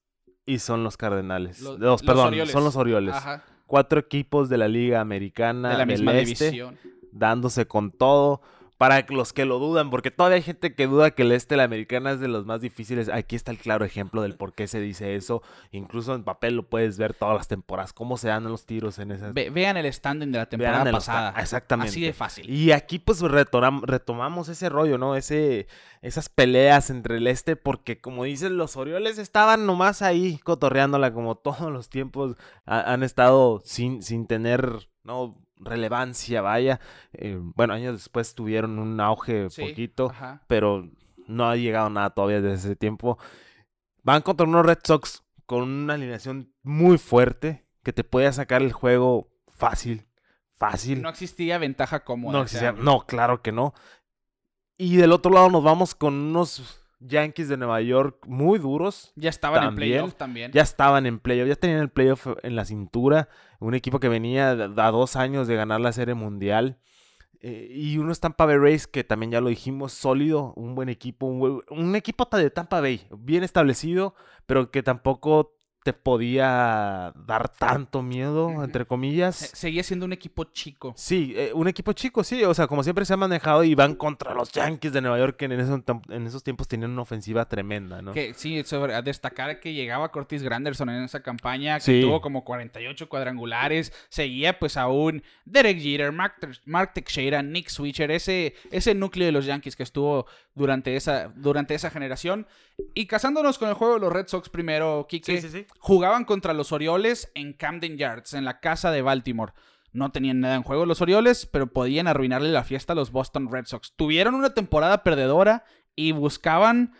Y 0.45 0.59
son 0.59 0.83
los 0.83 0.97
Cardenales. 0.97 1.61
Los- 1.61 1.79
Los, 1.79 2.01
perdón, 2.03 2.27
Orioles. 2.29 2.51
son 2.51 2.63
los 2.63 2.75
Orioles. 2.75 3.15
Ajá. 3.15 3.43
Cuatro 3.67 3.99
equipos 3.99 4.49
de 4.49 4.57
la 4.57 4.67
Liga 4.67 4.99
Americana 4.99 5.69
De 5.69 5.73
la 5.75 5.79
del 5.85 5.87
misma 5.87 6.13
Este 6.17 6.45
división. 6.45 6.77
dándose 7.11 7.67
con 7.67 7.91
todo. 7.91 8.41
Para 8.81 9.05
los 9.09 9.31
que 9.31 9.45
lo 9.45 9.59
dudan, 9.59 9.91
porque 9.91 10.09
todavía 10.09 10.37
hay 10.37 10.41
gente 10.41 10.73
que 10.73 10.87
duda 10.87 11.11
que 11.11 11.21
el 11.21 11.31
este 11.33 11.53
de 11.53 11.57
la 11.57 11.65
americana 11.65 12.13
es 12.13 12.19
de 12.19 12.27
los 12.27 12.47
más 12.47 12.61
difíciles. 12.61 13.09
Aquí 13.09 13.35
está 13.35 13.51
el 13.51 13.59
claro 13.59 13.85
ejemplo 13.85 14.23
del 14.23 14.33
por 14.33 14.53
qué 14.53 14.65
se 14.65 14.79
dice 14.81 15.15
eso. 15.15 15.43
Incluso 15.71 16.15
en 16.15 16.23
papel 16.23 16.55
lo 16.55 16.63
puedes 16.67 16.97
ver 16.97 17.13
todas 17.13 17.37
las 17.37 17.47
temporadas, 17.47 17.93
cómo 17.93 18.17
se 18.17 18.29
dan 18.29 18.43
los 18.45 18.65
tiros 18.65 18.97
en 18.97 19.11
esas. 19.11 19.35
Ve- 19.35 19.51
vean 19.51 19.77
el 19.77 19.93
standing 19.93 20.31
de 20.31 20.39
la 20.39 20.47
temporada 20.47 20.91
pasada. 20.91 21.33
Exactamente. 21.39 21.91
Así 21.91 22.01
de 22.01 22.13
fácil. 22.13 22.49
Y 22.49 22.71
aquí 22.71 22.97
pues 22.97 23.21
retomamos 23.21 24.49
ese 24.49 24.69
rollo, 24.69 24.97
¿no? 24.97 25.15
Ese, 25.15 25.67
esas 26.01 26.29
peleas 26.29 26.89
entre 26.89 27.17
el 27.17 27.27
este, 27.27 27.55
porque 27.55 28.01
como 28.01 28.23
dicen, 28.23 28.57
los 28.57 28.77
Orioles 28.77 29.17
estaban 29.17 29.65
nomás 29.65 30.01
ahí 30.01 30.39
cotorreándola 30.39 31.13
como 31.13 31.35
todos 31.35 31.71
los 31.71 31.89
tiempos 31.89 32.35
ha- 32.65 32.91
han 32.93 33.03
estado 33.03 33.61
sin, 33.63 34.01
sin 34.01 34.25
tener, 34.27 34.89
¿no? 35.03 35.37
Relevancia, 35.63 36.41
vaya. 36.41 36.79
Eh, 37.13 37.37
bueno, 37.39 37.73
años 37.73 37.93
después 37.93 38.35
tuvieron 38.35 38.79
un 38.79 38.99
auge 38.99 39.49
Sí, 39.49 39.61
poquito, 39.61 40.09
Ajá. 40.09 40.43
pero 40.47 40.89
no 41.27 41.49
ha 41.49 41.55
llegado 41.55 41.89
nada 41.89 42.09
todavía 42.09 42.41
desde 42.41 42.69
ese 42.69 42.75
tiempo. 42.75 43.17
Van 44.03 44.21
contra 44.21 44.47
unos 44.47 44.65
Red 44.65 44.79
Sox 44.83 45.23
con 45.45 45.63
una 45.63 45.93
alineación 45.93 46.53
muy 46.63 46.97
fuerte 46.97 47.65
que 47.83 47.93
te 47.93 48.03
puede 48.03 48.31
sacar 48.33 48.61
el 48.61 48.71
juego 48.71 49.29
fácil, 49.47 50.07
fácil. 50.51 51.01
No 51.01 51.09
existía 51.09 51.57
ventaja 51.57 52.03
cómoda. 52.03 52.45
No, 52.45 52.71
no, 52.83 53.05
claro 53.05 53.41
que 53.41 53.51
no. 53.51 53.73
Y 54.77 54.95
del 54.97 55.11
otro 55.11 55.31
lado 55.31 55.49
nos 55.49 55.63
vamos 55.63 55.93
con 55.93 56.13
unos 56.15 56.80
Yankees 57.01 57.49
de 57.49 57.57
Nueva 57.57 57.81
York 57.81 58.25
muy 58.27 58.59
duros. 58.59 59.11
Ya 59.15 59.29
estaban 59.29 59.59
en 59.63 59.69
playoff 59.97 60.15
también. 60.15 60.51
Ya 60.51 60.61
estaban 60.61 61.05
en 61.05 61.19
playoff, 61.19 61.47
ya 61.49 61.55
tenían 61.55 61.79
el 61.81 61.89
playoff 61.89 62.27
en 62.43 62.55
la 62.55 62.65
cintura. 62.65 63.27
Un 63.59 63.73
equipo 63.73 63.99
que 63.99 64.07
venía 64.09 64.51
a 64.51 64.91
dos 64.91 65.15
años 65.15 65.47
de 65.47 65.55
ganar 65.55 65.81
la 65.81 65.91
Serie 65.91 66.13
Mundial. 66.15 66.77
Eh, 67.43 67.69
y 67.73 67.97
unos 67.97 68.19
Tampa 68.19 68.45
Bay 68.45 68.57
Rays 68.57 68.85
que 68.85 69.03
también 69.03 69.31
ya 69.31 69.41
lo 69.41 69.49
dijimos, 69.49 69.93
sólido, 69.93 70.53
un 70.55 70.75
buen 70.75 70.89
equipo, 70.89 71.25
un, 71.25 71.39
buen- 71.39 71.61
un 71.71 71.95
equipo 71.95 72.27
de 72.37 72.51
Tampa 72.51 72.81
Bay, 72.81 73.01
bien 73.17 73.43
establecido, 73.43 74.13
pero 74.45 74.69
que 74.69 74.83
tampoco 74.83 75.55
te 75.83 75.93
podía 75.93 77.13
dar 77.25 77.49
tanto 77.49 78.01
miedo, 78.03 78.63
entre 78.63 78.85
comillas. 78.85 79.35
Se- 79.35 79.55
Seguía 79.55 79.83
siendo 79.83 80.05
un 80.05 80.13
equipo 80.13 80.43
chico. 80.45 80.93
Sí, 80.95 81.33
eh, 81.35 81.51
un 81.53 81.67
equipo 81.67 81.93
chico, 81.93 82.23
sí. 82.23 82.43
O 82.43 82.53
sea, 82.53 82.67
como 82.67 82.83
siempre 82.83 83.05
se 83.05 83.13
ha 83.13 83.17
manejado 83.17 83.63
y 83.63 83.73
van 83.75 83.95
contra 83.95 84.33
los 84.33 84.51
Yankees 84.51 84.93
de 84.93 85.01
Nueva 85.01 85.17
York, 85.19 85.37
que 85.37 85.45
en 85.45 85.53
esos, 85.53 85.81
en 86.09 86.27
esos 86.27 86.43
tiempos 86.43 86.67
tenían 86.67 86.91
una 86.91 87.01
ofensiva 87.01 87.45
tremenda, 87.47 88.01
¿no? 88.01 88.11
Que 88.13 88.33
sí, 88.33 88.63
sobre, 88.63 88.93
a 88.93 89.01
destacar 89.01 89.59
que 89.59 89.73
llegaba 89.73 90.11
Curtis 90.11 90.43
Granderson 90.43 90.89
en 90.89 91.03
esa 91.03 91.21
campaña, 91.23 91.75
que 91.77 91.81
Sí. 91.85 92.01
tuvo 92.01 92.21
como 92.21 92.43
48 92.43 93.09
cuadrangulares, 93.09 93.91
seguía 94.09 94.59
pues 94.59 94.77
aún 94.77 95.23
Derek 95.45 95.79
Jeter, 95.79 96.11
Mark, 96.11 96.35
Mark 96.65 96.93
Teixeira, 96.93 97.41
Nick 97.41 97.69
Switcher, 97.69 98.11
ese, 98.11 98.53
ese 98.71 98.93
núcleo 98.93 99.25
de 99.25 99.31
los 99.31 99.45
Yankees 99.45 99.75
que 99.75 99.83
estuvo 99.83 100.25
durante 100.53 100.95
esa, 100.95 101.29
durante 101.35 101.73
esa 101.73 101.89
generación. 101.89 102.45
Y 102.95 103.05
casándonos 103.05 103.57
con 103.59 103.69
el 103.69 103.75
juego 103.75 103.93
de 103.95 103.99
los 103.99 104.11
Red 104.11 104.27
Sox 104.27 104.49
primero, 104.49 105.05
Kike, 105.07 105.39
sí, 105.41 105.49
sí. 105.49 105.65
Jugaban 105.79 106.25
contra 106.25 106.53
los 106.53 106.71
Orioles 106.71 107.31
en 107.35 107.53
Camden 107.53 107.97
Yards, 107.97 108.33
en 108.33 108.45
la 108.45 108.59
casa 108.59 108.91
de 108.91 109.01
Baltimore. 109.01 109.53
No 109.93 110.11
tenían 110.11 110.39
nada 110.39 110.55
en 110.55 110.63
juego 110.63 110.85
los 110.85 111.01
Orioles, 111.01 111.45
pero 111.45 111.67
podían 111.67 112.07
arruinarle 112.07 112.49
la 112.49 112.63
fiesta 112.63 112.93
a 112.93 112.95
los 112.95 113.11
Boston 113.11 113.51
Red 113.51 113.65
Sox. 113.65 113.93
Tuvieron 113.95 114.35
una 114.35 114.53
temporada 114.53 115.03
perdedora 115.03 115.65
y 115.95 116.13
buscaban, 116.13 116.93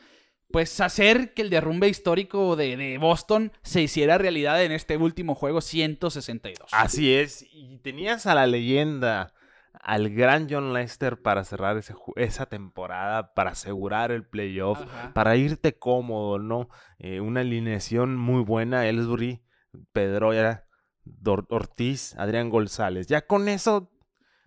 pues, 0.52 0.80
hacer 0.82 1.34
que 1.34 1.42
el 1.42 1.50
derrumbe 1.50 1.88
histórico 1.88 2.56
de, 2.58 2.76
de 2.76 2.98
Boston 2.98 3.54
se 3.62 3.82
hiciera 3.82 4.18
realidad 4.18 4.62
en 4.64 4.74
este 4.74 4.98
último 4.98 5.36
juego 5.36 5.62
162. 5.62 6.70
Así 6.74 7.14
es. 7.14 7.46
Y 7.54 7.78
tenías 7.78 8.26
a 8.26 8.36
la 8.36 8.46
leyenda, 8.46 9.34
al 9.84 10.10
gran 10.12 10.48
John 10.50 10.74
Lester 10.74 11.22
para 11.22 11.44
cerrar 11.44 11.78
ese 11.78 11.96
esa 12.16 12.46
temporada, 12.46 13.34
para 13.34 13.52
asegurar 13.52 14.12
el 14.12 14.26
playoff, 14.26 14.80
Ajá. 14.82 15.12
para 15.14 15.36
irte 15.36 15.78
cómodo, 15.78 16.38
¿no? 16.40 16.70
Eh, 17.00 17.20
una 17.20 17.42
alineación 17.42 18.16
muy 18.16 18.44
buena, 18.44 18.88
Ellsbury, 18.88 19.42
Pedroya, 19.92 20.66
Dor- 21.04 21.48
Ortiz, 21.50 22.16
Adrián 22.18 22.50
González. 22.50 23.08
Ya 23.08 23.26
con 23.26 23.48
eso 23.50 23.92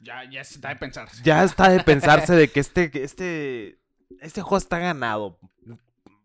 Ya, 0.01 0.23
ya 0.31 0.40
está 0.42 0.68
de 0.68 0.77
pensar. 0.77 1.09
ya 1.25 1.42
está 1.42 1.68
de 1.70 1.81
pensarse 1.83 2.35
de 2.35 2.49
que 2.49 2.61
este, 2.61 2.90
este, 3.03 3.81
este 4.20 4.40
juego 4.42 4.59
está 4.59 4.79
ganado. 4.79 5.38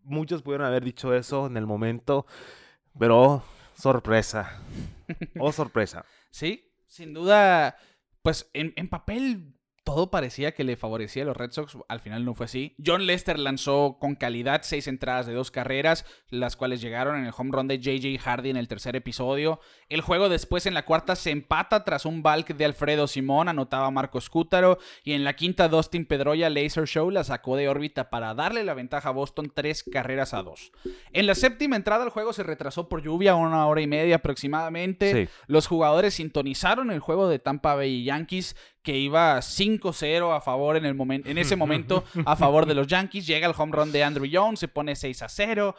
Muchos 0.02 0.42
pudieron 0.42 0.66
haber 0.66 0.84
dicho 0.84 1.14
eso 1.14 1.46
en 1.46 1.56
el 1.56 1.66
momento, 1.66 2.26
pero 2.98 3.20
oh, 3.20 3.44
sorpresa. 3.74 4.60
Oh, 5.38 5.52
sorpresa. 5.52 6.04
Sí, 6.30 6.72
sin 6.86 7.12
duda, 7.14 7.76
pues 8.22 8.50
en, 8.52 8.72
en 8.76 8.88
papel 8.88 9.59
todo 9.90 10.10
parecía 10.10 10.52
que 10.52 10.62
le 10.62 10.76
favorecía 10.76 11.24
a 11.24 11.26
los 11.26 11.36
Red 11.36 11.50
Sox, 11.50 11.76
al 11.88 11.98
final 11.98 12.24
no 12.24 12.34
fue 12.34 12.46
así. 12.46 12.76
John 12.84 13.06
Lester 13.06 13.38
lanzó 13.38 13.96
con 13.98 14.14
calidad 14.14 14.60
seis 14.62 14.86
entradas 14.86 15.26
de 15.26 15.34
dos 15.34 15.50
carreras, 15.50 16.04
las 16.28 16.54
cuales 16.54 16.80
llegaron 16.80 17.18
en 17.18 17.26
el 17.26 17.32
home 17.36 17.50
run 17.52 17.66
de 17.66 17.80
JJ 17.80 18.18
Hardy 18.18 18.50
en 18.50 18.56
el 18.56 18.68
tercer 18.68 18.94
episodio. 18.94 19.58
El 19.88 20.00
juego 20.00 20.28
después 20.28 20.66
en 20.66 20.74
la 20.74 20.84
cuarta 20.84 21.16
se 21.16 21.30
empata 21.30 21.82
tras 21.84 22.04
un 22.04 22.22
balk 22.22 22.54
de 22.54 22.64
Alfredo 22.64 23.08
Simón, 23.08 23.48
anotaba 23.48 23.90
Marcos 23.90 24.30
Cútaro, 24.30 24.78
y 25.02 25.12
en 25.12 25.24
la 25.24 25.34
quinta 25.34 25.68
Dustin 25.68 26.06
Pedroya 26.06 26.50
Laser 26.50 26.86
Show 26.86 27.10
la 27.10 27.24
sacó 27.24 27.56
de 27.56 27.68
órbita 27.68 28.10
para 28.10 28.32
darle 28.34 28.62
la 28.62 28.74
ventaja 28.74 29.08
a 29.08 29.12
Boston 29.12 29.50
tres 29.52 29.82
carreras 29.82 30.34
a 30.34 30.44
dos. 30.44 30.70
En 31.12 31.26
la 31.26 31.34
séptima 31.34 31.74
entrada 31.74 32.04
el 32.04 32.10
juego 32.10 32.32
se 32.32 32.44
retrasó 32.44 32.88
por 32.88 33.02
lluvia 33.02 33.34
una 33.34 33.66
hora 33.66 33.80
y 33.80 33.88
media 33.88 34.16
aproximadamente. 34.16 35.26
Sí. 35.26 35.32
Los 35.48 35.66
jugadores 35.66 36.14
sintonizaron 36.14 36.92
el 36.92 37.00
juego 37.00 37.28
de 37.28 37.40
Tampa 37.40 37.74
Bay 37.74 38.04
Yankees 38.04 38.54
que 38.82 38.96
iba 38.96 39.42
5-0 39.80 40.36
a 40.36 40.40
favor 40.40 40.76
en, 40.76 40.84
el 40.84 40.94
momen- 40.96 41.22
en 41.26 41.38
ese 41.38 41.56
momento 41.56 42.04
a 42.26 42.36
favor 42.36 42.66
de 42.66 42.74
los 42.74 42.86
Yankees. 42.86 43.26
Llega 43.26 43.46
el 43.46 43.54
home 43.56 43.72
run 43.76 43.92
de 43.92 44.04
Andrew 44.04 44.26
Jones, 44.30 44.60
se 44.60 44.68
pone 44.68 44.92
6-0. 44.92 45.74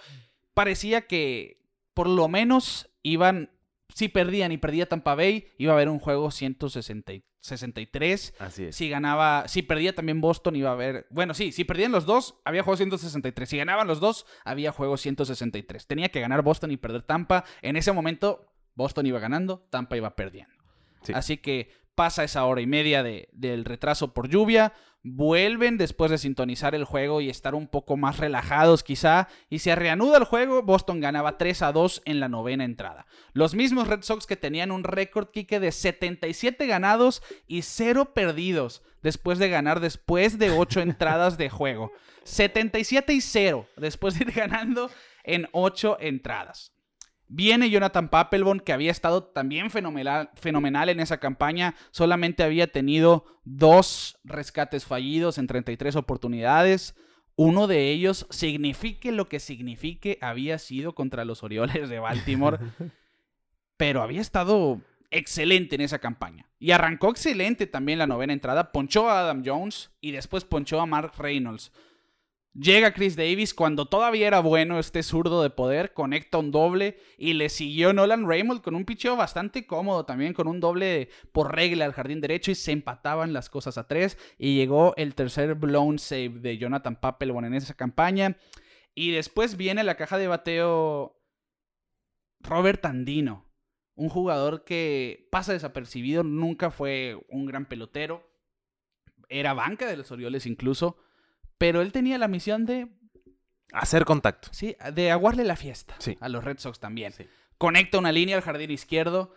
Parecía 0.54 1.02
que 1.08 1.62
por 1.94 2.08
lo 2.08 2.28
menos 2.28 2.90
iban, 3.04 3.52
si 3.94 4.08
perdían 4.10 4.52
y 4.52 4.58
perdía 4.58 4.88
Tampa 4.88 5.16
Bay, 5.16 5.48
iba 5.58 5.74
a 5.74 5.76
haber 5.76 5.90
un 5.90 6.00
juego 6.00 6.32
163. 6.32 8.34
Así 8.40 8.66
es. 8.66 8.76
Si 8.76 8.90
ganaba, 8.90 9.48
si 9.48 9.62
perdía 9.64 9.94
también 9.96 10.22
Boston, 10.22 10.56
iba 10.56 10.70
a 10.70 10.74
haber. 10.74 11.08
Bueno, 11.10 11.34
sí, 11.34 11.52
si 11.52 11.64
perdían 11.64 11.92
los 11.92 12.06
dos, 12.06 12.36
había 12.46 12.64
juego 12.64 12.78
163. 12.78 13.50
Si 13.50 13.58
ganaban 13.58 13.88
los 13.88 14.00
dos, 14.00 14.26
había 14.46 14.72
juego 14.72 14.98
163. 14.98 15.88
Tenía 15.88 16.10
que 16.10 16.22
ganar 16.22 16.42
Boston 16.44 16.72
y 16.72 16.78
perder 16.78 17.02
Tampa. 17.04 17.44
En 17.62 17.76
ese 17.76 17.92
momento, 17.92 18.46
Boston 18.76 19.06
iba 19.08 19.20
ganando, 19.20 19.68
Tampa 19.70 19.98
iba 19.98 20.16
perdiendo. 20.16 20.54
Sí. 21.04 21.14
Así 21.16 21.38
que 21.38 21.72
pasa 21.96 22.24
esa 22.24 22.46
hora 22.46 22.62
y 22.62 22.68
media 22.68 23.04
de- 23.04 23.30
del 23.32 23.66
retraso 23.66 24.14
por 24.14 24.30
lluvia. 24.30 24.74
Vuelven 25.04 25.78
después 25.78 26.12
de 26.12 26.20
sintonizar 26.20 26.76
el 26.76 26.84
juego 26.86 27.22
y 27.22 27.30
estar 27.30 27.56
un 27.56 27.68
poco 27.68 27.98
más 27.98 28.18
relajados 28.18 28.84
quizá. 28.84 29.28
Y 29.50 29.60
se 29.60 29.74
reanuda 29.76 30.18
el 30.18 30.26
juego. 30.26 30.62
Boston 30.62 31.00
ganaba 31.00 31.38
3 31.40 31.64
a 31.64 31.72
2 31.72 32.02
en 32.06 32.20
la 32.20 32.30
novena 32.30 32.64
entrada. 32.66 33.08
Los 33.34 33.56
mismos 33.56 33.88
Red 33.88 34.04
Sox 34.04 34.28
que 34.28 34.36
tenían 34.38 34.72
un 34.72 34.84
récord 34.84 35.30
Kike 35.32 35.60
de 35.60 35.72
77 35.72 36.68
ganados 36.68 37.24
y 37.48 37.64
0 37.64 38.14
perdidos. 38.14 38.84
Después 39.02 39.40
de 39.40 39.50
ganar 39.50 39.80
después 39.80 40.38
de 40.38 40.52
8 40.52 40.82
entradas 40.82 41.38
de 41.40 41.50
juego. 41.50 41.92
77 42.24 43.14
y 43.14 43.22
0 43.22 43.66
después 43.78 44.18
de 44.20 44.26
ir 44.26 44.32
ganando 44.32 44.92
en 45.24 45.48
8 45.52 45.98
entradas. 46.00 46.72
Viene 47.34 47.70
Jonathan 47.70 48.10
Papelbon, 48.10 48.60
que 48.60 48.74
había 48.74 48.92
estado 48.92 49.24
también 49.24 49.72
fenomenal, 49.72 50.32
fenomenal 50.36 50.90
en 50.90 51.00
esa 51.00 51.20
campaña. 51.20 51.76
Solamente 51.92 52.44
había 52.44 52.68
tenido 52.68 53.26
dos 53.46 54.20
rescates 54.26 54.84
fallidos 54.86 55.38
en 55.38 55.48
33 55.48 55.96
oportunidades. 55.96 56.94
Uno 57.38 57.68
de 57.68 57.90
ellos, 57.90 58.28
signifique 58.32 59.14
lo 59.14 59.30
que 59.30 59.40
signifique, 59.40 60.18
había 60.22 60.60
sido 60.60 60.94
contra 60.94 61.24
los 61.24 61.42
Orioles 61.42 61.90
de 61.90 62.00
Baltimore. 62.00 62.60
pero 63.78 64.04
había 64.04 64.20
estado 64.20 64.82
excelente 65.10 65.76
en 65.76 65.82
esa 65.82 66.00
campaña. 66.00 66.52
Y 66.60 66.72
arrancó 66.72 67.10
excelente 67.10 67.66
también 67.66 67.98
la 67.98 68.08
novena 68.08 68.34
entrada. 68.34 68.74
Ponchó 68.74 69.10
a 69.10 69.22
Adam 69.22 69.42
Jones 69.46 69.90
y 70.02 70.12
después 70.12 70.44
ponchó 70.44 70.82
a 70.82 70.86
Mark 70.86 71.14
Reynolds. 71.18 71.72
Llega 72.54 72.94
Chris 72.94 73.16
Davis 73.16 73.54
cuando 73.54 73.86
todavía 73.86 74.28
era 74.28 74.42
bueno 74.42 74.78
este 74.78 75.04
zurdo 75.04 75.42
de 75.42 75.50
poder, 75.50 75.94
conecta 75.94 76.38
un 76.38 76.52
doble 76.52 76.98
y 77.18 77.32
le 77.32 77.48
siguió 77.48 77.94
Nolan 77.94 78.28
Raymond 78.28 78.62
con 78.62 78.76
un 78.76 78.84
picheo 78.84 79.16
bastante 79.16 79.66
cómodo 79.66 80.06
también, 80.06 80.34
con 80.34 80.50
un 80.50 80.60
doble 80.60 81.10
por 81.32 81.56
regla 81.56 81.86
al 81.86 81.94
jardín 81.94 82.20
derecho 82.20 82.52
y 82.52 82.56
se 82.56 82.74
empataban 82.74 83.32
las 83.32 83.50
cosas 83.50 83.78
a 83.78 83.88
tres. 83.88 84.18
Y 84.38 84.58
llegó 84.58 84.94
el 84.98 85.16
tercer 85.16 85.56
blown 85.56 85.98
save 85.98 86.40
de 86.42 86.58
Jonathan 86.58 86.98
Papelbon 86.98 87.46
en 87.46 87.54
esa 87.54 87.74
campaña. 87.74 88.38
Y 88.94 89.12
después 89.12 89.56
viene 89.56 89.86
la 89.86 89.96
caja 89.96 90.18
de 90.18 90.28
bateo 90.28 91.18
Robert 92.42 92.84
Andino, 92.84 93.50
un 93.96 94.10
jugador 94.10 94.66
que 94.66 95.30
pasa 95.32 95.54
desapercibido, 95.54 96.24
nunca 96.24 96.70
fue 96.70 97.18
un 97.30 97.46
gran 97.46 97.66
pelotero, 97.68 98.30
era 99.30 99.54
banca 99.54 99.88
de 99.88 99.96
los 99.96 100.12
Orioles 100.12 100.46
incluso 100.46 100.98
pero 101.62 101.82
él 101.82 101.92
tenía 101.92 102.18
la 102.18 102.28
misión 102.28 102.66
de... 102.66 102.88
Hacer 103.72 104.04
contacto. 104.04 104.48
Sí, 104.52 104.76
de 104.94 105.12
aguarle 105.12 105.44
la 105.44 105.56
fiesta 105.56 105.94
Sí. 106.00 106.18
a 106.20 106.28
los 106.28 106.44
Red 106.44 106.58
Sox 106.58 106.80
también. 106.80 107.14
Sí. 107.14 107.28
Conecta 107.60 108.00
una 108.00 108.12
línea 108.12 108.36
al 108.36 108.42
jardín 108.42 108.72
izquierdo. 108.72 109.36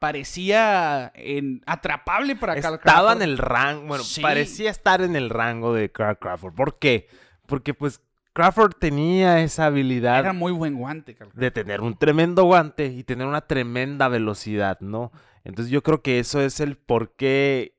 Parecía 0.00 1.12
en- 1.14 1.62
atrapable 1.66 2.34
para 2.34 2.60
Carl 2.60 2.74
Estaba 2.74 3.12
en 3.12 3.22
el 3.22 3.38
rango, 3.38 3.86
bueno, 3.86 4.02
Sí. 4.02 4.20
parecía 4.20 4.68
estar 4.70 5.00
en 5.00 5.14
el 5.14 5.30
rango 5.30 5.72
de 5.72 5.92
Carl 5.92 6.18
Crawford. 6.18 6.54
¿Por 6.54 6.78
qué? 6.80 7.06
Porque 7.46 7.72
pues 7.72 8.00
Crawford 8.32 8.72
tenía 8.80 9.40
esa 9.42 9.66
habilidad 9.66 10.18
Era 10.18 10.32
muy 10.32 10.50
buen 10.52 10.74
guante, 10.76 11.14
Carl 11.14 11.30
de 11.34 11.50
tener 11.52 11.82
un 11.82 11.96
tremendo 11.96 12.42
guante 12.44 12.86
y 12.86 13.04
tener 13.04 13.28
una 13.28 13.42
tremenda 13.42 14.08
velocidad, 14.08 14.80
¿no? 14.80 15.12
Entonces 15.44 15.70
yo 15.70 15.82
creo 15.84 16.02
que 16.02 16.18
eso 16.18 16.40
es 16.40 16.58
el 16.58 16.76
por 16.76 17.14
qué 17.14 17.76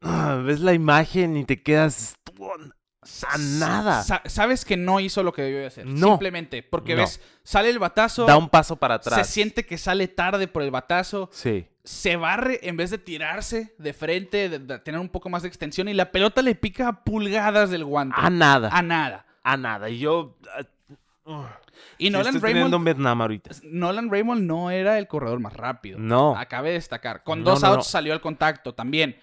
ves 0.44 0.60
la 0.60 0.74
imagen 0.74 1.36
y 1.36 1.44
te 1.44 1.62
quedas 1.62 2.17
a 2.40 3.38
nada. 3.38 4.02
Sa- 4.02 4.22
sabes 4.26 4.64
que 4.64 4.76
no 4.76 5.00
hizo 5.00 5.22
lo 5.22 5.32
que 5.32 5.42
debió 5.42 5.60
de 5.60 5.66
hacer. 5.66 5.86
No. 5.86 6.08
Simplemente. 6.08 6.62
Porque 6.62 6.94
No. 6.94 7.02
ves, 7.02 7.20
sale 7.42 7.70
el 7.70 7.78
batazo. 7.78 8.26
Da 8.26 8.36
un 8.36 8.48
paso 8.48 8.76
para 8.76 9.00
se 9.02 9.10
atrás. 9.10 9.26
siente 9.28 9.64
que 9.64 9.78
sale 9.78 10.08
tarde 10.08 10.48
por 10.48 10.62
el 10.62 10.70
batazo. 10.70 11.30
Sí. 11.32 11.66
Se 11.84 12.16
barre 12.16 12.58
en 12.68 12.76
vez 12.76 12.90
de 12.90 12.98
tirarse 12.98 13.74
de 13.78 13.92
frente, 13.92 14.48
de, 14.48 14.58
de 14.58 14.78
tener 14.80 15.00
un 15.00 15.08
poco 15.08 15.30
más 15.30 15.42
de 15.42 15.48
extensión. 15.48 15.88
Y 15.88 15.94
la 15.94 16.10
pelota 16.10 16.42
le 16.42 16.54
pica 16.54 16.88
a 16.88 17.04
pulgadas 17.04 17.70
del 17.70 17.84
guante. 17.84 18.16
A 18.18 18.28
nada. 18.30 18.68
A 18.72 18.82
nada. 18.82 19.24
A 19.42 19.56
nada. 19.56 19.88
Y 19.88 19.98
yo 20.00 20.36
ah, 20.54 20.62
uh, 21.30 21.44
Y 21.96 22.10
Nolan 22.10 22.34
estoy 22.34 22.52
Raymond, 22.52 22.74
un 22.74 22.84
Vietnam 22.84 23.22
ahorita. 23.22 23.50
Nolan 23.62 24.10
Raymond 24.10 24.42
no 24.42 24.70
era 24.70 24.98
el 24.98 25.06
corredor 25.06 25.38
más 25.40 25.54
rápido. 25.54 25.98
No. 25.98 26.36
Acabe 26.36 26.68
de 26.70 26.74
destacar. 26.74 27.22
Con 27.22 27.42
No, 27.42 27.50
dos 27.52 27.64
outs 27.64 27.86
salió 27.86 28.12
al 28.12 28.20
contacto 28.20 28.74
también. 28.74 29.16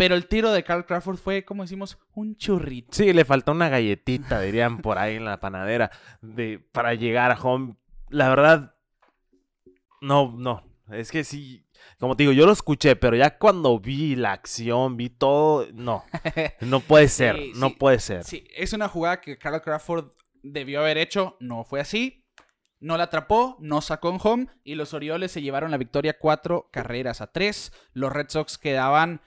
Pero 0.00 0.14
el 0.14 0.26
tiro 0.28 0.50
de 0.50 0.64
Carl 0.64 0.86
Crawford 0.86 1.18
fue, 1.18 1.44
como 1.44 1.62
decimos, 1.62 1.98
un 2.14 2.34
churrito. 2.36 2.88
Sí, 2.92 3.12
le 3.12 3.26
faltó 3.26 3.52
una 3.52 3.68
galletita, 3.68 4.40
dirían 4.40 4.78
por 4.78 4.96
ahí 4.96 5.16
en 5.16 5.26
la 5.26 5.40
panadera, 5.40 5.90
de, 6.22 6.58
para 6.58 6.94
llegar 6.94 7.30
a 7.30 7.38
home. 7.38 7.76
La 8.08 8.30
verdad, 8.30 8.74
no, 10.00 10.34
no. 10.38 10.64
Es 10.90 11.10
que 11.10 11.22
sí, 11.22 11.66
como 11.98 12.16
te 12.16 12.22
digo, 12.22 12.32
yo 12.32 12.46
lo 12.46 12.52
escuché, 12.52 12.96
pero 12.96 13.14
ya 13.14 13.36
cuando 13.36 13.78
vi 13.78 14.16
la 14.16 14.32
acción, 14.32 14.96
vi 14.96 15.10
todo, 15.10 15.66
no. 15.74 16.02
No 16.60 16.80
puede 16.80 17.08
ser, 17.08 17.36
Sí, 17.36 17.52
no 17.56 17.68
sí. 17.68 17.76
puede 17.78 17.98
ser. 18.00 18.24
Sí, 18.24 18.44
es 18.56 18.72
una 18.72 18.88
jugada 18.88 19.20
que 19.20 19.36
Carl 19.36 19.60
Crawford 19.60 20.12
debió 20.42 20.80
haber 20.80 20.96
hecho. 20.96 21.36
No 21.40 21.62
fue 21.64 21.78
así. 21.80 22.24
No 22.80 22.96
la 22.96 23.04
atrapó, 23.04 23.58
no 23.60 23.82
sacó 23.82 24.08
en 24.08 24.18
home 24.22 24.46
y 24.64 24.74
los 24.76 24.94
Orioles 24.94 25.30
se 25.32 25.42
llevaron 25.42 25.70
la 25.70 25.76
victoria 25.76 26.16
cuatro 26.18 26.70
carreras 26.72 27.20
a 27.20 27.30
tres. 27.30 27.74
Los 27.92 28.10
Red 28.10 28.30
Sox 28.30 28.56
quedaban 28.56 29.20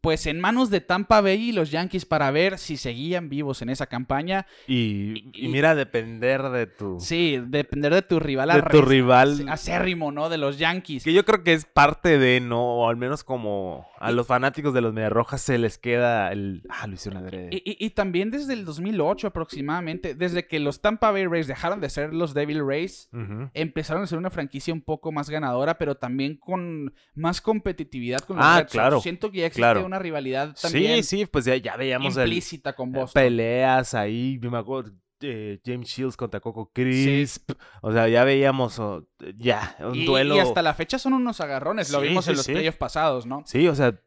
pues 0.00 0.26
en 0.26 0.40
manos 0.40 0.70
de 0.70 0.80
Tampa 0.80 1.20
Bay 1.20 1.48
y 1.48 1.52
los 1.52 1.70
Yankees 1.70 2.04
para 2.06 2.30
ver 2.30 2.58
si 2.58 2.76
seguían 2.76 3.28
vivos 3.28 3.62
en 3.62 3.68
esa 3.68 3.86
campaña. 3.86 4.46
Y, 4.66 5.30
y 5.34 5.46
Y- 5.46 5.48
mira, 5.48 5.74
depender 5.74 6.42
de 6.50 6.66
tu, 6.66 7.00
Sí, 7.00 7.42
depender 7.46 7.92
de 7.94 8.02
tu 8.02 8.20
rival. 8.20 8.48
de 8.52 8.62
tu 8.62 8.82
rival. 8.82 9.48
Acérrimo, 9.48 10.12
¿no? 10.12 10.28
De 10.28 10.38
los 10.38 10.58
Yankees. 10.58 11.04
Que 11.04 11.12
yo 11.12 11.24
creo 11.24 11.42
que 11.42 11.52
es 11.52 11.64
parte 11.64 12.18
de, 12.18 12.40
¿no? 12.40 12.60
O 12.62 12.88
al 12.88 12.96
menos 12.96 13.24
como 13.24 13.86
a 13.98 14.12
los 14.12 14.26
fanáticos 14.28 14.72
de 14.72 14.80
los 14.80 14.92
Mediarrojas 14.94 15.40
se 15.42 15.58
les 15.58 15.78
queda 15.78 16.30
el... 16.30 16.62
Ah, 16.68 16.86
lo 16.86 16.94
hicieron 16.94 17.22
adrede. 17.22 17.48
Y, 17.52 17.90
también 17.90 18.30
desde 18.30 18.52
el 18.52 18.64
2008 18.64 19.26
aproximadamente, 19.26 20.14
desde 20.14 20.46
que 20.46 20.60
los 20.60 20.80
Tampa 20.80 21.10
Bay 21.10 21.26
Rays 21.26 21.48
dejaron 21.48 21.80
de 21.80 21.90
ser 21.90 22.14
los 22.14 22.34
Devil 22.34 22.64
Rays, 22.64 23.08
empezaron 23.54 24.04
a 24.04 24.06
ser 24.06 24.18
una 24.18 24.30
franquicia 24.30 24.72
un 24.72 24.82
poco 24.82 25.10
más 25.10 25.28
ganadora, 25.30 25.78
pero 25.78 25.96
también 25.96 26.36
con 26.36 26.94
más 27.14 27.40
competitividad 27.40 28.20
con 28.20 28.36
los 28.36 28.46
Ah, 28.46 28.60
Red 28.60 28.68
claro, 28.68 29.00
Siento 29.00 29.30
que 29.32 29.38
ya 29.38 29.46
existe 29.46 29.62
claro. 29.62 29.87
Una 29.88 29.98
rivalidad 29.98 30.54
también 30.60 31.02
Sí, 31.02 31.18
sí, 31.18 31.26
pues 31.26 31.44
ya, 31.44 31.56
ya 31.56 31.76
veíamos 31.76 32.16
el, 32.16 32.24
implícita 32.28 32.74
con 32.74 32.92
Boston. 32.92 33.20
peleas 33.22 33.94
ahí, 33.94 34.38
yo 34.40 34.50
me 34.50 34.58
acuerdo, 34.58 34.92
eh, 35.20 35.58
James 35.66 35.88
Shields 35.88 36.16
contra 36.16 36.38
Coco 36.40 36.70
Crisp, 36.72 37.50
o 37.82 37.90
sea, 37.92 38.06
ya 38.08 38.22
veíamos 38.22 38.78
oh, 38.78 39.04
ya 39.36 39.76
un 39.80 39.96
y, 39.96 40.04
duelo. 40.04 40.36
y 40.36 40.38
hasta 40.38 40.62
la 40.62 40.74
fecha 40.74 40.98
son 40.98 41.12
unos 41.14 41.40
agarrones, 41.40 41.90
lo 41.90 42.00
Sí, 42.00 42.06
vimos 42.08 42.28
en 42.28 42.36
los 42.36 42.46
playoffs 42.46 42.78
pasados, 42.78 43.26
¿no? 43.26 43.42
Sí, 43.44 43.66
o 43.66 43.74
sea, 43.74 43.98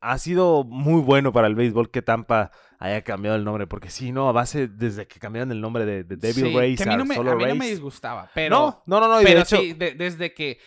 ha 0.00 0.18
sido 0.18 0.64
muy 0.64 1.00
bueno 1.02 1.32
para 1.32 1.46
el 1.46 1.54
béisbol 1.54 1.90
que 1.90 2.02
Tampa 2.02 2.50
haya 2.78 3.02
cambiado 3.02 3.36
el 3.36 3.44
nombre, 3.44 3.66
porque 3.66 3.90
sí, 3.90 4.10
no, 4.12 4.28
a 4.28 4.32
base 4.32 4.66
desde 4.66 5.06
que 5.06 5.20
cambiaron 5.20 5.52
el 5.52 5.60
nombre 5.60 5.84
de, 5.84 6.02
de 6.04 6.16
Devil 6.16 6.54
Rays 6.56 6.78
que 6.82 6.88
a 6.88 6.92
mí, 6.92 6.96
no 6.96 7.04
me, 7.04 7.14
solo 7.14 7.32
a 7.32 7.36
mí 7.36 7.44
no 7.44 7.54
me 7.54 7.68
disgustaba, 7.68 8.30
pero... 8.34 8.56
no, 8.56 8.82
no, 8.86 9.00
no, 9.00 9.08
no, 9.08 9.18
de 9.18 9.24
Pero 9.24 9.40
hecho, 9.42 9.56
de- 9.60 9.94
desde 9.94 10.32
que 10.32 10.58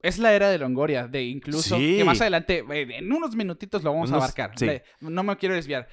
es 0.00 0.18
la 0.18 0.32
era 0.34 0.48
de 0.50 0.58
Longoria, 0.58 1.08
de 1.08 1.24
incluso 1.24 1.76
Sí. 1.76 1.96
que 1.98 2.04
más 2.04 2.20
adelante, 2.20 2.64
eh, 2.70 2.88
en 2.98 3.12
unos 3.12 3.34
minutitos 3.34 3.82
lo 3.82 3.92
vamos 3.92 4.12
a 4.12 4.16
abarcar. 4.16 4.52
sí. 4.56 4.68
No 5.00 5.22
me 5.22 5.36
quiero 5.36 5.54
desviar. 5.54 5.88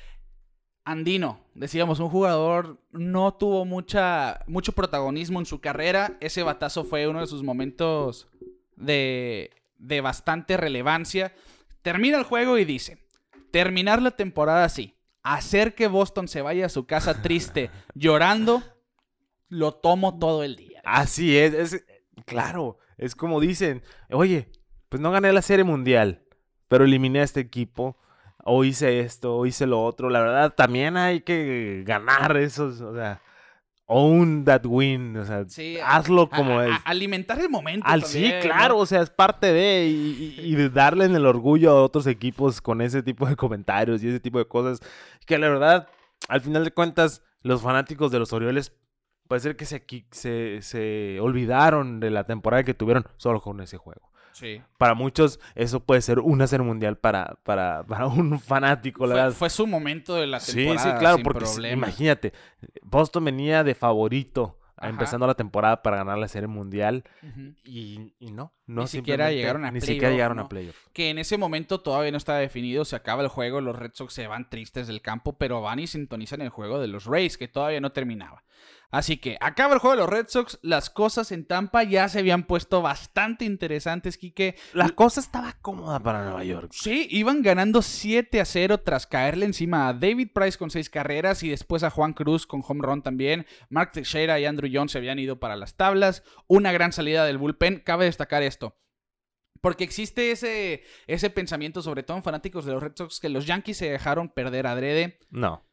Andino, 0.87 1.43
decíamos, 1.55 1.99
un 1.99 2.09
jugador 2.09 2.79
no 2.91 3.33
tuvo 3.33 3.65
mucha, 3.65 4.41
mucho 4.45 4.71
protagonismo 4.73 5.39
en 5.39 5.47
su 5.47 5.59
carrera. 5.59 6.15
Ese 6.19 6.43
batazo 6.43 6.83
fue 6.83 7.07
uno 7.07 7.21
de 7.21 7.27
sus 7.27 7.41
momentos 7.41 8.27
de, 8.75 9.49
de 9.79 10.01
bastante 10.01 10.57
relevancia. 10.57 11.33
Termina 11.81 12.19
el 12.19 12.23
juego 12.23 12.59
y 12.59 12.65
dice, 12.65 12.99
terminar 13.49 13.99
la 13.99 14.11
temporada 14.11 14.63
así, 14.63 14.93
hacer 15.23 15.73
que 15.73 15.87
Boston 15.87 16.27
se 16.27 16.43
vaya 16.43 16.67
a 16.67 16.69
su 16.69 16.85
casa 16.85 17.19
triste, 17.23 17.71
llorando, 17.95 18.61
lo 19.49 19.71
tomo 19.71 20.19
todo 20.19 20.43
el 20.43 20.55
día. 20.55 20.81
así 20.83 21.35
es, 21.35 21.53
es, 21.55 21.85
claro, 22.25 22.77
es 22.97 23.15
como 23.15 23.39
dicen, 23.39 23.81
oye, 24.09 24.49
pues 24.89 25.01
no 25.01 25.11
gané 25.11 25.31
la 25.33 25.41
serie 25.41 25.63
mundial, 25.63 26.23
pero 26.67 26.85
eliminé 26.85 27.19
a 27.19 27.23
este 27.23 27.39
equipo, 27.41 27.97
o 28.43 28.63
hice 28.63 28.99
esto, 28.99 29.35
o 29.37 29.45
hice 29.45 29.65
lo 29.65 29.83
otro, 29.83 30.09
la 30.09 30.21
verdad, 30.21 30.53
también 30.55 30.97
hay 30.97 31.21
que 31.21 31.83
ganar 31.85 32.37
esos, 32.37 32.79
o 32.81 32.93
sea, 32.93 33.19
own 33.87 34.45
that 34.45 34.65
win, 34.65 35.15
o 35.17 35.25
sea, 35.25 35.45
Sí, 35.47 35.77
hazlo 35.83 36.29
como 36.29 36.59
a- 36.59 36.65
es. 36.67 36.71
a- 36.73 36.81
alimentar 36.85 37.39
el 37.39 37.49
momento. 37.49 37.85
Al 37.87 38.03
sí, 38.03 38.31
claro, 38.41 38.77
o 38.79 38.85
sea, 38.85 39.01
es 39.01 39.09
parte 39.11 39.53
de 39.53 39.85
y, 39.87 40.35
y- 40.39 40.51
y 40.53 40.55
de 40.55 40.69
darle 40.71 41.05
en 41.05 41.15
el 41.15 41.25
orgullo 41.25 41.71
a 41.71 41.83
otros 41.83 42.07
equipos 42.07 42.61
con 42.61 42.81
ese 42.81 43.03
tipo 43.03 43.27
de 43.27 43.35
comentarios 43.35 44.03
y 44.03 44.09
ese 44.09 44.19
tipo 44.19 44.39
de 44.39 44.47
cosas 44.47 44.79
que 45.27 45.37
la 45.37 45.49
verdad, 45.49 45.87
al 46.29 46.41
final 46.41 46.63
de 46.65 46.71
cuentas, 46.71 47.21
los 47.41 47.61
fanáticos 47.61 48.11
de 48.11 48.17
los 48.19 48.33
Orioles 48.33 48.71
puede 49.27 49.39
ser 49.41 49.55
que 49.55 49.65
se, 49.65 49.83
se, 50.11 50.59
se 50.61 51.19
olvidaron 51.19 51.99
de 51.99 52.09
la 52.11 52.25
temporada 52.25 52.63
que 52.63 52.73
tuvieron 52.73 53.05
solo 53.17 53.41
con 53.41 53.61
ese 53.61 53.77
juego. 53.77 54.11
Sí. 54.33 54.61
Para 54.77 54.95
muchos 54.95 55.39
eso 55.55 55.79
puede 55.79 56.01
ser 56.01 56.19
una 56.19 56.45
serie 56.47 56.65
mundial 56.65 56.97
para, 56.97 57.37
para, 57.43 57.83
para 57.87 58.07
un 58.07 58.39
fanático, 58.39 59.05
la 59.07 59.13
Fue, 59.13 59.21
verdad. 59.23 59.37
fue 59.37 59.49
su 59.49 59.65
momento 59.67 60.15
de 60.15 60.27
la 60.27 60.39
Sí, 60.41 60.65
temporada. 60.65 60.91
sí, 60.93 60.99
claro, 60.99 61.15
sin 61.15 61.23
porque 61.23 61.45
problema. 61.45 61.87
imagínate, 61.87 62.33
Boston 62.83 63.23
venía 63.25 63.63
de 63.63 63.75
favorito 63.75 64.59
Ajá. 64.77 64.89
empezando 64.89 65.25
la 65.25 65.35
temporada 65.35 65.81
para 65.81 65.95
ganar 65.95 66.17
la 66.17 66.27
serie 66.27 66.47
mundial 66.49 67.05
y, 67.63 68.13
y 68.19 68.31
no, 68.33 68.51
no 68.67 68.81
Ni 68.81 68.87
siquiera 68.89 69.31
llegaron 69.31 69.63
a 69.63 69.71
Ni 69.71 69.79
playoff, 69.79 69.87
siquiera 69.87 70.11
llegaron 70.13 70.35
¿no? 70.37 70.43
a 70.43 70.49
playoff. 70.49 70.75
Que 70.91 71.09
en 71.11 71.17
ese 71.17 71.37
momento 71.37 71.79
todavía 71.79 72.11
no 72.11 72.17
estaba 72.17 72.39
definido. 72.39 72.83
Se 72.83 72.97
acaba 72.97 73.21
el 73.23 73.29
juego. 73.29 73.61
Los 73.61 73.77
Red 73.77 73.91
Sox 73.93 74.13
se 74.13 74.27
van 74.27 74.49
tristes 74.49 74.87
del 74.87 75.01
campo. 75.01 75.37
Pero 75.37 75.61
van 75.61 75.79
y 75.79 75.87
sintonizan 75.87 76.41
el 76.41 76.49
juego 76.49 76.79
de 76.81 76.87
los 76.87 77.05
Rays. 77.05 77.37
Que 77.37 77.47
todavía 77.47 77.79
no 77.79 77.93
terminaba. 77.93 78.43
Así 78.91 79.17
que 79.17 79.37
acaba 79.41 79.73
el 79.73 79.79
juego 79.79 79.95
de 79.95 80.01
los 80.01 80.09
Red 80.09 80.27
Sox. 80.29 80.59
Las 80.61 80.89
cosas 80.89 81.31
en 81.31 81.45
Tampa 81.45 81.83
ya 81.83 82.07
se 82.07 82.19
habían 82.19 82.43
puesto 82.43 82.81
bastante 82.81 83.45
interesantes, 83.45 84.17
Quique. 84.17 84.55
La 84.73 84.89
cosa 84.89 85.19
estaba 85.19 85.53
cómoda 85.61 85.99
para 85.99 86.23
Nueva 86.23 86.43
York. 86.43 86.71
Sí, 86.73 87.07
iban 87.11 87.41
ganando 87.41 87.81
7 87.81 88.39
a 88.39 88.45
0 88.45 88.79
tras 88.81 89.07
caerle 89.07 89.45
encima 89.45 89.87
a 89.87 89.93
David 89.93 90.29
Price 90.33 90.57
con 90.57 90.71
6 90.71 90.89
carreras 90.89 91.43
y 91.43 91.49
después 91.49 91.83
a 91.83 91.89
Juan 91.89 92.13
Cruz 92.13 92.47
con 92.47 92.63
home 92.65 92.81
run 92.83 93.01
también. 93.01 93.45
Mark 93.69 93.91
Teixeira 93.91 94.39
y 94.39 94.45
Andrew 94.45 94.69
Jones 94.71 94.91
se 94.91 94.97
habían 94.97 95.19
ido 95.19 95.39
para 95.39 95.55
las 95.55 95.75
tablas. 95.75 96.23
Una 96.47 96.71
gran 96.71 96.91
salida 96.91 97.25
del 97.25 97.37
bullpen. 97.37 97.81
Cabe 97.85 98.05
destacar 98.05 98.43
esto. 98.43 98.77
Porque 99.61 99.83
existe 99.83 100.31
ese, 100.31 100.83
ese 101.07 101.29
pensamiento, 101.29 101.81
sobre 101.81 102.03
todo 102.03 102.17
en 102.17 102.23
fanáticos 102.23 102.65
de 102.65 102.73
los 102.73 102.83
Red 102.83 102.93
Sox, 102.95 103.19
que 103.19 103.29
los 103.29 103.47
Yankees 103.47 103.77
se 103.77 103.89
dejaron 103.89 104.29
perder 104.29 104.67
adrede. 104.67 105.17
No. 105.31 105.65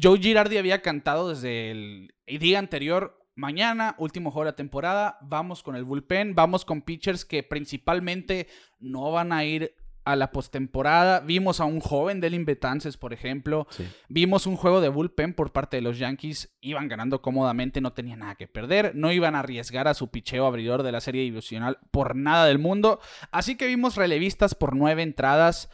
Joe 0.00 0.18
Girardi 0.18 0.58
había 0.58 0.82
cantado 0.82 1.28
desde 1.28 1.70
el 1.70 2.10
día 2.26 2.58
anterior. 2.58 3.18
Mañana, 3.36 3.96
último 3.98 4.30
juego 4.30 4.44
de 4.44 4.52
la 4.52 4.56
temporada, 4.56 5.18
vamos 5.20 5.62
con 5.62 5.74
el 5.74 5.84
bullpen, 5.84 6.34
vamos 6.34 6.64
con 6.64 6.82
pitchers 6.82 7.24
que 7.24 7.42
principalmente 7.42 8.46
no 8.78 9.10
van 9.10 9.32
a 9.32 9.44
ir 9.44 9.74
a 10.04 10.16
la 10.16 10.30
postemporada. 10.30 11.20
Vimos 11.20 11.60
a 11.60 11.64
un 11.64 11.80
joven 11.80 12.20
Delin 12.20 12.44
Betances, 12.44 12.96
por 12.96 13.12
ejemplo. 13.12 13.66
Sí. 13.70 13.86
Vimos 14.08 14.46
un 14.46 14.56
juego 14.56 14.80
de 14.80 14.88
bullpen 14.88 15.34
por 15.34 15.52
parte 15.52 15.78
de 15.78 15.82
los 15.82 15.98
Yankees. 15.98 16.56
Iban 16.60 16.88
ganando 16.88 17.22
cómodamente, 17.22 17.80
no 17.80 17.92
tenían 17.92 18.20
nada 18.20 18.34
que 18.34 18.46
perder. 18.46 18.94
No 18.94 19.12
iban 19.12 19.34
a 19.34 19.40
arriesgar 19.40 19.88
a 19.88 19.94
su 19.94 20.10
picheo 20.10 20.46
abridor 20.46 20.82
de 20.82 20.92
la 20.92 21.00
serie 21.00 21.22
divisional 21.22 21.78
por 21.90 22.16
nada 22.16 22.46
del 22.46 22.58
mundo. 22.58 23.00
Así 23.32 23.56
que 23.56 23.66
vimos 23.66 23.96
relevistas 23.96 24.54
por 24.54 24.76
nueve 24.76 25.02
entradas 25.02 25.70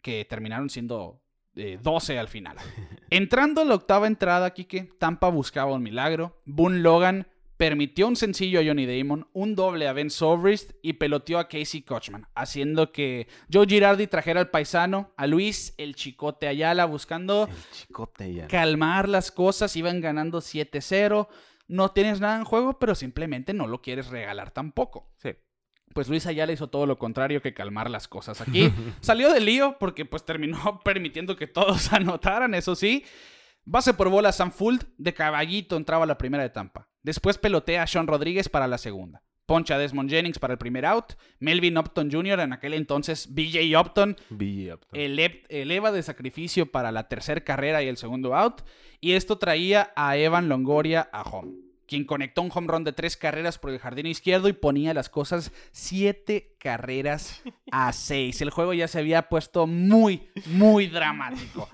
que 0.00 0.24
terminaron 0.24 0.70
siendo 0.70 1.23
eh, 1.56 1.78
12 1.82 2.18
al 2.18 2.28
final. 2.28 2.56
Entrando 3.10 3.60
a 3.60 3.64
la 3.64 3.74
octava 3.74 4.06
entrada, 4.06 4.52
Kike, 4.52 4.90
Tampa 4.98 5.28
buscaba 5.28 5.72
un 5.72 5.82
milagro. 5.82 6.40
Boone 6.44 6.80
Logan 6.80 7.26
permitió 7.56 8.08
un 8.08 8.16
sencillo 8.16 8.58
a 8.60 8.64
Johnny 8.64 8.84
Damon, 8.84 9.28
un 9.32 9.54
doble 9.54 9.86
a 9.86 9.92
Ben 9.92 10.10
Sobrist 10.10 10.72
y 10.82 10.94
peloteó 10.94 11.38
a 11.38 11.46
Casey 11.48 11.82
Kochman, 11.82 12.26
haciendo 12.34 12.90
que 12.90 13.28
Joe 13.52 13.66
Girardi 13.66 14.08
trajera 14.08 14.40
al 14.40 14.50
paisano, 14.50 15.12
a 15.16 15.28
Luis 15.28 15.72
el 15.78 15.94
Chicote 15.94 16.48
Ayala, 16.48 16.84
buscando 16.86 17.48
El 17.48 17.70
chicote 17.70 18.34
ya. 18.34 18.48
calmar 18.48 19.08
las 19.08 19.30
cosas. 19.30 19.76
Iban 19.76 20.00
ganando 20.00 20.40
7-0. 20.40 21.28
No 21.68 21.92
tienes 21.92 22.20
nada 22.20 22.36
en 22.36 22.44
juego, 22.44 22.78
pero 22.78 22.94
simplemente 22.94 23.54
no 23.54 23.66
lo 23.68 23.80
quieres 23.80 24.08
regalar 24.08 24.50
tampoco. 24.50 25.08
Sí. 25.16 25.30
Pues 25.94 26.08
Luis 26.08 26.26
Ayala 26.26 26.52
hizo 26.52 26.68
todo 26.68 26.84
lo 26.84 26.98
contrario 26.98 27.40
que 27.40 27.54
calmar 27.54 27.88
las 27.88 28.06
cosas. 28.08 28.40
Aquí 28.42 28.70
salió 29.00 29.32
del 29.32 29.46
lío 29.46 29.76
porque 29.80 30.04
pues 30.04 30.24
terminó 30.26 30.80
permitiendo 30.84 31.36
que 31.36 31.46
todos 31.46 31.92
anotaran, 31.92 32.54
eso 32.54 32.74
sí. 32.76 33.04
Base 33.64 33.94
por 33.94 34.10
bola 34.10 34.30
Sam 34.32 34.52
Fuld, 34.52 34.82
de 34.98 35.14
caballito 35.14 35.76
entraba 35.78 36.04
la 36.04 36.18
primera 36.18 36.42
de 36.42 36.50
Tampa. 36.50 36.88
Después 37.02 37.38
pelotea 37.38 37.82
a 37.82 37.86
Sean 37.86 38.06
Rodríguez 38.06 38.50
para 38.50 38.66
la 38.66 38.76
segunda. 38.76 39.22
Poncha 39.46 39.74
a 39.74 39.78
Desmond 39.78 40.08
Jennings 40.10 40.38
para 40.38 40.52
el 40.54 40.58
primer 40.58 40.84
out. 40.86 41.12
Melvin 41.38 41.76
Upton 41.76 42.10
Jr., 42.10 42.40
en 42.40 42.52
aquel 42.54 42.72
entonces 42.74 43.28
BJ 43.34 43.78
Upton, 43.78 44.16
Vi 44.30 44.72
Upton. 44.72 44.98
ele- 44.98 45.44
eleva 45.50 45.92
de 45.92 46.02
sacrificio 46.02 46.70
para 46.72 46.90
la 46.92 47.08
tercera 47.08 47.42
carrera 47.42 47.82
y 47.82 47.88
el 47.88 47.98
segundo 47.98 48.34
out. 48.34 48.62
Y 49.00 49.12
esto 49.12 49.36
traía 49.38 49.92
a 49.96 50.16
Evan 50.16 50.48
Longoria 50.48 51.08
a 51.12 51.22
home, 51.22 51.52
quien 51.86 52.04
conectó 52.04 52.42
un 52.42 52.50
home 52.52 52.68
run 52.68 52.84
de 52.84 52.92
tres 52.92 53.16
carreras 53.16 53.58
por 53.58 53.70
el 53.70 53.78
jardín 53.78 54.06
izquierdo 54.06 54.48
y 54.48 54.52
ponía 54.52 54.94
las 54.94 55.08
cosas 55.08 55.52
siete 55.72 56.56
carreras 56.58 57.42
a 57.70 57.92
seis. 57.92 58.40
El 58.40 58.50
juego 58.50 58.74
ya 58.74 58.88
se 58.88 58.98
había 58.98 59.28
puesto 59.28 59.66
muy, 59.66 60.30
muy 60.46 60.86
dramático. 60.86 61.68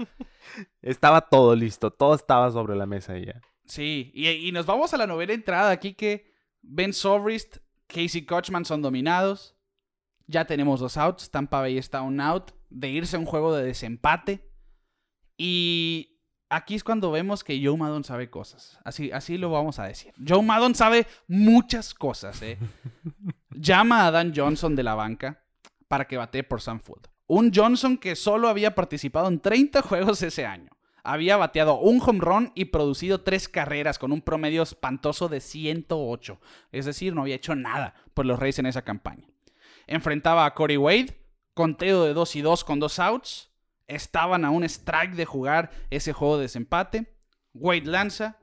Estaba 0.83 1.21
todo 1.23 1.55
listo, 1.55 1.91
todo 1.91 2.15
estaba 2.15 2.51
sobre 2.51 2.77
la 2.77 2.87
mesa 2.87 3.19
ya. 3.19 3.41
Sí, 3.65 4.11
y, 4.15 4.29
y 4.29 4.53
nos 4.53 4.67
vamos 4.67 4.93
a 4.95 4.97
la 4.97 5.07
novena 5.07 5.33
entrada 5.33 5.71
aquí 5.71 5.95
que 5.95 6.35
Ben 6.63 6.93
Sobrist, 6.93 7.59
Casey 7.87 8.23
Kochman 8.23 8.65
son 8.65 8.83
dominados. 8.83 9.57
Ya 10.27 10.45
tenemos 10.45 10.81
dos 10.81 10.97
outs. 10.97 11.31
Tampa 11.31 11.61
Bay 11.61 11.79
está 11.79 12.03
un 12.03 12.21
out 12.21 12.53
de 12.69 12.89
irse 12.89 13.17
a 13.17 13.19
un 13.19 13.27
juego 13.27 13.55
de 13.55 13.65
desempate. 13.65 14.49
Y 15.37 16.20
aquí 16.51 16.75
es 16.75 16.85
cuando 16.85 17.11
vemos 17.11 17.43
que 17.43 17.65
Joe 17.65 17.77
Maddon 17.77 18.05
sabe 18.05 18.29
cosas. 18.29 18.79
Así, 18.85 19.11
así 19.13 19.39
lo 19.39 19.51
vamos 19.51 19.79
a 19.79 19.85
decir. 19.85 20.13
Joe 20.27 20.43
Maddon 20.43 20.75
sabe 20.75 21.07
muchas 21.29 21.95
cosas. 21.95 22.43
¿eh? 22.43 22.59
Llama 23.51 24.07
a 24.07 24.11
Dan 24.11 24.33
Johnson 24.37 24.77
de 24.77 24.83
la 24.83 24.95
banca 24.95 25.43
para 25.89 26.07
que 26.07 26.17
batee 26.17 26.43
por 26.43 26.61
Sam 26.61 26.81
Fuld. 26.81 27.07
Un 27.27 27.53
Johnson 27.55 27.97
que 27.97 28.17
solo 28.17 28.49
había 28.49 28.75
participado 28.75 29.29
en 29.29 29.41
30 29.41 29.83
juegos 29.83 30.23
ese 30.23 30.45
año. 30.45 30.71
Había 31.03 31.37
bateado 31.37 31.79
un 31.79 32.01
home 32.05 32.21
run 32.21 32.53
y 32.55 32.67
producido 32.67 33.23
tres 33.23 33.49
carreras 33.49 33.99
con 33.99 34.13
un 34.13 34.21
promedio 34.21 34.63
espantoso 34.63 35.29
de 35.29 35.41
108. 35.41 36.41
Es 36.73 36.85
decir, 36.85 37.15
no 37.15 37.23
había 37.23 37.37
hecho 37.37 37.55
nada 37.55 37.95
por 38.13 38.27
los 38.27 38.39
Reyes 38.39 38.59
en 38.59 38.67
esa 38.67 38.83
campaña. 38.83 39.27
Enfrentaba 39.87 40.45
a 40.45 40.55
Corey 40.55 40.77
Wade, 40.77 41.19
conteo 41.55 42.05
de 42.05 42.13
2 42.13 42.37
y 42.37 42.43
2 42.43 42.65
con 42.65 42.81
dos 42.81 42.99
outs. 42.99 43.50
Estaban 43.91 44.45
a 44.45 44.51
un 44.51 44.65
strike 44.65 45.15
de 45.15 45.25
jugar 45.25 45.71
ese 45.91 46.13
juego 46.13 46.37
de 46.37 46.43
desempate. 46.43 47.15
Wade 47.55 47.83
lanza. 47.87 48.37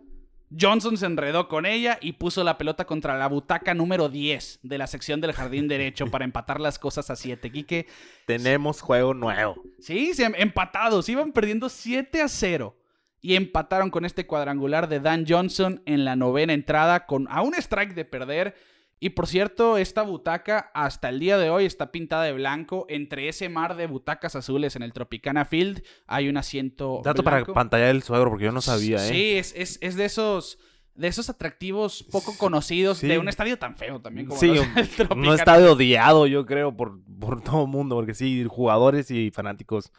Johnson 0.57 0.95
se 0.97 1.05
enredó 1.05 1.49
con 1.49 1.65
ella 1.65 1.97
y 2.01 2.13
puso 2.13 2.41
la 2.43 2.57
pelota 2.57 2.85
contra 2.85 3.17
la 3.17 3.27
butaca 3.27 3.73
número 3.73 4.07
10 4.07 4.59
de 4.63 4.77
la 4.77 4.87
sección 4.87 5.19
del 5.19 5.33
jardín 5.33 5.67
derecho 5.67 6.07
para 6.07 6.23
empatar 6.23 6.61
las 6.61 6.79
cosas 6.79 7.09
a 7.09 7.15
7. 7.17 7.51
Quique, 7.51 7.87
Tenemos 8.25 8.79
juego 8.81 9.13
nuevo. 9.13 9.61
Sí, 9.79 10.13
se- 10.13 10.23
empatados. 10.37 11.09
Iban 11.09 11.33
perdiendo 11.33 11.67
7 11.67 12.21
a 12.21 12.27
0. 12.29 12.77
Y 13.19 13.35
empataron 13.35 13.89
con 13.89 14.05
este 14.05 14.25
cuadrangular 14.25 14.87
de 14.87 14.99
Dan 15.01 15.25
Johnson 15.27 15.81
en 15.85 16.05
la 16.05 16.15
novena 16.15 16.53
entrada 16.53 17.05
con 17.07 17.27
a 17.29 17.41
un 17.41 17.53
strike 17.55 17.93
de 17.93 18.05
perder. 18.05 18.55
Y 18.99 19.09
por 19.11 19.27
cierto, 19.27 19.77
esta 19.77 20.01
butaca 20.01 20.71
hasta 20.73 21.09
el 21.09 21.19
día 21.19 21.37
de 21.37 21.49
hoy 21.51 21.65
está 21.65 21.91
pintada 21.91 22.23
de 22.23 22.33
blanco. 22.33 22.85
Entre 22.89 23.29
ese 23.29 23.47
mar 23.47 23.75
de 23.75 23.85
butacas 23.85 24.35
azules 24.35 24.75
en 24.75 24.81
el 24.81 24.91
Tropicana 24.93 25.45
Field 25.45 25.83
hay 26.07 26.29
un 26.29 26.37
asiento. 26.37 27.01
Dato 27.03 27.23
para 27.23 27.45
pantalla 27.45 27.85
del 27.87 28.01
suegro, 28.01 28.31
porque 28.31 28.45
yo 28.45 28.51
no 28.51 28.61
sabía, 28.61 28.97
¿eh? 28.97 29.09
Sí, 29.09 29.31
es, 29.37 29.53
es- 29.55 29.77
es 29.81 29.95
de 29.95 30.05
esos. 30.05 30.57
De 30.95 31.07
esos 31.07 31.29
atractivos 31.29 32.01
poco 32.11 32.35
conocidos 32.39 32.97
Sí. 32.97 33.07
de 33.07 33.19
un 33.19 33.29
estadio 33.29 33.59
tan 33.59 33.77
feo 33.77 34.01
también 34.01 34.25
como 34.25 34.39
Sí, 34.39 34.49
un- 34.49 34.57
el 34.75 34.83
Un 34.85 34.89
Tropicana 34.95 35.35
estadio 35.35 35.73
odiado, 35.73 36.25
yo 36.25 36.43
creo, 36.47 36.75
por, 36.75 36.99
por 37.19 37.43
todo 37.43 37.65
el 37.65 37.67
mundo, 37.67 37.95
porque 37.95 38.15
sí, 38.15 38.43
jugadores 38.49 39.11
y 39.11 39.29
fanáticos 39.29 39.91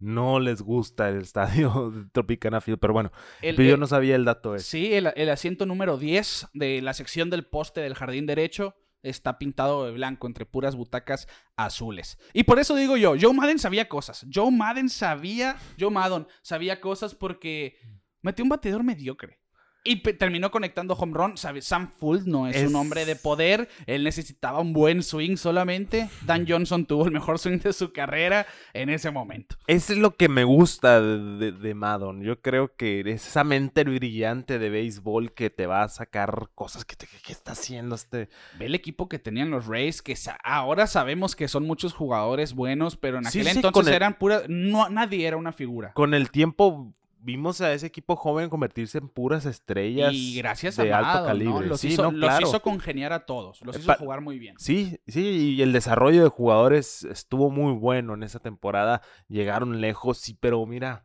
no 0.00 0.40
les 0.40 0.62
gusta 0.62 1.08
el 1.08 1.20
estadio 1.20 1.92
Tropicana 2.12 2.60
Field, 2.60 2.78
pero 2.80 2.92
bueno, 2.92 3.12
El- 3.42 3.54
pero 3.56 3.68
yo 3.68 3.74
el- 3.74 3.80
no 3.80 3.86
sabía 3.86 4.16
el 4.16 4.24
dato 4.24 4.54
ese. 4.56 4.64
Sí, 4.64 4.92
el, 4.94 5.12
el 5.14 5.30
asiento 5.30 5.66
número 5.66 5.96
10 5.98 6.48
de 6.54 6.82
la 6.82 6.92
sección 6.94 7.30
del 7.30 7.44
poste 7.46 7.80
del 7.80 7.94
jardín 7.94 8.26
derecho 8.26 8.74
está 9.02 9.38
pintado 9.38 9.86
de 9.86 9.92
blanco 9.92 10.26
entre 10.26 10.44
puras 10.44 10.76
butacas 10.76 11.26
azules. 11.56 12.18
Y 12.34 12.42
por 12.44 12.58
eso 12.58 12.74
digo 12.76 12.96
yo, 12.98 13.14
Joe 13.18 13.32
Madden 13.32 13.58
sabía 13.58 13.88
cosas. 13.88 14.26
Joe 14.32 14.50
Madden 14.50 14.90
sabía, 14.90 15.56
Joe 15.78 15.90
Madden 15.90 16.26
sabía 16.42 16.80
cosas 16.82 17.14
porque 17.14 17.76
metió 18.20 18.44
un 18.44 18.50
bateador 18.50 18.84
mediocre. 18.84 19.39
Y 19.82 19.96
terminó 20.02 20.50
conectando 20.50 20.92
home 20.94 21.14
run. 21.14 21.36
Sam 21.36 21.90
Fuld 21.98 22.26
no 22.26 22.46
es, 22.46 22.56
Es- 22.56 22.68
un 22.68 22.76
hombre 22.76 23.06
de 23.06 23.16
poder. 23.16 23.68
Él 23.86 24.04
necesitaba 24.04 24.60
un 24.60 24.74
buen 24.74 25.02
swing 25.02 25.36
solamente. 25.36 26.10
Dan 26.26 26.44
Johnson 26.46 26.84
tuvo 26.84 27.06
el 27.06 27.12
mejor 27.12 27.38
swing 27.38 27.58
de 27.60 27.72
su 27.72 27.90
carrera 27.92 28.46
en 28.74 28.90
ese 28.90 29.10
momento. 29.10 29.56
Eso 29.66 29.94
es 29.94 29.98
lo 29.98 30.16
que 30.16 30.28
me 30.28 30.44
gusta 30.44 31.00
de, 31.00 31.18
de, 31.38 31.52
de 31.52 31.74
Madden. 31.74 32.22
Yo 32.22 32.40
creo 32.42 32.76
que 32.76 33.00
es 33.00 33.26
esa 33.26 33.42
mente 33.42 33.84
brillante 33.84 34.58
de 34.58 34.68
béisbol 34.68 35.32
que 35.32 35.48
te 35.48 35.66
va 35.66 35.82
a 35.84 35.88
sacar 35.88 36.50
cosas 36.54 36.84
que, 36.84 36.96
te, 36.96 37.06
que 37.06 37.32
está 37.32 37.52
haciendo 37.52 37.94
este... 37.94 38.28
Ve 38.58 38.66
el 38.66 38.74
equipo 38.74 39.08
que 39.08 39.18
tenían 39.18 39.50
los 39.50 39.66
Rays, 39.66 40.02
que 40.02 40.14
sa- 40.14 40.38
ahora 40.44 40.86
sabemos 40.88 41.34
que 41.34 41.48
son 41.48 41.66
muchos 41.66 41.94
jugadores 41.94 42.52
buenos, 42.54 42.96
pero 42.96 43.16
en 43.18 43.26
aquel 43.26 43.44
sí, 43.44 43.50
entonces 43.50 43.86
el- 43.88 43.94
eran 43.94 44.18
puras. 44.18 44.42
No, 44.48 44.90
nadie 44.90 45.26
era 45.26 45.38
una 45.38 45.52
figura. 45.52 45.92
Con 45.94 46.12
el 46.12 46.30
tiempo 46.30 46.92
vimos 47.22 47.60
a 47.60 47.72
ese 47.72 47.86
equipo 47.86 48.16
joven 48.16 48.48
convertirse 48.48 48.98
en 48.98 49.08
puras 49.08 49.44
estrellas 49.46 50.12
Y 50.14 50.36
gracias 50.36 50.76
de 50.76 50.92
a 50.92 50.98
alto 50.98 51.08
Madden, 51.08 51.26
calibre. 51.26 51.52
¿no? 51.54 51.60
Los, 51.62 51.80
Sí, 51.80 51.88
hizo, 51.88 52.02
no, 52.04 52.10
los 52.12 52.28
claro. 52.30 52.46
hizo 52.48 52.62
congeniar 52.62 53.12
a 53.12 53.26
todos. 53.26 53.60
Los 53.62 53.76
Eh, 53.76 53.78
hizo 53.80 53.86
pa- 53.88 53.96
jugar 53.96 54.20
muy 54.20 54.38
bien. 54.38 54.54
Sí, 54.58 54.98
sí, 55.06 55.54
y 55.56 55.62
el 55.62 55.72
desarrollo 55.72 56.22
de 56.22 56.28
jugadores 56.28 57.04
estuvo 57.04 57.50
muy 57.50 57.72
bueno 57.74 58.14
en 58.14 58.22
esa 58.22 58.38
temporada. 58.40 59.02
Llegaron 59.28 59.80
lejos, 59.80 60.18
sí, 60.18 60.36
pero 60.40 60.64
mira. 60.66 61.04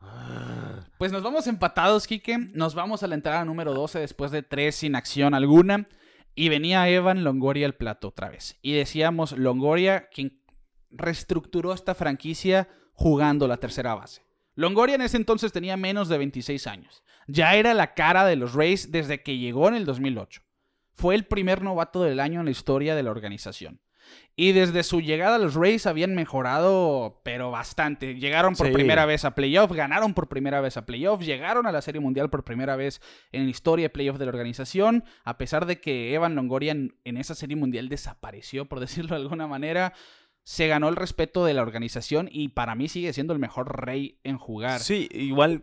ah, 0.00 0.86
Pues 0.98 1.12
nos 1.12 1.22
vamos 1.22 1.46
empatados, 1.46 2.06
Kike. 2.06 2.38
Nos 2.54 2.74
vamos 2.74 3.02
a 3.02 3.06
la 3.06 3.14
entrada 3.14 3.44
número 3.44 3.74
12 3.74 3.98
después 3.98 4.30
de 4.30 4.42
tres 4.42 4.76
sin 4.76 4.94
acción 4.94 5.34
alguna. 5.34 5.86
Y 6.34 6.48
venía 6.48 6.88
Evan 6.88 7.24
Longoria 7.24 7.66
al 7.66 7.74
plato 7.74 8.08
otra 8.08 8.30
vez. 8.30 8.58
Y 8.62 8.72
decíamos, 8.72 9.32
Longoria, 9.36 10.08
quien 10.08 10.40
reestructuró 10.90 11.72
esta 11.72 11.94
franquicia 11.94 12.68
jugando 12.94 13.46
la 13.48 13.56
tercera 13.58 13.94
base. 13.94 14.22
Longoria 14.60 14.94
en 14.94 15.02
ese 15.02 15.16
entonces 15.16 15.52
tenía 15.52 15.76
menos 15.76 16.08
de 16.08 16.18
26 16.18 16.66
años. 16.66 17.02
Ya 17.26 17.54
era 17.54 17.74
la 17.74 17.94
cara 17.94 18.24
de 18.26 18.36
los 18.36 18.54
Rays 18.54 18.90
desde 18.92 19.22
que 19.22 19.38
llegó 19.38 19.68
en 19.68 19.74
el 19.74 19.84
2008. 19.84 20.42
Fue 20.92 21.14
el 21.14 21.24
primer 21.24 21.62
novato 21.62 22.02
del 22.02 22.20
año 22.20 22.40
en 22.40 22.44
la 22.46 22.50
historia 22.50 22.94
de 22.94 23.02
la 23.02 23.10
organización. 23.10 23.80
Y 24.34 24.52
desde 24.52 24.82
su 24.82 25.00
llegada 25.00 25.38
los 25.38 25.54
Rays 25.54 25.86
habían 25.86 26.14
mejorado, 26.16 27.20
pero 27.24 27.50
bastante. 27.50 28.14
Llegaron 28.16 28.54
por 28.56 28.66
Sí. 28.66 28.72
primera 28.72 29.06
vez 29.06 29.24
a 29.24 29.34
playoff, 29.34 29.70
ganaron 29.72 30.14
por 30.14 30.28
primera 30.28 30.60
vez 30.60 30.76
a 30.76 30.84
playoff, 30.86 31.20
llegaron 31.22 31.66
a 31.66 31.72
la 31.72 31.80
Serie 31.82 32.00
Mundial 32.00 32.28
por 32.28 32.42
primera 32.44 32.74
vez 32.74 33.00
en 33.32 33.44
la 33.44 33.50
historia 33.50 33.84
de 33.84 33.90
playoff 33.90 34.18
de 34.18 34.24
la 34.24 34.30
organización. 34.30 35.04
A 35.24 35.38
pesar 35.38 35.66
de 35.66 35.80
que 35.80 36.12
Evan 36.14 36.34
Longoria 36.34 36.72
en, 36.72 36.96
en 37.04 37.18
esa 37.18 37.34
Serie 37.34 37.56
Mundial 37.56 37.88
desapareció, 37.88 38.64
por 38.66 38.80
decirlo 38.80 39.14
de 39.14 39.22
alguna 39.22 39.46
manera, 39.46 39.92
se 40.50 40.66
ganó 40.66 40.88
el 40.88 40.96
respeto 40.96 41.44
de 41.44 41.54
la 41.54 41.62
organización 41.62 42.28
y 42.32 42.48
para 42.48 42.74
mí 42.74 42.88
sigue 42.88 43.12
siendo 43.12 43.32
el 43.32 43.38
mejor 43.38 43.84
rey 43.86 44.18
en 44.24 44.36
jugar. 44.36 44.80
Sí, 44.80 45.08
igual. 45.12 45.62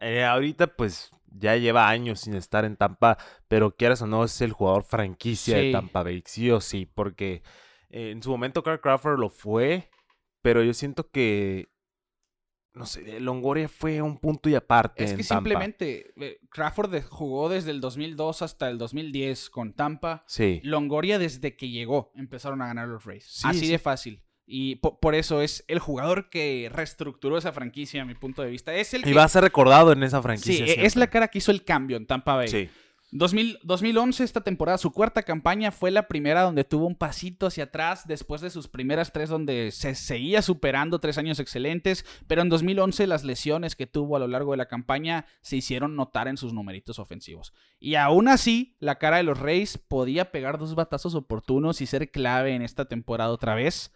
eh, 0.00 0.22
ahorita, 0.22 0.68
pues 0.76 1.10
ya 1.26 1.56
lleva 1.56 1.88
años 1.88 2.20
sin 2.20 2.34
estar 2.34 2.64
en 2.64 2.76
Tampa, 2.76 3.18
pero 3.48 3.74
quieras 3.74 4.00
o 4.02 4.06
no, 4.06 4.22
es 4.22 4.40
el 4.40 4.52
jugador 4.52 4.84
franquicia 4.84 5.56
Sí. 5.58 5.64
de 5.66 5.72
Tampa 5.72 6.04
Bay, 6.04 6.22
sí 6.24 6.48
o 6.52 6.60
sí, 6.60 6.86
porque 6.86 7.42
eh, 7.90 8.10
en 8.12 8.22
su 8.22 8.30
momento 8.30 8.62
Carl 8.62 8.80
Crawford 8.80 9.18
lo 9.18 9.30
fue, 9.30 9.90
pero 10.42 10.62
yo 10.62 10.74
siento 10.74 11.10
que. 11.10 11.68
No 12.74 12.86
sé, 12.86 13.20
Longoria 13.20 13.68
fue 13.68 14.00
un 14.00 14.16
punto 14.18 14.48
y 14.48 14.54
aparte. 14.54 15.04
Es 15.04 15.10
en 15.10 15.16
que 15.18 15.24
Tampa. 15.24 15.50
simplemente 15.50 16.14
Crawford 16.50 17.02
jugó 17.08 17.48
desde 17.50 17.70
el 17.70 17.80
2002 17.82 18.40
hasta 18.42 18.68
el 18.70 18.78
2010 18.78 19.50
con 19.50 19.74
Tampa. 19.74 20.24
Sí. 20.26 20.60
Longoria 20.64 21.18
desde 21.18 21.54
que 21.56 21.68
llegó 21.68 22.12
empezaron 22.16 22.62
a 22.62 22.66
ganar 22.68 22.88
los 22.88 23.04
Rays. 23.04 23.24
Sí, 23.26 23.42
Así 23.46 23.60
sí. 23.60 23.68
de 23.68 23.78
fácil. 23.78 24.22
Y 24.46 24.76
po- 24.76 24.98
por, 25.00 25.14
eso 25.14 25.40
es 25.42 25.64
el 25.68 25.78
jugador 25.78 26.28
que 26.30 26.68
reestructuró 26.72 27.38
esa 27.38 27.52
franquicia, 27.52 28.02
a 28.02 28.04
mi 28.04 28.14
punto 28.14 28.42
de 28.42 28.50
vista. 28.50 28.74
Es 28.74 28.92
el 28.94 29.02
Y 29.02 29.04
que- 29.04 29.14
va 29.14 29.24
a 29.24 29.28
ser 29.28 29.44
recordado 29.44 29.92
en 29.92 30.02
esa 30.02 30.18
Sí, 30.18 30.22
franquicia. 30.22 30.64
e- 30.66 30.84
es 30.86 30.96
la 30.96 31.06
cara 31.08 31.28
que 31.28 31.38
hizo 31.38 31.52
el 31.52 31.64
cambio 31.64 31.96
en 31.96 32.06
Tampa 32.06 32.34
Bay. 32.34 32.48
Sí. 32.48 32.68
2000 33.14 33.58
2011, 33.62 34.24
esta 34.24 34.40
temporada, 34.40 34.78
su 34.78 34.90
cuarta 34.90 35.22
campaña 35.22 35.70
fue 35.70 35.90
la 35.90 36.08
primera 36.08 36.42
donde 36.42 36.64
tuvo 36.64 36.86
un 36.86 36.94
pasito 36.94 37.46
hacia 37.46 37.64
atrás 37.64 38.06
después 38.06 38.40
de 38.40 38.48
sus 38.48 38.68
primeras 38.68 39.12
tres 39.12 39.28
donde 39.28 39.70
se 39.70 39.94
seguía 39.94 40.40
superando 40.40 40.98
tres 40.98 41.18
años 41.18 41.38
excelentes, 41.38 42.06
pero 42.26 42.40
en 42.40 42.48
2011 42.48 43.06
las 43.06 43.22
lesiones 43.22 43.76
que 43.76 43.86
tuvo 43.86 44.16
a 44.16 44.18
lo 44.18 44.28
largo 44.28 44.52
de 44.52 44.56
la 44.56 44.66
campaña 44.66 45.26
se 45.42 45.56
hicieron 45.56 45.94
notar 45.94 46.26
en 46.26 46.38
sus 46.38 46.54
numeritos 46.54 46.98
ofensivos. 46.98 47.52
Y 47.78 47.96
aún 47.96 48.28
así, 48.28 48.76
la 48.80 48.98
cara 48.98 49.18
de 49.18 49.24
los 49.24 49.38
Reyes 49.38 49.76
podía 49.76 50.32
pegar 50.32 50.58
dos 50.58 50.74
batazos 50.74 51.14
oportunos 51.14 51.82
y 51.82 51.86
ser 51.86 52.10
clave 52.10 52.54
en 52.54 52.62
esta 52.62 52.86
temporada 52.86 53.30
otra 53.30 53.54
vez. 53.54 53.92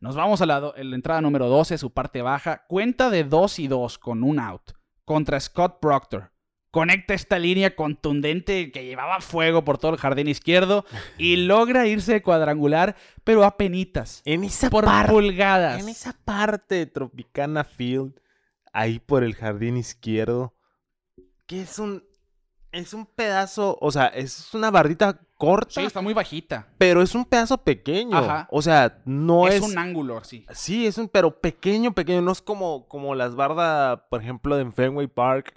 Nos 0.00 0.14
vamos 0.14 0.40
a 0.40 0.46
la, 0.46 0.60
la 0.60 0.94
entrada 0.94 1.20
número 1.20 1.48
12, 1.48 1.78
su 1.78 1.92
parte 1.92 2.22
baja. 2.22 2.64
Cuenta 2.68 3.10
de 3.10 3.24
2 3.24 3.58
y 3.58 3.66
2 3.66 3.98
con 3.98 4.22
un 4.22 4.38
out 4.38 4.70
contra 5.04 5.40
Scott 5.40 5.80
Proctor. 5.80 6.31
Conecta 6.72 7.12
esta 7.14 7.38
línea 7.38 7.76
contundente 7.76 8.72
que 8.72 8.84
llevaba 8.84 9.20
fuego 9.20 9.62
por 9.62 9.78
todo 9.78 9.92
el 9.92 9.98
jardín 9.98 10.26
izquierdo 10.26 10.84
y 11.18 11.36
logra 11.46 11.86
irse 11.86 12.14
de 12.14 12.22
cuadrangular, 12.22 12.96
pero 13.24 13.44
a 13.44 13.56
penitas. 13.56 14.22
En 14.24 14.42
esa 14.42 14.70
Por 14.70 14.86
parte. 14.86 15.12
pulgadas. 15.12 15.80
En 15.82 15.88
esa 15.88 16.14
parte 16.24 16.74
de 16.76 16.86
Tropicana 16.86 17.62
Field, 17.62 18.18
ahí 18.72 18.98
por 18.98 19.22
el 19.22 19.34
jardín 19.34 19.76
izquierdo, 19.76 20.54
que 21.46 21.62
es 21.62 21.78
un. 21.78 22.02
Es 22.70 22.94
un 22.94 23.04
pedazo, 23.04 23.76
o 23.82 23.92
sea, 23.92 24.06
es 24.06 24.54
una 24.54 24.70
bardita 24.70 25.20
corta, 25.36 25.78
Sí, 25.78 25.86
está 25.86 26.00
muy 26.00 26.14
bajita. 26.14 26.68
pero 26.78 27.02
es 27.02 27.14
un 27.14 27.26
pedazo 27.26 27.58
pequeño. 27.58 28.16
Ajá. 28.16 28.48
O 28.50 28.62
sea, 28.62 28.98
no 29.04 29.46
es, 29.46 29.56
es. 29.56 29.60
un 29.60 29.76
ángulo, 29.76 30.24
sí. 30.24 30.46
Sí, 30.54 30.86
es 30.86 30.96
un, 30.96 31.06
pero 31.10 31.38
pequeño, 31.38 31.92
pequeño. 31.92 32.22
No 32.22 32.32
es 32.32 32.40
como, 32.40 32.88
como 32.88 33.14
las 33.14 33.34
bardas, 33.34 34.00
por 34.08 34.22
ejemplo, 34.22 34.56
de 34.56 34.72
Fenway 34.72 35.06
Park, 35.06 35.52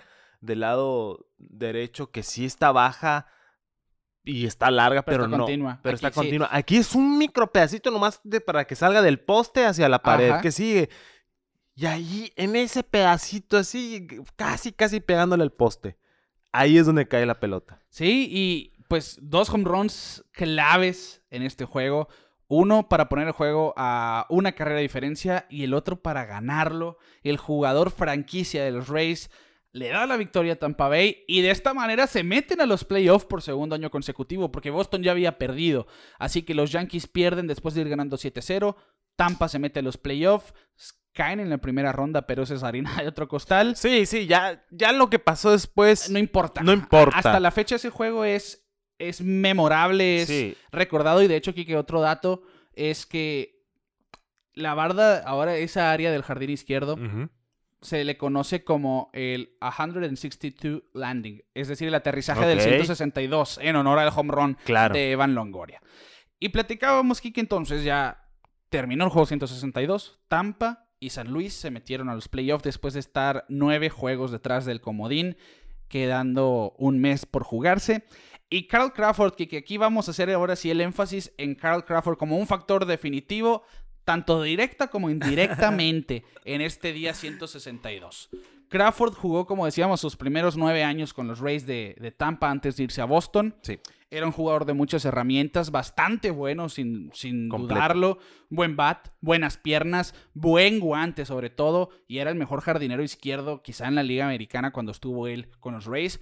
del 0.45 0.61
lado 0.61 1.27
derecho, 1.37 2.11
que 2.11 2.23
sí 2.23 2.45
está 2.45 2.71
baja 2.71 3.27
y 4.23 4.45
está 4.45 4.71
larga, 4.71 5.03
Pero 5.03 5.17
pero, 5.17 5.25
está 5.25 5.37
no. 5.37 5.43
continua. 5.43 5.79
Pero 5.83 5.95
Aquí 5.95 6.05
está 6.05 6.09
sí. 6.09 6.15
continua. 6.15 6.49
Aquí 6.51 6.77
es 6.77 6.95
un 6.95 7.17
micro 7.17 7.51
pedacito 7.51 7.91
nomás 7.91 8.19
de, 8.23 8.41
para 8.41 8.65
que 8.65 8.75
salga 8.75 9.01
del 9.01 9.19
poste 9.19 9.65
hacia 9.65 9.87
la 9.89 10.01
pared 10.01 10.31
Ajá. 10.31 10.41
que 10.41 10.51
sigue. 10.51 10.89
Y 11.75 11.85
ahí, 11.85 12.31
en 12.35 12.55
ese 12.55 12.83
pedacito 12.83 13.57
así, 13.57 14.07
casi, 14.35 14.71
casi 14.71 14.99
pegándole 15.01 15.43
al 15.43 15.51
poste. 15.51 15.97
Ahí 16.51 16.77
es 16.77 16.85
donde 16.85 17.07
cae 17.07 17.25
la 17.25 17.39
pelota. 17.39 17.81
Sí, 17.89 18.27
y 18.31 18.73
pues 18.87 19.17
dos 19.21 19.49
home 19.49 19.65
runs 19.65 20.23
claves 20.31 21.21
en 21.29 21.43
este 21.43 21.65
juego. 21.65 22.07
Uno 22.47 22.87
para 22.87 23.09
poner 23.09 23.27
el 23.27 23.33
juego 23.33 23.73
a 23.75 24.25
una 24.29 24.53
carrera 24.53 24.77
de 24.77 24.83
diferencia 24.83 25.47
y 25.49 25.63
el 25.63 25.73
otro 25.73 26.01
para 26.01 26.25
ganarlo. 26.25 26.97
El 27.23 27.37
jugador 27.37 27.91
franquicia 27.91 28.63
de 28.63 28.71
los 28.71 28.87
Rays 28.87 29.29
le 29.75 29.89
da 29.89 30.05
la 30.05 30.15
victoria 30.15 30.53
a 30.53 30.55
Tampa 30.55 30.87
Bay 30.87 31.25
y 31.27 31.41
de 31.41 31.51
esta 31.51 31.73
manera 31.73 32.07
se 32.07 32.23
meten 32.23 32.61
a 32.61 32.65
los 32.65 32.85
playoffs 32.85 33.25
por 33.25 33.41
segundo 33.41 33.75
año 33.75 33.91
consecutivo 33.91 34.49
porque 34.49 34.69
Boston 34.69 35.03
ya 35.03 35.11
había 35.11 35.37
perdido. 35.37 35.85
Así 36.17 36.43
que 36.43 36.53
los 36.55 36.71
Yankees 36.71 37.07
pierden 37.07 37.45
después 37.45 37.75
de 37.75 37.81
ir 37.81 37.89
ganando 37.89 38.15
7-0. 38.15 38.73
Tampa 39.17 39.49
se 39.49 39.59
mete 39.59 39.79
a 39.79 39.83
los 39.83 39.97
playoffs. 39.97 40.53
Caen 41.11 41.41
en 41.41 41.49
la 41.49 41.57
primera 41.57 41.91
ronda, 41.91 42.25
pero 42.25 42.43
esa 42.43 42.55
es 42.55 42.63
harina 42.63 42.95
de 43.01 43.07
otro 43.09 43.27
costal. 43.27 43.75
Sí, 43.75 44.05
sí, 44.05 44.27
ya, 44.27 44.65
ya 44.71 44.93
lo 44.93 45.09
que 45.09 45.19
pasó 45.19 45.51
después. 45.51 46.09
No 46.09 46.19
importa. 46.19 46.61
No 46.61 46.71
importa. 46.71 47.17
Hasta 47.17 47.39
la 47.41 47.51
fecha 47.51 47.75
ese 47.75 47.89
juego 47.89 48.23
es, 48.23 48.65
es 48.97 49.19
memorable, 49.21 50.21
es 50.21 50.27
Sí. 50.29 50.55
recordado. 50.71 51.21
Y 51.21 51.27
de 51.27 51.35
hecho, 51.35 51.53
Kike, 51.53 51.75
otro 51.75 51.99
dato 51.99 52.43
es 52.73 53.05
que 53.05 53.61
la 54.53 54.73
barda, 54.73 55.21
ahora 55.25 55.57
esa 55.57 55.91
área 55.91 56.11
del 56.11 56.23
jardín 56.23 56.49
izquierdo. 56.49 56.97
Se 57.85 58.03
le 58.03 58.17
conoce 58.17 58.63
como 58.63 59.09
el 59.13 59.55
162 59.61 60.83
Landing. 60.93 61.41
Es 61.53 61.67
decir, 61.67 61.87
el 61.87 61.95
aterrizaje 61.95 62.45
del 62.45 62.59
Ok. 62.59 62.65
162 62.65 63.59
en 63.61 63.75
honor 63.77 63.99
al 63.99 64.11
home 64.15 64.33
run 64.33 64.57
Claro. 64.65 64.93
de 64.93 65.11
Evan 65.11 65.35
Longoria. 65.35 65.81
Y 66.39 66.49
platicábamos, 66.49 67.21
Kike, 67.21 67.39
entonces 67.39 67.83
ya 67.83 68.27
terminó 68.69 69.05
el 69.05 69.09
juego 69.11 69.25
162. 69.25 70.19
Tampa 70.27 70.87
y 70.99 71.11
San 71.11 71.31
Luis 71.31 71.53
se 71.53 71.71
metieron 71.71 72.09
a 72.09 72.15
los 72.15 72.27
playoffs 72.27 72.63
después 72.63 72.93
de 72.93 72.99
estar 72.99 73.45
nueve 73.47 73.89
juegos 73.89 74.31
detrás 74.31 74.65
del 74.65 74.81
comodín, 74.81 75.37
quedando 75.87 76.73
un 76.77 76.99
mes 76.99 77.25
por 77.25 77.43
jugarse. 77.43 78.03
Y 78.49 78.67
Carl 78.67 78.93
Crawford, 78.93 79.33
que 79.35 79.57
aquí 79.57 79.77
vamos 79.77 80.07
a 80.07 80.11
hacer 80.11 80.29
ahora 80.31 80.55
sí 80.55 80.69
el 80.69 80.81
énfasis 80.81 81.33
en 81.37 81.55
Carl 81.55 81.83
Crawford 81.83 82.17
como 82.17 82.37
un 82.37 82.47
factor 82.47 82.85
definitivo, 82.85 83.63
tanto 84.05 84.41
directa 84.41 84.87
como 84.87 85.09
indirectamente, 85.09 86.23
en 86.45 86.61
este 86.61 86.93
día 86.93 87.13
162. 87.13 88.29
Crawford 88.69 89.13
jugó, 89.13 89.45
como 89.45 89.65
decíamos, 89.65 89.99
sus 90.01 90.15
primeros 90.15 90.57
nueve 90.57 90.83
años 90.83 91.13
con 91.13 91.27
los 91.27 91.39
Rays 91.39 91.65
de, 91.65 91.95
de 91.99 92.11
Tampa 92.11 92.49
antes 92.49 92.77
de 92.77 92.83
irse 92.83 93.01
a 93.01 93.05
Boston. 93.05 93.55
Sí. 93.61 93.79
Era 94.11 94.25
un 94.25 94.31
jugador 94.31 94.65
de 94.65 94.73
muchas 94.73 95.03
herramientas, 95.03 95.71
bastante 95.71 96.31
bueno, 96.31 96.69
sin, 96.69 97.11
sin 97.13 97.49
Completo. 97.49 97.75
dudarlo. 97.75 98.17
Buen 98.49 98.75
bat, 98.75 99.09
buenas 99.19 99.57
piernas, 99.57 100.15
buen 100.33 100.79
guante 100.79 101.25
sobre 101.25 101.49
todo, 101.49 101.89
y 102.07 102.19
era 102.19 102.29
el 102.29 102.37
mejor 102.37 102.61
jardinero 102.61 103.03
izquierdo 103.03 103.61
quizá 103.61 103.87
en 103.87 103.95
la 103.95 104.03
Liga 104.03 104.25
Americana 104.25 104.71
cuando 104.71 104.91
estuvo 104.91 105.27
él 105.27 105.49
con 105.59 105.73
los 105.73 105.85
Rays. 105.85 106.19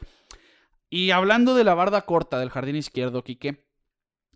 Y 0.90 1.12
hablando 1.12 1.56
de 1.56 1.64
la 1.64 1.74
barda 1.74 2.04
corta 2.06 2.40
del 2.40 2.50
jardín 2.50 2.76
izquierdo, 2.76 3.24
Quique, 3.24 3.66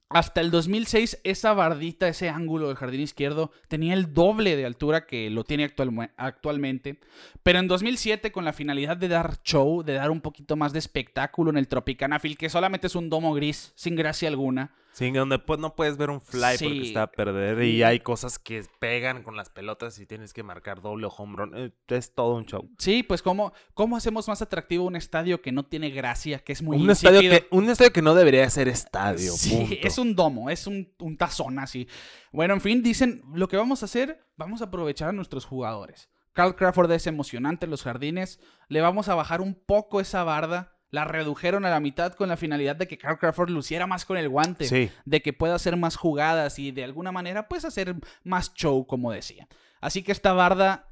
hasta 0.10 0.40
el 0.42 0.52
2006 0.52 1.20
esa 1.24 1.54
bardita, 1.54 2.08
ese 2.08 2.30
ángulo 2.30 2.68
del 2.68 2.78
jardín 2.78 3.02
izquierdo 3.02 3.52
tenía 3.68 3.94
el 3.94 4.14
doble 4.14 4.56
de 4.56 4.66
altura 4.66 5.06
que 5.06 5.30
lo 5.30 5.44
tiene 5.44 5.66
actualme- 5.66 6.12
actualmente. 6.16 7.00
Pero 7.44 7.60
en 7.60 7.68
2007 7.68 8.32
con 8.32 8.46
la 8.46 8.54
finalidad 8.54 8.96
de 8.96 9.10
dar 9.10 9.42
show, 9.44 9.84
de 9.84 9.94
dar 9.94 10.12
un 10.12 10.22
poquito 10.22 10.56
más 10.56 10.72
de 10.72 10.80
espectáculo 10.80 11.50
en 11.50 11.58
el 11.58 11.68
Tropicana 11.68 12.20
Field, 12.20 12.38
que 12.38 12.50
solamente 12.50 12.88
es 12.88 12.96
un 12.96 13.10
domo 13.10 13.34
gris, 13.34 13.74
sin 13.76 13.96
gracia 13.96 14.30
alguna. 14.30 14.72
Sí, 14.98 15.12
donde 15.12 15.38
pues, 15.38 15.60
no 15.60 15.76
puedes 15.76 15.96
ver 15.96 16.10
un 16.10 16.20
fly 16.20 16.58
Sí. 16.58 16.66
porque 16.66 16.82
está 16.88 17.04
a 17.04 17.12
perder. 17.12 17.64
Y 17.64 17.84
hay 17.84 18.00
cosas 18.00 18.40
que 18.40 18.66
pegan 18.80 19.22
con 19.22 19.36
las 19.36 19.52
pelotas 19.52 20.00
y 20.00 20.08
tienes 20.08 20.34
que 20.34 20.42
marcar 20.42 20.82
doble 20.82 21.06
o 21.06 21.10
home 21.10 21.36
run. 21.38 21.52
Eh, 21.56 21.72
Es 21.90 22.16
todo 22.16 22.34
un 22.34 22.46
show. 22.46 22.68
Sí, 22.80 23.04
pues 23.04 23.22
¿cómo, 23.22 23.54
cómo 23.76 23.96
hacemos 23.96 24.28
más 24.28 24.42
atractivo 24.42 24.86
un 24.86 24.96
estadio 24.96 25.40
que 25.42 25.52
no 25.52 25.66
tiene 25.66 25.92
gracia, 25.92 26.40
que 26.40 26.54
es 26.54 26.64
muy 26.64 26.78
Un 26.78 26.90
estadio, 26.90 27.22
que, 27.22 27.48
un 27.52 27.70
estadio 27.70 27.94
que 27.94 28.02
no 28.02 28.16
debería 28.16 28.50
ser 28.50 28.68
estadio. 28.68 29.34
Sí, 29.34 29.52
punto. 29.56 29.76
es 29.88 29.98
un 30.00 30.16
domo, 30.16 30.50
es 30.50 30.66
un, 30.66 30.92
un 30.98 31.16
tazón 31.16 31.60
así. 31.60 31.88
Bueno, 32.32 32.56
en 32.56 32.62
fin, 32.62 32.82
dicen, 32.82 33.22
lo 33.36 33.48
que 33.48 33.58
vamos 33.58 33.84
a 33.84 33.86
hacer, 33.86 34.26
vamos 34.36 34.62
a 34.62 34.66
aprovechar 34.66 35.10
a 35.10 35.14
nuestros 35.14 35.46
jugadores. 35.46 36.10
Carl 36.34 36.56
Crawford 36.56 36.92
es 36.92 37.08
emocionante 37.08 37.66
en 37.66 37.72
los 37.72 37.84
jardines, 37.84 38.40
le 38.68 38.82
vamos 38.82 39.10
a 39.10 39.16
bajar 39.16 39.42
un 39.42 39.56
poco 39.56 40.00
esa 40.02 40.24
barda, 40.24 40.77
la 40.90 41.04
redujeron 41.06 41.66
a 41.66 41.70
la 41.70 41.80
mitad 41.80 42.14
con 42.14 42.30
la 42.30 42.38
finalidad 42.38 42.76
de 42.76 42.88
que 42.88 42.98
Carl 42.98 43.18
Crawford 43.20 43.50
luciera 43.50 43.88
más 43.88 44.06
con 44.06 44.18
el 44.18 44.30
guante, 44.30 44.66
Sí. 44.66 44.90
de 45.06 45.22
que 45.22 45.34
pueda 45.34 45.56
hacer 45.56 45.76
más 45.76 45.96
jugadas 45.98 46.60
y 46.60 46.72
de 46.72 46.84
alguna 46.84 47.12
manera 47.12 47.48
pues 47.48 47.66
hacer 47.66 47.96
más 48.24 48.54
show, 48.54 48.86
como 48.88 49.12
decía. 49.12 49.48
Así 49.82 50.02
que 50.04 50.12
esta 50.12 50.34
barda 50.34 50.88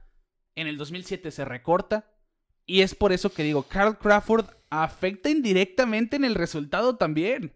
en 0.56 0.68
el 0.68 0.78
2007 0.78 1.32
se 1.32 1.46
recorta 1.46 2.06
y 2.66 2.82
es 2.82 2.94
por 2.96 3.14
eso 3.14 3.32
que 3.34 3.44
digo, 3.44 3.64
Carl 3.64 3.98
Crawford 3.98 4.48
afecta 4.70 5.30
indirectamente 5.30 6.16
en 6.16 6.26
el 6.26 6.36
resultado 6.36 6.98
también. 6.98 7.54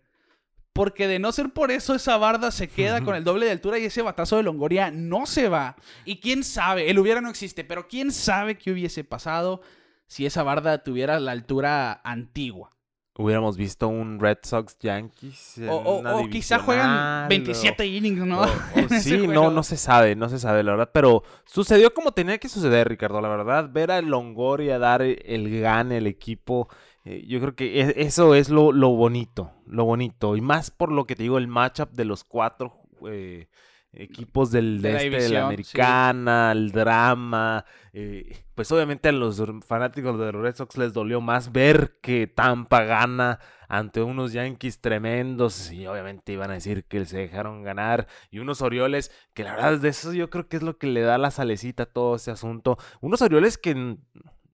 Porque 0.72 1.08
de 1.08 1.20
no 1.20 1.32
ser 1.34 1.50
por 1.50 1.72
eso, 1.72 1.94
esa 1.96 2.16
barda 2.18 2.52
se 2.52 2.70
queda 2.70 3.02
con 3.04 3.16
el 3.16 3.24
doble 3.26 3.48
de 3.48 3.52
altura 3.52 3.80
y 3.80 3.86
ese 3.86 4.02
batazo 4.04 4.38
de 4.38 4.44
Longoria 4.44 4.92
no 4.92 5.26
se 5.26 5.50
va. 5.50 5.76
Y 6.06 6.20
quién 6.22 6.44
sabe, 6.44 6.90
el 6.90 7.00
hubiera 7.00 7.20
no 7.22 7.30
existe, 7.30 7.66
pero 7.66 7.88
quién 7.88 8.12
sabe 8.14 8.56
qué 8.58 8.72
hubiese 8.72 9.04
pasado 9.04 9.62
si 10.10 10.26
esa 10.26 10.42
barda 10.44 10.84
tuviera 10.84 11.20
la 11.20 11.32
altura 11.32 12.02
antigua. 12.04 12.76
Hubiéramos 13.18 13.58
visto 13.58 13.90
un 13.90 14.18
Red 14.20 14.38
Sox 14.44 14.78
Yankees. 14.80 15.58
en 15.58 15.68
O, 15.70 15.76
o- 15.76 16.30
quizá 16.30 16.58
juegan 16.60 17.26
o- 17.26 17.30
27 17.30 17.86
innings, 17.86 18.26
¿no? 18.26 18.42
o- 18.42 18.48
sí, 19.02 19.28
no, 19.28 19.52
no 19.52 19.62
se 19.62 19.76
sabe, 19.78 20.16
no 20.16 20.30
se 20.30 20.40
sabe, 20.40 20.64
la 20.64 20.72
verdad. 20.72 20.90
Pero 20.94 21.24
sucedió 21.46 21.94
como 21.94 22.12
tenía 22.14 22.38
que 22.38 22.48
suceder, 22.50 22.88
Ricardo, 22.88 23.20
la 23.22 23.28
verdad. 23.30 23.70
Ver 23.70 23.92
a 23.92 24.02
Longoria 24.02 24.80
dar 24.80 25.02
el 25.02 25.62
gane 25.62 25.98
al 25.98 26.08
equipo. 26.08 26.70
eh, 27.04 27.26
yo 27.28 27.40
creo 27.42 27.56
que 27.56 27.82
e- 27.82 27.94
eso 28.04 28.36
es 28.36 28.50
lo, 28.50 28.72
lo 28.72 28.90
bonito, 28.92 29.52
lo 29.68 29.84
bonito. 29.86 30.36
Y 30.38 30.42
más 30.42 30.72
por 30.72 30.92
lo 30.92 31.06
que 31.06 31.16
te 31.18 31.24
digo, 31.24 31.38
el 31.38 31.48
matchup 31.48 31.92
de 31.92 32.06
los 32.06 32.24
cuatro 32.24 32.84
eh, 33.10 33.48
equipos 33.94 34.52
del, 34.52 34.82
De 34.82 34.90
de 34.90 34.94
la 34.94 35.02
este, 35.04 35.24
de 35.24 35.30
la 35.30 35.40
sí. 35.40 35.46
americana, 35.46 36.52
el 36.52 36.72
drama. 36.72 37.66
eh, 37.94 38.44
pues 38.56 38.72
obviamente 38.72 39.10
a 39.10 39.12
los 39.12 39.42
fanáticos 39.66 40.20
de 40.20 40.32
los 40.32 40.42
Red 40.42 40.56
Sox 40.56 40.78
les 40.78 40.94
dolió 40.94 41.22
más 41.22 41.52
ver 41.52 41.98
que 42.02 42.28
Tampa 42.28 42.84
gana 42.84 43.40
ante 43.68 44.02
unos 44.02 44.34
Yankees 44.34 44.82
tremendos 44.82 45.72
y 45.72 45.86
obviamente 45.88 46.34
iban 46.34 46.52
a 46.52 46.56
decir 46.56 46.86
que 46.86 47.06
se 47.06 47.18
dejaron 47.20 47.64
ganar 47.64 48.08
y 48.32 48.40
unos 48.40 48.62
Orioles 48.62 49.12
que 49.34 49.44
la 49.44 49.56
verdad 49.56 49.80
de 49.80 49.90
eso 49.90 50.14
yo 50.14 50.30
creo 50.30 50.48
que 50.48 50.58
es 50.58 50.64
lo 50.64 50.78
que 50.78 50.88
le 50.88 51.02
da 51.02 51.18
la 51.18 51.32
salecita 51.32 51.84
a 51.84 51.86
todo 51.86 52.16
ese 52.16 52.32
asunto. 52.32 52.78
Unos 53.02 53.22
Orioles 53.22 53.58
que 53.58 53.98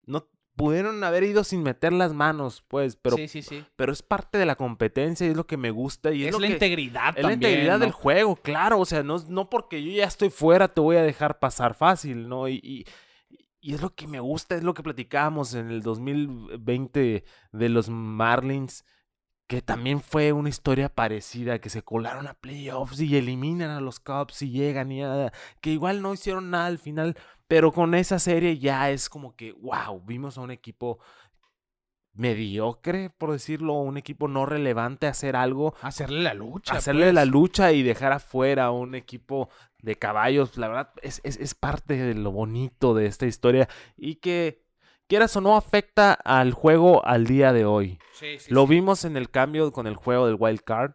no 0.06 0.28
pudieron 0.56 1.04
haber 1.04 1.24
ido 1.24 1.44
sin 1.44 1.64
meter 1.64 1.94
las 1.94 2.14
manos, 2.14 2.64
pues, 2.68 2.96
pero, 2.96 3.18
sí, 3.18 3.28
sí, 3.28 3.42
sí. 3.42 3.66
pero 3.76 3.92
es 3.92 4.02
parte 4.02 4.38
de 4.38 4.46
la 4.46 4.56
competencia 4.56 5.28
y 5.28 5.32
es 5.32 5.38
lo 5.38 5.48
que 5.48 5.58
me 5.58 5.72
gusta 5.72 6.12
y 6.14 6.24
es, 6.24 6.30
Es, 6.30 6.34
lo 6.34 6.40
la 6.40 6.48
que, 6.48 6.54
integridad 6.54 7.10
es 7.10 7.24
la 7.24 7.30
también, 7.30 7.52
integridad 7.52 7.80
¿no? 7.80 7.86
del 7.86 7.92
juego, 7.92 8.36
claro, 8.38 8.80
o 8.80 8.86
sea, 8.86 9.04
no, 9.04 9.18
no 9.28 9.50
porque 9.50 9.84
yo 9.84 9.92
ya 9.92 10.06
estoy 10.06 10.30
fuera 10.30 10.68
te 10.68 10.82
voy 10.82 10.98
a 10.98 11.04
dejar 11.04 11.40
pasar 11.40 11.76
fácil, 11.76 12.30
¿no? 12.30 12.48
Y, 12.48 12.60
y, 12.64 12.86
y 13.60 13.74
es 13.74 13.82
lo 13.82 13.94
que 13.96 14.08
me 14.08 14.20
gusta, 14.20 14.56
es 14.56 14.64
lo 14.64 14.74
que 14.74 14.84
platicábamos 14.84 15.56
en 15.56 15.70
el 15.70 15.82
2020 15.82 17.24
de 17.52 17.70
los 17.70 17.90
Marlins, 17.90 18.86
que 19.48 19.62
también 19.62 20.02
fue 20.02 20.32
una 20.32 20.50
historia 20.50 20.90
parecida, 20.90 21.60
que 21.60 21.70
se 21.70 21.84
colaron 21.84 22.28
a 22.28 22.34
playoffs 22.34 23.00
y 23.00 23.16
eliminan 23.16 23.70
a 23.70 23.82
los 23.82 24.00
Cubs 24.00 24.42
y 24.42 24.50
llegan 24.50 24.92
y 24.92 25.02
nada, 25.02 25.32
que 25.62 25.70
igual 25.72 26.02
no 26.02 26.14
hicieron 26.14 26.50
nada 26.50 26.66
al 26.66 26.80
final, 26.80 27.16
pero 27.48 27.72
con 27.72 27.94
esa 27.94 28.18
serie 28.18 28.58
ya 28.58 28.90
es 28.90 29.08
como 29.08 29.36
que, 29.36 29.52
wow, 29.54 30.02
vimos 30.04 30.38
a 30.38 30.42
un 30.42 30.52
equipo 30.52 31.00
mediocre, 32.14 33.10
por 33.10 33.32
decirlo, 33.34 33.74
un 33.74 33.98
equipo 33.98 34.28
no 34.28 34.46
relevante 34.46 35.06
hacer 35.06 35.36
algo 35.36 35.76
Hacerle 35.82 36.24
la 36.24 36.34
lucha. 36.34 36.74
hacerle 36.74 37.14
la 37.14 37.22
pues. 37.22 37.32
lucha 37.32 37.72
y 37.74 37.84
dejar 37.84 38.14
afuera 38.14 38.66
a 38.66 38.72
un 38.72 38.96
equipo 38.96 39.50
de 39.82 39.98
caballos, 39.98 40.58
la 40.58 40.70
verdad 40.70 40.94
es, 41.04 41.22
es, 41.24 41.38
es 41.38 41.54
parte 41.54 41.98
de 41.98 42.16
lo 42.16 42.32
bonito 42.32 42.96
de 42.96 43.06
esta 43.06 43.28
historia 43.28 43.68
y 43.98 44.16
que 44.16 44.65
quieras 45.08 45.36
o 45.36 45.42
no 45.42 45.56
afecta 45.58 46.14
al 46.14 46.52
juego 46.54 47.06
al 47.06 47.26
día 47.26 47.54
de 47.54 47.66
hoy. 47.66 48.00
Sí, 48.14 48.38
sí, 48.40 48.54
Lo 48.54 48.64
sí. 48.66 48.70
vimos 48.72 49.06
en 49.06 49.18
el 49.18 49.30
cambio 49.30 49.72
con 49.72 49.88
el 49.88 49.96
juego 49.96 50.26
del 50.28 50.38
Wild 50.40 50.62
Card. 50.62 50.92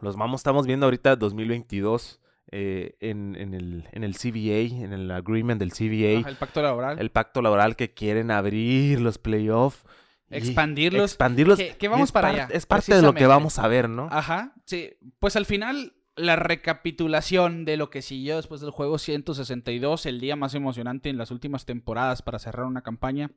Los 0.00 0.16
vamos, 0.16 0.40
estamos 0.40 0.66
viendo 0.66 0.86
ahorita 0.86 1.16
2022 1.16 2.20
eh, 2.52 2.96
en, 3.00 3.36
en, 3.36 3.54
el, 3.54 3.88
en 3.92 4.02
el 4.04 4.14
CBA, 4.16 4.82
en 4.84 4.92
el 4.92 5.10
agreement 5.10 5.60
del 5.60 5.72
CBA, 5.72 6.20
Ajá, 6.20 6.30
el 6.30 6.36
pacto 6.36 6.62
laboral. 6.62 6.98
el 6.98 7.10
pacto 7.10 7.42
laboral 7.42 7.76
que 7.76 7.92
quieren 7.94 8.30
abrir 8.30 9.00
los 9.00 9.18
playoffs. 9.18 9.84
Expandirlos. 10.30 11.10
Expandirlos. 11.10 11.58
Que- 11.58 11.88
vamos 11.88 12.08
es 12.08 12.12
para 12.12 12.28
parte- 12.28 12.42
allá, 12.42 12.54
Es 12.54 12.64
parte 12.66 12.94
de 12.94 13.02
lo 13.02 13.14
que 13.14 13.26
vamos 13.26 13.58
a 13.58 13.66
ver, 13.68 13.88
¿no? 13.88 14.08
Ajá, 14.10 14.54
sí. 14.64 14.90
Pues 15.18 15.34
al 15.36 15.44
final, 15.44 15.92
la 16.20 16.36
recapitulación 16.36 17.64
de 17.64 17.76
lo 17.76 17.90
que 17.90 18.02
siguió 18.02 18.36
después 18.36 18.60
del 18.60 18.70
juego 18.70 18.98
162, 18.98 20.06
el 20.06 20.20
día 20.20 20.36
más 20.36 20.54
emocionante 20.54 21.08
en 21.08 21.18
las 21.18 21.30
últimas 21.30 21.66
temporadas 21.66 22.22
para 22.22 22.38
cerrar 22.38 22.66
una 22.66 22.82
campaña. 22.82 23.30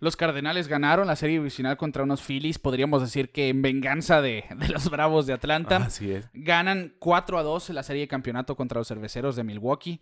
Los 0.00 0.16
Cardenales 0.16 0.68
ganaron 0.68 1.06
la 1.06 1.16
serie 1.16 1.38
divisional 1.38 1.76
contra 1.76 2.02
unos 2.02 2.20
Phillies, 2.20 2.58
podríamos 2.58 3.00
decir 3.00 3.30
que 3.30 3.48
en 3.48 3.62
venganza 3.62 4.20
de, 4.20 4.44
de 4.56 4.68
los 4.68 4.90
Bravos 4.90 5.26
de 5.26 5.32
Atlanta. 5.32 5.76
Así 5.76 6.10
es. 6.10 6.28
Ganan 6.34 6.94
4 6.98 7.38
a 7.38 7.42
2 7.42 7.70
en 7.70 7.76
la 7.76 7.82
serie 7.82 8.02
de 8.02 8.08
campeonato 8.08 8.56
contra 8.56 8.80
los 8.80 8.88
cerveceros 8.88 9.36
de 9.36 9.44
Milwaukee. 9.44 10.00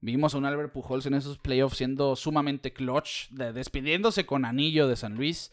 Vimos 0.00 0.34
a 0.34 0.38
un 0.38 0.46
Albert 0.46 0.72
Pujols 0.72 1.06
en 1.06 1.14
esos 1.14 1.38
playoffs 1.38 1.76
siendo 1.76 2.16
sumamente 2.16 2.72
clutch, 2.72 3.28
de- 3.30 3.52
despidiéndose 3.52 4.26
con 4.26 4.44
anillo 4.44 4.88
de 4.88 4.96
San 4.96 5.14
Luis. 5.14 5.52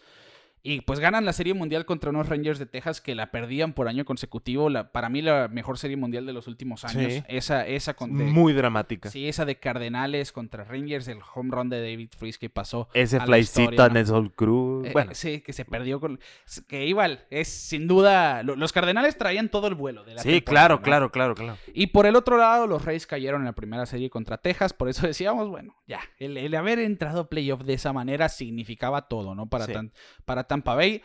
Y 0.62 0.82
pues 0.82 1.00
ganan 1.00 1.24
la 1.24 1.32
serie 1.32 1.54
mundial 1.54 1.86
contra 1.86 2.10
unos 2.10 2.28
Rangers 2.28 2.60
de 2.60 2.66
Texas 2.66 3.00
que 3.00 3.16
la 3.16 3.32
perdían 3.32 3.72
por 3.74 3.88
año 3.88 4.04
consecutivo. 4.04 4.70
La, 4.70 4.92
para 4.92 5.08
mí 5.08 5.22
la 5.22 5.48
mejor 5.48 5.78
serie 5.78 5.96
mundial 5.96 6.26
de 6.26 6.34
los 6.34 6.48
últimos 6.48 6.84
años. 6.84 7.14
Sí. 7.14 7.24
Esa, 7.30 7.66
esa 7.66 7.94
con 7.94 8.18
de- 8.18 8.26
Muy 8.26 8.52
dramática. 8.52 9.10
sí, 9.10 9.30
esa 9.30 9.46
de 9.46 9.58
Cardenales 9.58 10.34
contra 10.34 10.66
Rangers, 10.66 11.08
el 11.08 11.20
home 11.34 11.50
run 11.56 11.70
de 11.70 11.80
David 11.82 12.10
Freeze 12.18 12.38
que 12.38 12.50
pasó. 12.50 12.90
Ese 12.94 13.20
flycito 13.22 13.72
¿no? 13.88 13.94
Nelson 13.94 14.30
Cruz. 14.36 14.86
Eh, 14.88 14.90
bueno, 14.92 15.12
sí, 15.14 15.40
que 15.42 15.54
se 15.54 15.64
perdió 15.64 16.00
con. 16.02 16.20
Que 16.68 16.86
igual, 16.88 17.26
es 17.30 17.48
sin 17.48 17.88
duda. 17.88 18.44
lo- 18.44 18.58
Los 18.58 18.74
Cardenales 18.74 19.18
traían 19.18 19.48
todo 19.48 19.68
el 19.68 19.76
vuelo 19.76 20.04
de 20.04 20.16
la 20.16 20.22
sí, 20.22 20.42
claro, 20.42 20.76
¿no? 20.76 20.82
claro, 20.82 21.12
claro, 21.12 21.36
claro. 21.36 21.58
Y 21.74 21.88
por 21.88 22.06
el 22.06 22.18
otro 22.18 22.38
lado, 22.38 22.68
los 22.68 22.84
Reyes 22.84 23.08
cayeron 23.08 23.42
en 23.42 23.46
la 23.46 23.54
primera 23.54 23.86
serie 23.86 24.10
contra 24.10 24.38
Texas. 24.38 24.74
Por 24.74 24.90
eso 24.90 25.08
decíamos, 25.08 25.48
bueno, 25.48 25.76
ya, 25.88 26.02
el, 26.18 26.36
el 26.36 26.54
haber 26.56 26.80
entrado 26.80 27.22
a 27.22 27.30
playoff 27.30 27.64
de 27.64 27.76
esa 27.76 27.94
manera 27.94 28.28
significaba 28.28 29.08
todo, 29.08 29.36
¿no? 29.36 29.48
Para, 29.48 29.66
Sí. 29.66 29.72
tan- 29.74 29.94
para 30.26 30.44
Tampa 30.50 30.76
Bay. 30.76 31.02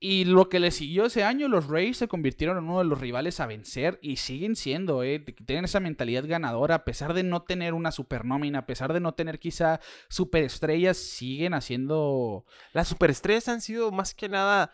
Y 0.00 0.26
lo 0.26 0.48
que 0.48 0.60
le 0.60 0.70
siguió 0.70 1.06
ese 1.06 1.24
año, 1.24 1.48
los 1.48 1.66
Rays 1.66 1.96
se 1.96 2.06
convirtieron 2.06 2.56
en 2.56 2.64
uno 2.64 2.78
de 2.78 2.84
los 2.84 3.00
rivales 3.00 3.40
a 3.40 3.46
vencer 3.46 3.98
y 4.00 4.14
siguen 4.16 4.54
siendo, 4.54 5.02
¿eh? 5.02 5.18
Tienen 5.44 5.64
esa 5.64 5.80
mentalidad 5.80 6.24
ganadora, 6.24 6.76
a 6.76 6.84
pesar 6.84 7.14
de 7.14 7.24
no 7.24 7.42
tener 7.42 7.74
una 7.74 7.90
supernómina, 7.90 8.60
a 8.60 8.66
pesar 8.66 8.92
de 8.92 9.00
no 9.00 9.14
tener 9.14 9.40
quizá 9.40 9.80
superestrellas, 10.08 10.96
siguen 10.96 11.52
haciendo... 11.52 12.44
Las 12.72 12.86
superestrellas 12.86 13.48
han 13.48 13.60
sido 13.60 13.90
más 13.90 14.14
que 14.14 14.28
nada 14.28 14.72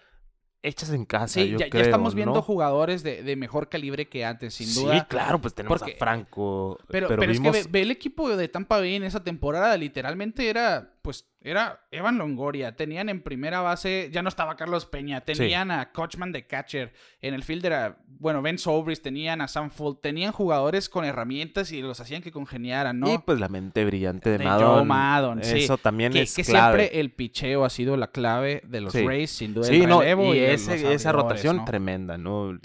hechas 0.62 0.90
en 0.90 1.06
casa. 1.06 1.40
Sí, 1.40 1.50
yo 1.50 1.58
ya, 1.58 1.66
estamos 1.80 2.14
viendo 2.14 2.34
¿no? 2.34 2.42
jugadores 2.42 3.02
de, 3.02 3.22
de 3.22 3.36
mejor 3.36 3.70
calibre 3.70 4.08
que 4.10 4.26
antes, 4.26 4.52
sin 4.54 4.74
duda. 4.74 4.98
Sí, 4.98 5.06
claro, 5.08 5.40
pues 5.40 5.54
tenemos 5.54 5.78
Porque- 5.78 5.94
a 5.94 5.96
Franco. 5.96 6.78
Pero, 6.88 7.08
Pero, 7.08 7.20
pero, 7.20 7.32
vimos... 7.32 7.56
es 7.56 7.62
que 7.64 7.68
ve, 7.70 7.78
ve 7.78 7.82
el 7.82 7.90
equipo 7.90 8.34
de 8.36 8.48
Tampa 8.48 8.78
Bay 8.78 8.96
en 8.96 9.04
esa 9.04 9.24
temporada, 9.24 9.74
literalmente 9.78 10.50
era, 10.50 10.93
pues, 11.04 11.28
era 11.42 11.86
Evan 11.90 12.16
Longoria. 12.16 12.74
Tenían 12.76 13.10
en 13.10 13.20
primera 13.22 13.60
base, 13.60 14.08
ya 14.10 14.22
no 14.22 14.30
estaba 14.30 14.56
Carlos 14.56 14.86
Peña, 14.86 15.20
tenían 15.20 15.70
a 15.70 15.92
Coachman 15.92 16.32
de 16.32 16.46
catcher. 16.46 16.94
En 17.20 17.34
el 17.34 17.44
fielder, 17.44 17.72
a, 17.74 17.98
bueno, 18.06 18.40
Ben 18.40 18.58
Sobris, 18.58 19.02
tenían 19.02 19.42
a 19.42 19.48
Sam 19.48 19.70
Fold, 19.70 20.00
tenían 20.00 20.32
jugadores 20.32 20.88
con 20.88 21.04
herramientas 21.04 21.70
y 21.72 21.82
los 21.82 22.00
hacían 22.00 22.22
que 22.22 22.32
congeniaran, 22.32 22.98
¿no? 22.98 23.12
Y 23.12 23.18
pues 23.18 23.38
la 23.38 23.50
mente 23.50 23.84
brillante 23.84 24.30
de, 24.30 24.38
De 24.38 24.44
Madon. 24.44 25.40
Joe 25.40 25.44
sí. 25.44 25.58
Eso 25.64 25.76
también 25.76 26.10
que, 26.14 26.22
es 26.22 26.34
que 26.34 26.42
clave. 26.42 26.78
siempre 26.84 27.00
el 27.00 27.12
picheo 27.12 27.66
ha 27.66 27.70
sido 27.70 27.98
la 27.98 28.10
clave 28.10 28.62
de 28.66 28.80
los 28.80 28.94
Sí. 28.94 29.06
Rays, 29.06 29.30
sin 29.30 29.52
duda. 29.52 29.66
Sí, 29.66 29.82
el 29.82 29.88
no, 29.90 30.02
y, 30.02 30.38
ese- 30.38 30.94
esa 30.94 31.12
rotación 31.12 31.58
¿no? 31.58 31.64
tremenda, 31.66 32.16
¿no? 32.16 32.58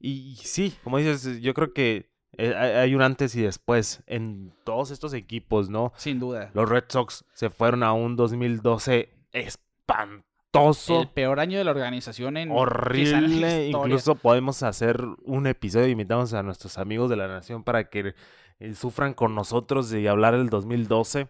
Y, 0.00 0.32
y 0.32 0.36
sí, 0.36 0.74
como 0.82 0.98
dices, 0.98 1.40
yo 1.40 1.54
creo 1.54 1.72
que 1.72 2.12
hay 2.38 2.54
hay 2.54 2.94
un 2.94 3.02
antes 3.02 3.34
y 3.36 3.42
después 3.42 4.02
en 4.06 4.52
todos 4.64 4.90
estos 4.90 5.12
equipos, 5.14 5.70
¿no? 5.70 5.92
Sin 5.96 6.18
duda. 6.18 6.50
Los 6.54 6.68
Red 6.68 6.84
Sox 6.88 7.24
se 7.32 7.50
fueron 7.50 7.82
a 7.82 7.92
un 7.92 8.16
2012 8.16 9.10
espantoso, 9.32 11.02
El 11.02 11.08
peor 11.08 11.40
año 11.40 11.58
de 11.58 11.64
la 11.64 11.70
organización 11.72 12.36
en 12.36 12.44
en 12.44 12.48
la 12.50 12.54
horrible. 12.54 13.66
historia. 13.66 13.66
Incluso 13.68 14.14
podemos 14.14 14.62
hacer 14.62 15.02
un 15.24 15.46
episodio, 15.46 15.88
invitamos 15.88 16.32
a 16.34 16.42
nuestros 16.42 16.78
amigos 16.78 17.10
de 17.10 17.16
la 17.16 17.26
nación 17.28 17.64
para 17.64 17.88
que 17.88 18.14
eh, 18.60 18.74
sufran 18.74 19.14
con 19.14 19.34
nosotros 19.34 19.92
y 19.92 20.06
hablar 20.06 20.36
del 20.36 20.50
2012. 20.50 21.28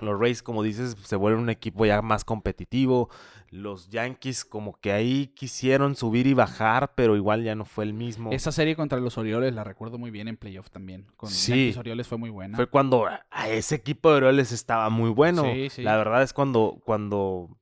Los 0.00 0.20
Rays, 0.20 0.42
como 0.42 0.62
dices, 0.62 0.96
se 1.02 1.16
vuelven 1.16 1.40
un 1.42 1.50
equipo 1.50 1.84
ya 1.86 2.02
más 2.02 2.24
competitivo. 2.24 3.08
Los 3.50 3.88
Yankees 3.88 4.44
como 4.44 4.78
que 4.78 4.92
ahí 4.92 5.28
quisieron 5.28 5.96
subir 5.96 6.26
y 6.26 6.34
bajar, 6.34 6.92
pero 6.94 7.16
igual 7.16 7.42
ya 7.42 7.54
no 7.54 7.64
fue 7.64 7.84
el 7.84 7.94
mismo. 7.94 8.30
Esa 8.30 8.52
serie 8.52 8.76
contra 8.76 9.00
los 9.00 9.16
Orioles 9.16 9.54
la 9.54 9.64
recuerdo 9.64 9.96
muy 9.98 10.10
bien 10.10 10.28
en 10.28 10.36
playoff 10.36 10.68
también. 10.70 11.06
Con 11.16 11.30
Sí. 11.30 11.52
Yankees 11.52 11.76
Orioles 11.78 12.06
fue 12.06 12.18
muy 12.18 12.30
buena. 12.30 12.56
Fue 12.56 12.66
cuando 12.66 13.06
a 13.06 13.48
ese 13.48 13.76
equipo 13.76 14.10
de 14.10 14.16
Orioles 14.18 14.52
estaba 14.52 14.90
muy 14.90 15.10
bueno. 15.10 15.44
Sí, 15.44 15.70
sí. 15.70 15.82
La 15.82 15.96
verdad 15.96 16.22
es 16.22 16.34
cuando, 16.34 16.78
cuando, 16.84 17.56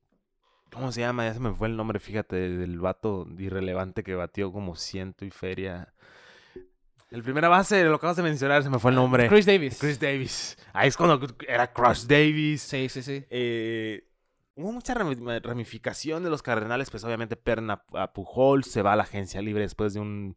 ¿cómo 0.72 0.90
se 0.90 1.02
llama? 1.02 1.24
Ya 1.24 1.34
se 1.34 1.40
me 1.40 1.54
fue 1.54 1.68
el 1.68 1.76
nombre, 1.76 2.00
fíjate, 2.00 2.34
del 2.36 2.80
vato 2.80 3.26
irrelevante 3.38 4.02
que 4.02 4.16
batió 4.16 4.52
como 4.52 4.74
ciento 4.74 5.24
y 5.24 5.30
feria. 5.30 5.92
El 7.10 7.22
primera 7.22 7.48
base, 7.48 7.84
lo 7.84 7.94
acabas 7.96 8.16
de 8.16 8.22
mencionar, 8.24 8.62
se 8.62 8.70
me 8.70 8.78
fue 8.80 8.90
el 8.90 8.96
nombre. 8.96 9.28
Chris 9.28 9.46
Davis. 9.46 9.78
Chris 9.80 10.00
Davis. 10.00 10.58
Ahí 10.72 10.88
es 10.88 10.96
cuando 10.96 11.20
era 11.46 11.72
Crush 11.72 12.04
Davis. 12.06 12.62
Sí, 12.62 12.88
sí, 12.88 13.00
sí. 13.02 13.24
Eh, 13.30 14.08
hubo 14.56 14.72
mucha 14.72 14.92
rami- 14.94 15.40
ramificación 15.40 16.24
de 16.24 16.30
los 16.30 16.42
Cardenales, 16.42 16.90
pues 16.90 17.04
obviamente 17.04 17.36
pierden 17.36 17.70
a, 17.70 17.84
a 17.94 18.12
Pujols, 18.12 18.66
se 18.66 18.82
va 18.82 18.94
a 18.94 18.96
la 18.96 19.04
agencia 19.04 19.40
libre 19.40 19.62
después 19.62 19.94
de 19.94 20.00
un, 20.00 20.34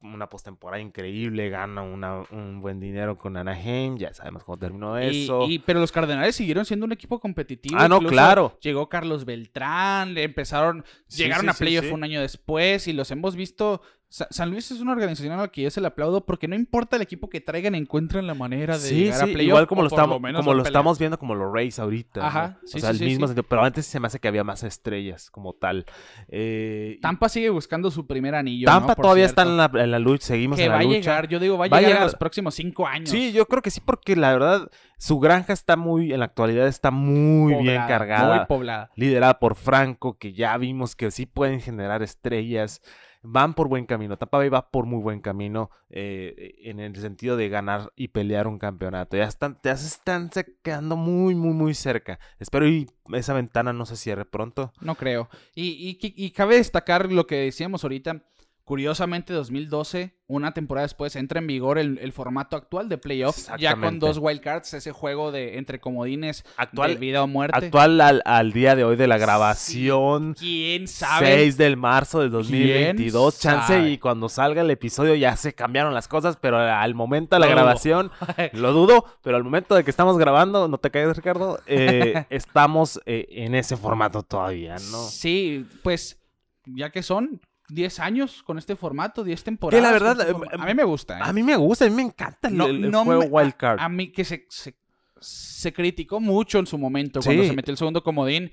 una 0.00 0.30
postemporada 0.30 0.80
increíble, 0.80 1.50
gana 1.50 1.82
una- 1.82 2.22
un 2.30 2.62
buen 2.62 2.80
dinero 2.80 3.18
con 3.18 3.36
Anaheim, 3.36 3.98
ya 3.98 4.14
sabemos 4.14 4.42
cómo 4.44 4.56
terminó 4.56 4.96
eso. 4.96 5.44
y- 5.46 5.58
pero 5.58 5.80
los 5.80 5.92
Cardenales 5.92 6.34
siguieron 6.34 6.64
siendo 6.64 6.86
un 6.86 6.92
equipo 6.92 7.20
competitivo. 7.20 7.76
Ah, 7.78 7.88
no, 7.88 7.96
incluso 7.96 8.12
claro. 8.12 8.58
Llegó 8.62 8.88
Carlos 8.88 9.26
Beltrán, 9.26 10.16
empezaron, 10.16 10.82
Sí, 11.08 11.24
llegaron 11.24 11.44
sí, 11.44 11.50
a 11.50 11.54
playoff 11.54 11.86
sí. 11.86 11.92
un 11.92 12.04
año 12.04 12.22
después 12.22 12.88
y 12.88 12.94
los 12.94 13.10
hemos 13.10 13.36
visto. 13.36 13.82
Sa- 14.08 14.28
San 14.30 14.50
Luis 14.50 14.70
es 14.70 14.80
una 14.80 14.92
organización 14.92 15.32
a 15.32 15.36
la 15.36 15.48
que 15.48 15.62
yo 15.62 15.70
se 15.70 15.80
le 15.80 15.88
aplaudo 15.88 16.24
porque 16.24 16.46
no 16.46 16.54
importa 16.54 16.94
el 16.94 17.02
equipo 17.02 17.28
que 17.28 17.40
traigan, 17.40 17.74
encuentran 17.74 18.24
la 18.26 18.34
manera 18.34 18.74
de 18.78 18.88
Sí, 18.88 18.94
llegar 19.06 19.22
a 19.22 19.24
playoff. 19.24 19.42
igual 19.48 19.66
como 19.66 19.80
o 19.80 19.84
lo, 19.84 19.88
estamos, 19.88 20.16
como 20.18 20.54
lo 20.54 20.94
viendo 20.96 21.18
como 21.18 21.34
los 21.34 21.52
Rays 21.52 21.78
ahorita. 21.80 22.20
¿no? 22.20 22.26
Ajá, 22.26 22.58
O 22.62 22.66
sí, 22.68 22.80
sea, 22.80 22.94
sí, 22.94 23.02
el 23.02 23.08
mismo 23.10 23.26
sentido, 23.26 23.42
pero 23.48 23.64
antes 23.64 23.84
se 23.84 23.98
me 23.98 24.06
hace 24.06 24.20
que 24.20 24.28
había 24.28 24.44
más 24.44 24.62
estrellas 24.62 25.28
como 25.30 25.54
tal. 25.54 25.86
Eh, 26.28 26.98
Tampa 27.02 27.28
sigue 27.28 27.50
buscando 27.50 27.90
su 27.90 28.06
primer 28.06 28.36
anillo. 28.36 28.66
Tampa 28.66 28.94
todavía 28.94 29.26
cierto. 29.28 29.42
está 29.42 29.50
en 29.50 29.56
la, 29.56 29.84
en 29.84 29.90
la 29.90 29.98
lucha, 29.98 30.26
seguimos 30.28 30.56
Que 30.56 30.64
en 30.64 30.68
la 30.70 30.74
va 30.76 30.80
a 30.80 30.84
lucha. 30.84 30.96
llegar, 31.00 31.28
yo 31.28 31.40
digo, 31.40 31.58
va 31.58 31.66
a 31.66 31.68
Va 31.68 31.76
a 31.78 31.80
llegar, 31.80 31.90
en 31.90 31.96
llegar. 31.96 32.06
los 32.06 32.14
próximos 32.16 32.54
cinco 32.54 32.86
años. 32.86 33.10
Sí, 33.10 33.32
yo 33.32 33.46
creo 33.46 33.60
que 33.62 33.70
sí, 33.70 33.80
porque 33.84 34.14
la 34.14 34.32
verdad, 34.32 34.70
su 34.98 35.18
granja 35.18 35.52
está 35.52 35.76
muy, 35.76 36.12
en 36.12 36.20
la 36.20 36.26
actualidad 36.26 36.68
está 36.68 36.90
muy 36.92 37.54
bien 37.62 37.82
cargada. 37.88 38.36
Muy 38.36 38.46
poblada. 38.46 38.90
liderada 38.94 39.38
por 39.40 39.56
Franco, 39.56 40.16
que 40.16 40.32
ya 40.32 40.56
vimos 40.58 40.94
que 40.94 41.10
sí 41.10 41.26
pueden 41.26 41.60
generar 41.60 42.02
estrellas. 42.04 42.80
Van 43.28 43.54
por 43.54 43.68
buen 43.68 43.86
camino. 43.86 44.16
Tampa 44.16 44.38
Bay 44.38 44.48
va 44.48 44.70
por 44.70 44.86
muy 44.86 45.00
buen 45.00 45.20
camino 45.20 45.70
eh, 45.90 46.54
en 46.62 46.78
el 46.78 46.94
sentido 46.96 47.36
de 47.36 47.48
ganar 47.48 47.92
y 47.96 48.08
pelear 48.08 48.46
un 48.46 48.58
campeonato. 48.58 49.16
Ya 49.16 49.24
están, 49.24 49.58
ya 49.64 49.76
se 49.76 49.88
están 49.88 50.30
quedando 50.62 50.96
muy, 50.96 51.34
muy, 51.34 51.52
muy 51.52 51.74
cerca. 51.74 52.20
Espero 52.38 52.68
y 52.68 52.88
esa 53.12 53.34
ventana 53.34 53.72
no 53.72 53.84
se 53.84 53.96
cierre 53.96 54.24
pronto. 54.24 54.72
No 54.80 54.94
creo. 54.94 55.28
Y, 55.54 55.98
y, 56.00 56.24
y 56.24 56.30
cabe 56.30 56.56
destacar 56.56 57.10
lo 57.10 57.26
que 57.26 57.36
decíamos 57.36 57.82
ahorita. 57.82 58.22
Curiosamente, 58.66 59.32
2012, 59.32 60.12
una 60.26 60.52
temporada 60.52 60.82
después, 60.86 61.14
entra 61.14 61.38
en 61.38 61.46
vigor 61.46 61.78
el, 61.78 61.98
el 61.98 62.10
formato 62.12 62.56
actual 62.56 62.88
de 62.88 62.98
playoffs, 62.98 63.48
ya 63.60 63.76
con 63.76 64.00
dos 64.00 64.18
wildcards, 64.18 64.74
ese 64.74 64.90
juego 64.90 65.30
de 65.30 65.56
entre 65.56 65.78
comodines 65.78 66.44
Actual- 66.56 66.94
de 66.94 66.98
vida 66.98 67.22
o 67.22 67.28
muerte. 67.28 67.56
Actual 67.66 68.00
al, 68.00 68.22
al 68.24 68.52
día 68.52 68.74
de 68.74 68.82
hoy 68.82 68.96
de 68.96 69.06
la 69.06 69.18
grabación. 69.18 70.34
¿Quién 70.34 70.88
sabe? 70.88 71.26
6 71.36 71.56
del 71.58 71.76
marzo 71.76 72.18
del 72.18 72.32
2022. 72.32 73.38
Chance 73.38 73.74
sabe? 73.74 73.90
y 73.90 73.98
cuando 73.98 74.28
salga 74.28 74.62
el 74.62 74.70
episodio 74.72 75.14
ya 75.14 75.36
se 75.36 75.54
cambiaron 75.54 75.94
las 75.94 76.08
cosas, 76.08 76.36
pero 76.36 76.58
al 76.58 76.92
momento 76.96 77.36
de 77.36 77.40
la 77.40 77.46
Lo 77.46 77.52
dudo. 77.52 77.62
grabación, 77.62 78.10
lo 78.52 78.72
dudo, 78.72 79.04
pero 79.22 79.36
al 79.36 79.44
momento 79.44 79.76
de 79.76 79.84
que 79.84 79.90
estamos 79.90 80.18
grabando, 80.18 80.66
no 80.66 80.78
te 80.78 80.90
caigas 80.90 81.16
Ricardo, 81.16 81.60
eh, 81.68 82.24
estamos 82.30 83.00
eh, 83.06 83.28
en 83.30 83.54
ese 83.54 83.76
formato 83.76 84.24
todavía, 84.24 84.74
¿no? 84.90 85.04
Sí, 85.04 85.64
pues 85.84 86.18
ya 86.64 86.90
que 86.90 87.04
son 87.04 87.40
10 87.68 88.00
años 88.00 88.42
con 88.42 88.58
este 88.58 88.76
formato, 88.76 89.24
10 89.24 89.42
temporadas. 89.44 89.82
la 89.82 89.90
con 89.98 90.06
verdad, 90.16 90.28
este 90.28 90.32
eh, 90.44 90.48
eh, 90.52 90.56
a 90.60 90.66
mí 90.66 90.74
me 90.74 90.84
gusta. 90.84 91.18
¿eh? 91.18 91.22
A 91.22 91.32
mí 91.32 91.42
me 91.42 91.56
gusta, 91.56 91.84
a 91.84 91.88
mí 91.90 91.94
me 91.96 92.02
encanta 92.02 92.48
el, 92.48 92.56
No- 92.56 92.66
el- 92.66 92.84
el 92.84 92.90
no 92.90 93.04
juego 93.04 93.22
me- 93.22 93.28
Wild 93.28 93.54
Card. 93.54 93.78
A 93.80 93.88
mí 93.88 94.12
que 94.12 94.24
se, 94.24 94.46
se, 94.48 94.76
se 95.20 95.72
criticó 95.72 96.20
mucho 96.20 96.58
en 96.58 96.66
su 96.66 96.78
momento 96.78 97.20
cuando 97.22 97.42
Sí. 97.42 97.48
se 97.48 97.54
metió 97.56 97.72
el 97.72 97.78
segundo 97.78 98.02
comodín. 98.02 98.50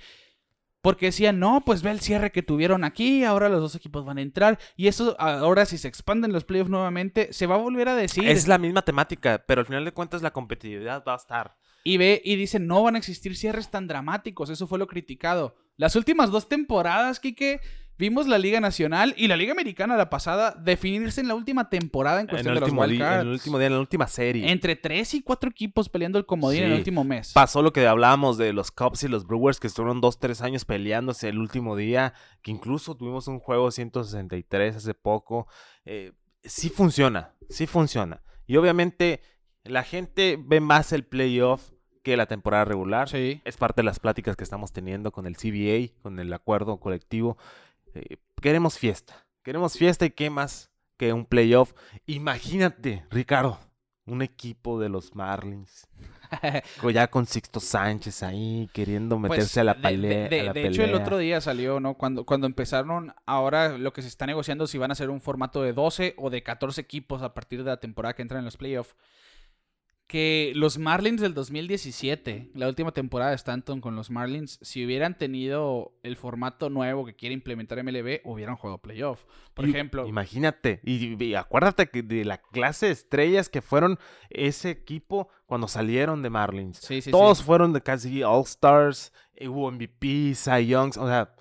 Porque 0.81 1.05
decían, 1.05 1.39
no, 1.39 1.63
pues 1.65 1.81
ve 1.81 1.91
el 1.91 2.01
cierre 2.01 2.33
que 2.33 2.43
tuvieron 2.43 2.83
aquí, 2.83 3.23
ahora 3.23 3.47
los 3.47 3.61
dos 3.61 3.73
equipos 3.75 4.03
van 4.03 4.17
a 4.17 4.21
entrar. 4.21 4.59
Y 4.75 4.87
eso, 4.87 5.15
ahora 5.17 5.65
si 5.65 5.77
se 5.77 5.87
expanden 5.87 6.33
los 6.33 6.43
playoffs 6.43 6.69
nuevamente, 6.69 7.31
se 7.31 7.47
va 7.47 7.55
a 7.55 7.59
volver 7.59 7.87
a 7.87 7.95
decir. 7.95 8.27
Es 8.27 8.49
la 8.49 8.57
misma 8.57 8.81
temática, 8.81 9.41
pero 9.47 9.61
al 9.61 9.65
final 9.65 9.85
de 9.85 9.93
cuentas 9.93 10.21
la 10.21 10.31
competitividad 10.33 11.01
va 11.07 11.13
a 11.13 11.15
estar. 11.15 11.55
Y 11.85 11.95
ve 11.95 12.21
y 12.25 12.35
dicen, 12.35 12.67
no 12.67 12.83
van 12.83 12.95
a 12.95 12.97
existir 12.97 13.37
cierres 13.37 13.69
tan 13.71 13.87
dramáticos. 13.87 14.49
Eso 14.49 14.67
fue 14.67 14.77
lo 14.77 14.87
criticado. 14.87 15.55
Las 15.77 15.95
últimas 15.95 16.31
dos 16.31 16.49
temporadas, 16.49 17.21
Kike, 17.21 17.61
vimos 17.97 18.27
la 18.27 18.37
Liga 18.37 18.59
Nacional 18.59 19.13
y 19.17 19.27
la 19.27 19.35
Liga 19.37 19.51
Americana, 19.53 19.95
la 19.97 20.09
pasada, 20.09 20.51
definirse 20.59 21.21
en 21.21 21.27
la 21.27 21.35
última 21.35 21.69
temporada 21.69 22.19
en 22.19 22.25
En 22.25 22.29
cuestión 22.29 22.53
el, 22.53 22.55
de 22.55 22.59
los 22.61 22.89
di- 22.89 22.95
en 23.01 23.19
el 23.21 23.27
último 23.29 23.57
día, 23.57 23.67
en 23.67 23.73
la 23.73 23.79
última 23.79 24.07
serie. 24.07 24.51
Entre 24.51 24.75
tres 24.75 25.13
y 25.13 25.21
cuatro 25.21 25.49
equipos 25.49 25.89
peleando 25.89 26.17
el 26.19 26.25
comodín 26.25 26.63
en 26.63 26.71
el 26.71 26.77
último 26.79 27.03
mes. 27.03 27.31
Pasó 27.33 27.61
lo 27.61 27.71
que 27.73 27.85
hablábamos 27.87 28.37
de 28.37 28.53
los 28.53 28.71
Cubs 28.71 29.03
y 29.03 29.07
los 29.07 29.25
Brewers 29.27 29.59
que 29.59 29.67
estuvieron 29.67 30.01
dos, 30.01 30.19
tres 30.19 30.41
años 30.41 30.65
peleándose 30.65 31.29
el 31.29 31.37
último 31.39 31.75
día, 31.75 32.13
que 32.41 32.51
incluso 32.51 32.95
tuvimos 32.95 33.27
un 33.27 33.39
juego 33.39 33.71
163 33.71 34.75
hace 34.75 34.93
poco. 34.93 35.47
Eh, 35.85 36.11
sí 36.43 36.69
funciona, 36.69 37.33
sí 37.49 37.67
funciona. 37.67 38.21
Y 38.47 38.57
obviamente 38.57 39.21
la 39.63 39.83
gente 39.83 40.37
ve 40.39 40.59
más 40.59 40.91
el 40.91 41.05
playoff 41.05 41.69
que 42.03 42.17
la 42.17 42.25
temporada 42.25 42.65
regular. 42.65 43.07
Sí. 43.07 43.41
Es 43.45 43.55
parte 43.55 43.81
de 43.81 43.85
las 43.85 43.99
pláticas 43.99 44.35
que 44.35 44.43
estamos 44.43 44.73
teniendo 44.73 45.11
con 45.13 45.25
el 45.25 45.37
CBA, 45.37 45.93
con 46.01 46.19
el 46.19 46.33
acuerdo 46.33 46.77
colectivo. 46.81 47.37
Eh, 47.95 48.17
queremos 48.41 48.77
fiesta. 48.77 49.25
Queremos 49.43 49.77
fiesta 49.77 50.05
y 50.05 50.11
qué 50.11 50.29
más 50.29 50.71
que 50.97 51.13
un 51.13 51.25
playoff. 51.25 51.73
Imagínate, 52.05 53.05
Ricardo, 53.09 53.59
un 54.05 54.21
equipo 54.21 54.79
de 54.79 54.89
los 54.89 55.15
Marlins. 55.15 55.87
Ya 56.93 57.07
con 57.09 57.27
Sixto 57.27 57.59
Sánchez 57.59 58.23
ahí 58.23 58.67
queriendo 58.73 59.19
Pues, 59.19 59.29
meterse 59.29 59.59
a 59.59 59.63
la, 59.63 59.75
pelea. 59.75 60.23
de, 60.23 60.29
de- 60.29 60.39
a 60.41 60.43
la 60.45 60.53
de 60.53 60.67
hecho, 60.67 60.83
el 60.83 60.95
otro 60.95 61.19
día 61.19 61.39
salió, 61.41 61.79
¿no? 61.79 61.93
Cuando, 61.93 62.25
cuando 62.25 62.47
empezaron, 62.47 63.13
ahora 63.27 63.77
lo 63.77 63.93
que 63.93 64.01
se 64.01 64.07
está 64.07 64.25
negociando 64.25 64.65
si 64.65 64.79
van 64.79 64.89
a 64.91 64.95
ser 64.95 65.11
un 65.11 65.21
formato 65.21 65.61
de 65.61 65.73
12 65.73 66.15
o 66.17 66.31
de 66.31 66.41
14 66.41 66.81
equipos 66.81 67.21
a 67.21 67.35
partir 67.35 67.63
de 67.63 67.69
la 67.69 67.77
temporada 67.77 68.15
que 68.15 68.23
entran 68.23 68.39
en 68.39 68.45
los 68.45 68.57
playoffs. 68.57 68.95
Que 70.13 70.51
los 70.55 70.77
Marlins 70.77 71.21
del 71.21 71.33
2017, 71.33 72.51
la 72.53 72.67
última 72.67 72.91
temporada 72.91 73.31
de 73.31 73.35
Stanton 73.35 73.81
con 73.81 73.95
los 73.95 74.11
Marlins, 74.11 74.59
si 74.61 74.85
hubieran 74.85 75.17
tenido 75.17 75.97
el 76.03 76.17
formato 76.17 76.69
nuevo 76.69 77.03
que 77.03 77.15
quiere 77.15 77.33
implementar 77.33 77.83
MLB, 77.83 78.21
hubieran 78.23 78.55
jugado 78.55 78.77
playoff. 78.77 79.23
Por 79.55 79.65
Y- 79.65 79.71
ejemplo, 79.71 80.05
Imagínate. 80.07 80.81
Y, 80.83 81.21
y 81.23 81.33
acuérdate 81.33 81.87
que 81.89 82.03
de 82.03 82.25
la 82.25 82.37
clase 82.37 82.85
de 82.85 82.91
estrellas 82.91 83.49
que 83.49 83.63
fueron 83.63 83.97
ese 84.29 84.69
equipo 84.69 85.29
cuando 85.47 85.67
salieron 85.67 86.21
de 86.21 86.29
Marlins. 86.29 86.77
sí, 86.77 87.01
sí, 87.01 87.09
Todos 87.09 87.39
sí. 87.39 87.43
fueron 87.45 87.73
de 87.73 87.81
casi 87.81 88.21
All-Stars, 88.21 89.11
eh, 89.33 89.47
hubo 89.47 89.71
MVP, 89.71 90.35
Cy 90.35 90.67
Youngs, 90.67 90.95
o 90.97 91.07
sea, 91.07 91.33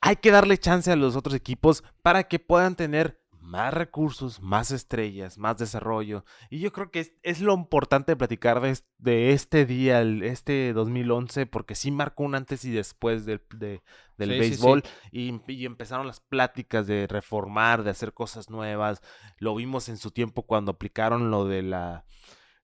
hay 0.00 0.16
que 0.16 0.30
darle 0.30 0.56
chance 0.56 0.90
a 0.90 0.96
los 0.96 1.14
otros 1.14 1.34
equipos 1.34 1.84
para 2.00 2.24
que 2.24 2.38
puedan 2.38 2.74
tener 2.74 3.20
más 3.50 3.74
recursos, 3.74 4.40
más 4.40 4.70
estrellas, 4.70 5.38
más 5.38 5.58
desarrollo. 5.58 6.24
Y 6.50 6.60
yo 6.60 6.72
creo 6.72 6.90
que 6.90 7.00
es, 7.00 7.12
es 7.22 7.40
lo 7.40 7.54
importante 7.54 8.12
de 8.12 8.16
platicar 8.16 8.60
de, 8.60 8.78
de 8.98 9.32
este 9.32 9.66
día, 9.66 10.00
el- 10.00 10.22
este 10.22 10.72
2011, 10.72 11.46
porque 11.46 11.74
sí 11.74 11.90
marcó 11.90 12.22
un 12.24 12.34
antes 12.36 12.64
y 12.64 12.70
después 12.70 13.26
del, 13.26 13.42
de- 13.54 13.82
del 14.16 14.30
Sí, 14.30 14.34
sí, 14.34 14.38
béisbol. 14.38 14.82
Y, 15.12 15.40
y 15.52 15.66
empezaron 15.66 16.06
las 16.06 16.20
pláticas 16.20 16.86
de 16.86 17.06
reformar, 17.08 17.82
de 17.82 17.90
hacer 17.90 18.12
cosas 18.12 18.50
nuevas. 18.50 19.02
Lo 19.38 19.54
vimos 19.54 19.88
en 19.88 19.96
su 19.96 20.10
tiempo 20.12 20.42
cuando 20.42 20.72
aplicaron 20.72 21.30
lo 21.30 21.44
de 21.46 21.62
la 21.62 22.04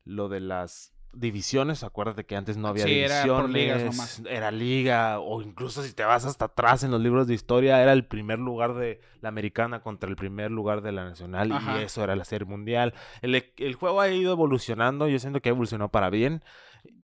lo 0.05 0.29
de 0.29 0.41
las 0.41 0.93
divisiones, 1.19 1.83
acuérdate 1.83 2.25
que 2.27 2.37
antes 2.37 2.57
no 2.57 2.69
había 2.69 2.85
Sí, 2.85 2.99
era 2.99 3.25
por 3.27 3.49
divisiones, 3.49 3.53
ligas 3.53 3.83
nomás. 3.85 4.23
era 4.29 4.51
liga, 4.51 5.19
o 5.21 5.43
incluso 5.43 5.83
si 5.83 5.93
te 5.93 6.05
vas 6.05 6.25
hasta 6.25 6.45
atrás 6.47 6.83
en 6.85 6.91
los 6.91 7.01
libros 7.01 7.27
de 7.27 7.35
historia, 7.35 7.83
era 7.83 7.93
el 7.93 8.05
primer 8.07 8.39
lugar 8.39 8.75
de 8.75 9.01
la 9.21 9.29
americana 9.31 9.81
contra 9.81 10.09
el 10.11 10.17
primer 10.17 10.51
lugar 10.51 10.83
de 10.83 10.93
la 10.93 11.05
nacional, 11.05 11.51
Ajá. 11.53 11.81
y 11.81 11.85
eso 11.85 12.05
era 12.05 12.15
la 12.17 12.25
serie 12.25 12.47
mundial. 12.47 12.95
El, 13.23 13.35
e- 13.35 13.53
el 13.57 13.75
juego 13.75 14.01
ha 14.01 14.09
ido 14.11 14.33
evolucionando, 14.33 15.09
yo 15.09 15.19
siento 15.19 15.41
que 15.41 15.49
ha 15.49 15.53
evolucionado 15.53 15.91
para 15.91 16.11
bien, 16.11 16.43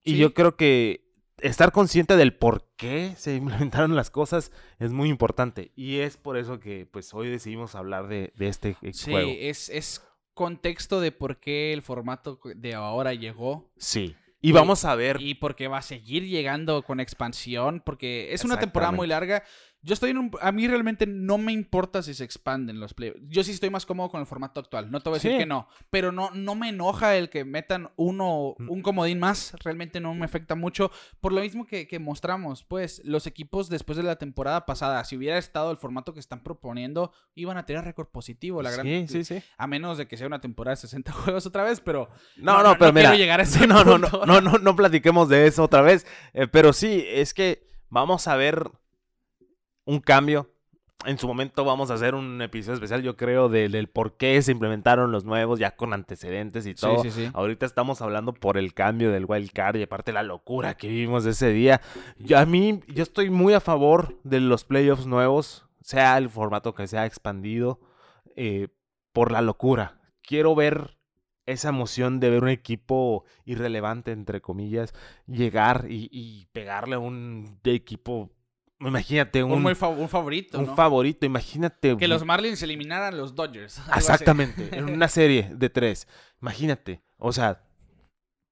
y 0.04 0.12
Sí. 0.12 0.18
yo 0.18 0.34
creo 0.34 0.56
que 0.56 1.10
estar 1.40 1.72
consciente 1.72 2.18
del 2.18 2.36
por 2.36 2.68
qué 2.78 3.14
se 3.18 3.36
implementaron 3.36 3.96
las 3.96 4.10
cosas 4.12 4.52
es 4.80 4.92
muy 4.92 5.10
importante, 5.10 5.72
y 5.76 5.98
es 5.98 6.18
por 6.18 6.38
eso 6.38 6.60
que 6.60 6.86
pues 6.86 7.14
hoy 7.14 7.30
decidimos 7.30 7.76
hablar 7.76 8.08
de, 8.08 8.32
de 8.36 8.48
este 8.48 8.76
Sí, 8.92 9.12
juego. 9.12 9.32
es, 9.38 9.70
es 9.70 10.06
contexto 10.34 11.02
de 11.02 11.12
por 11.12 11.40
qué 11.40 11.74
el 11.74 11.82
formato 11.82 12.40
de 12.56 12.74
ahora 12.74 13.14
llegó. 13.14 13.70
Sí. 13.78 14.16
Y 14.44 14.54
vamos 14.54 14.86
a 14.86 14.96
ver 14.96 15.22
Y 15.22 15.36
porque 15.36 15.68
va 15.68 15.78
a 15.78 15.84
seguir 15.84 16.28
llegando 16.28 16.82
con 16.82 17.00
expansión, 17.00 17.82
porque 17.86 18.34
es 18.34 18.44
una 18.44 18.58
temporada 18.58 18.92
muy 18.92 19.08
larga. 19.08 19.44
Yo 19.84 19.94
estoy 19.96 20.12
en 20.12 20.20
un... 20.20 20.32
A 20.42 20.52
mí 20.52 20.68
realmente 20.68 21.08
no 21.08 21.38
me 21.40 21.52
importa 21.52 22.04
si 22.04 22.14
se 22.14 22.24
expanden 22.24 22.80
los 22.80 22.94
playoffs. 22.94 23.20
Yo 23.28 23.44
sí 23.44 23.50
estoy 23.52 23.72
más 23.72 23.86
cómodo 23.88 24.10
con 24.10 24.20
el 24.20 24.28
formato 24.28 24.60
actual. 24.60 24.92
No 24.92 25.00
te 25.02 25.10
voy 25.10 25.16
a 25.16 25.18
decir 25.18 25.32
Sí. 25.32 25.38
que 25.40 25.46
no. 25.48 25.68
Pero 25.90 26.12
no, 26.12 26.30
no 26.32 26.54
me 26.54 26.70
enoja 26.70 27.16
el 27.16 27.30
que 27.32 27.46
metan 27.46 27.90
uno, 27.96 28.56
Mm. 28.60 28.70
un 28.70 28.82
comodín 28.84 29.20
más. 29.20 29.56
Realmente 29.64 30.00
no 30.00 30.14
me 30.14 30.26
afecta 30.26 30.54
mucho. 30.54 30.92
Por 31.20 31.34
lo 31.34 31.42
mismo 31.42 31.66
que, 31.66 31.88
que 31.88 31.98
mostramos, 31.98 32.64
pues, 32.64 33.02
los 33.06 33.26
equipos 33.26 33.70
después 33.70 33.98
de 33.98 34.04
la 34.04 34.18
temporada 34.18 34.66
pasada, 34.68 35.04
si 35.04 35.18
hubiera 35.18 35.38
estado 35.40 35.72
el 35.72 35.78
formato 35.78 36.14
que 36.14 36.20
están 36.20 36.44
proponiendo, 36.44 37.12
iban 37.34 37.58
a 37.58 37.66
tener 37.66 37.84
récord 37.84 38.08
positivo. 38.08 38.62
La 38.62 38.70
gran... 38.70 38.86
Sí, 38.86 39.06
sí, 39.08 39.24
sí. 39.24 39.44
A 39.58 39.66
menos 39.66 39.98
de 39.98 40.08
que 40.08 40.16
sea 40.16 40.28
una 40.28 40.42
temporada 40.42 40.76
de 40.76 40.82
60 40.82 41.12
juegos 41.12 41.46
otra 41.48 41.64
vez, 41.64 41.82
pero... 41.82 42.08
No, 42.38 42.62
no, 42.62 42.78
pero 42.78 42.94
quiero 42.94 43.10
mira. 43.10 43.16
llegar 43.16 43.40
a 43.40 43.44
ese 43.44 43.66
no, 43.68 43.84
no, 43.84 43.98
no, 43.98 44.26
no, 44.28 44.42
no, 44.42 44.58
no 44.60 44.76
platiquemos 44.76 45.28
de 45.28 45.48
eso 45.48 45.64
otra 45.64 45.82
vez. 45.82 46.06
Eh, 46.34 46.48
pero 46.48 46.72
sí, 46.72 47.04
es 47.08 47.34
que 47.34 47.68
vamos 47.90 48.28
a 48.28 48.36
ver 48.36 48.70
un 49.86 50.00
cambio. 50.00 50.50
En 51.06 51.18
su 51.18 51.28
momento 51.28 51.66
vamos 51.66 51.90
a 51.90 51.96
hacer 51.96 52.14
un 52.14 52.40
episodio 52.44 52.76
especial, 52.76 53.02
yo 53.02 53.18
creo, 53.18 53.50
de- 53.50 53.70
del 53.70 53.88
por 53.90 54.18
qué 54.18 54.40
se 54.44 54.52
implementaron 54.52 55.12
los 55.12 55.26
nuevos, 55.26 55.58
ya 55.60 55.76
con 55.76 55.94
antecedentes 55.94 56.68
y 56.68 56.76
Sí, 56.76 56.82
todo. 56.82 57.02
sí, 57.02 57.10
sí. 57.10 57.30
Ahorita 57.34 57.66
estamos 57.66 58.04
hablando 58.04 58.34
por 58.34 58.56
el 58.58 58.76
cambio 58.76 59.12
del 59.12 59.26
wild 59.26 59.52
card 59.52 59.78
y 59.78 59.84
aparte 59.84 60.14
la 60.14 60.22
locura 60.22 60.76
que 60.78 60.90
vivimos 60.90 61.26
ese 61.26 61.50
día. 61.52 61.82
Yo, 62.20 62.38
a 62.38 62.46
mí, 62.46 62.82
yo 62.88 63.02
estoy 63.02 63.32
muy 63.32 63.54
a 63.56 63.60
favor 63.60 64.20
de 64.24 64.42
los 64.42 64.64
playoffs 64.64 65.08
nuevos, 65.08 65.66
sea 65.82 66.20
el 66.20 66.30
formato 66.30 66.76
que 66.76 66.86
sea 66.86 67.08
expandido, 67.08 67.80
eh, 68.36 68.68
por 69.12 69.32
la 69.32 69.42
locura. 69.42 70.00
Quiero 70.22 70.54
ver 70.54 71.00
esa 71.48 71.70
emoción 71.70 72.20
de 72.20 72.30
ver 72.30 72.44
un 72.44 72.50
equipo 72.50 73.26
irrelevante, 73.44 74.12
entre 74.12 74.40
comillas, 74.40 74.94
llegar 75.26 75.88
y, 75.90 76.10
y 76.12 76.46
pegarle 76.54 76.94
a 76.96 77.00
un 77.00 77.60
equipo. 77.64 78.30
Imagínate, 78.82 79.44
un, 79.44 79.52
Un, 79.52 79.62
muy 79.62 79.76
fa- 79.76 79.88
un 79.90 80.10
favorito, 80.10 80.58
un 80.60 80.66
¿no? 80.66 80.76
favorito, 80.76 81.26
imagínate. 81.26 81.96
Que 81.98 82.08
los 82.08 82.26
Marlins 82.26 82.62
eliminaran 82.64 83.14
a 83.14 83.18
los 83.18 83.36
Dodgers. 83.36 83.80
Exactamente, 83.96 84.70
en 84.78 84.90
una 84.90 85.08
serie 85.08 85.52
de 85.54 85.70
tres. 85.70 86.08
Imagínate, 86.42 87.02
o 87.18 87.32
sea, 87.32 87.62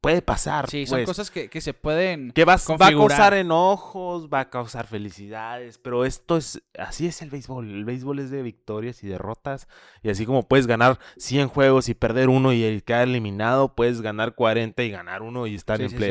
puede 0.02 0.22
pasar. 0.22 0.70
Sí, 0.70 0.86
son 0.86 1.00
pues. 1.00 1.08
cosas 1.08 1.30
que, 1.32 1.50
que 1.50 1.60
se 1.60 1.74
pueden... 1.74 2.32
que 2.32 2.46
va, 2.46 2.56
va 2.82 2.88
a 2.88 2.92
causar 2.92 3.34
enojos, 3.34 4.30
va 4.30 4.42
a 4.42 4.50
causar 4.50 4.88
felicidades, 4.88 5.78
pero 5.78 6.06
esto 6.06 6.38
es, 6.38 6.62
así 6.78 7.08
es 7.08 7.22
el 7.22 7.30
béisbol. 7.30 7.70
El 7.70 7.84
béisbol 7.84 8.20
es 8.20 8.30
de 8.32 8.42
victorias 8.42 9.04
y 9.04 9.08
derrotas. 9.08 9.68
Y 10.02 10.10
así 10.10 10.26
como 10.26 10.48
puedes 10.48 10.68
ganar 10.68 11.00
100 11.18 11.50
juegos 11.50 11.90
y 11.90 11.96
perder 11.96 12.30
uno 12.30 12.54
y 12.54 12.82
quedar 12.82 13.08
eliminado, 13.08 13.76
puedes 13.76 14.02
ganar 14.02 14.36
40 14.36 14.84
y 14.84 14.92
ganar 14.92 15.22
uno 15.22 15.48
y 15.48 15.56
estar 15.56 15.78
Sí, 15.78 15.84
en 15.84 15.90
sí, 15.90 15.98
sí. 15.98 16.02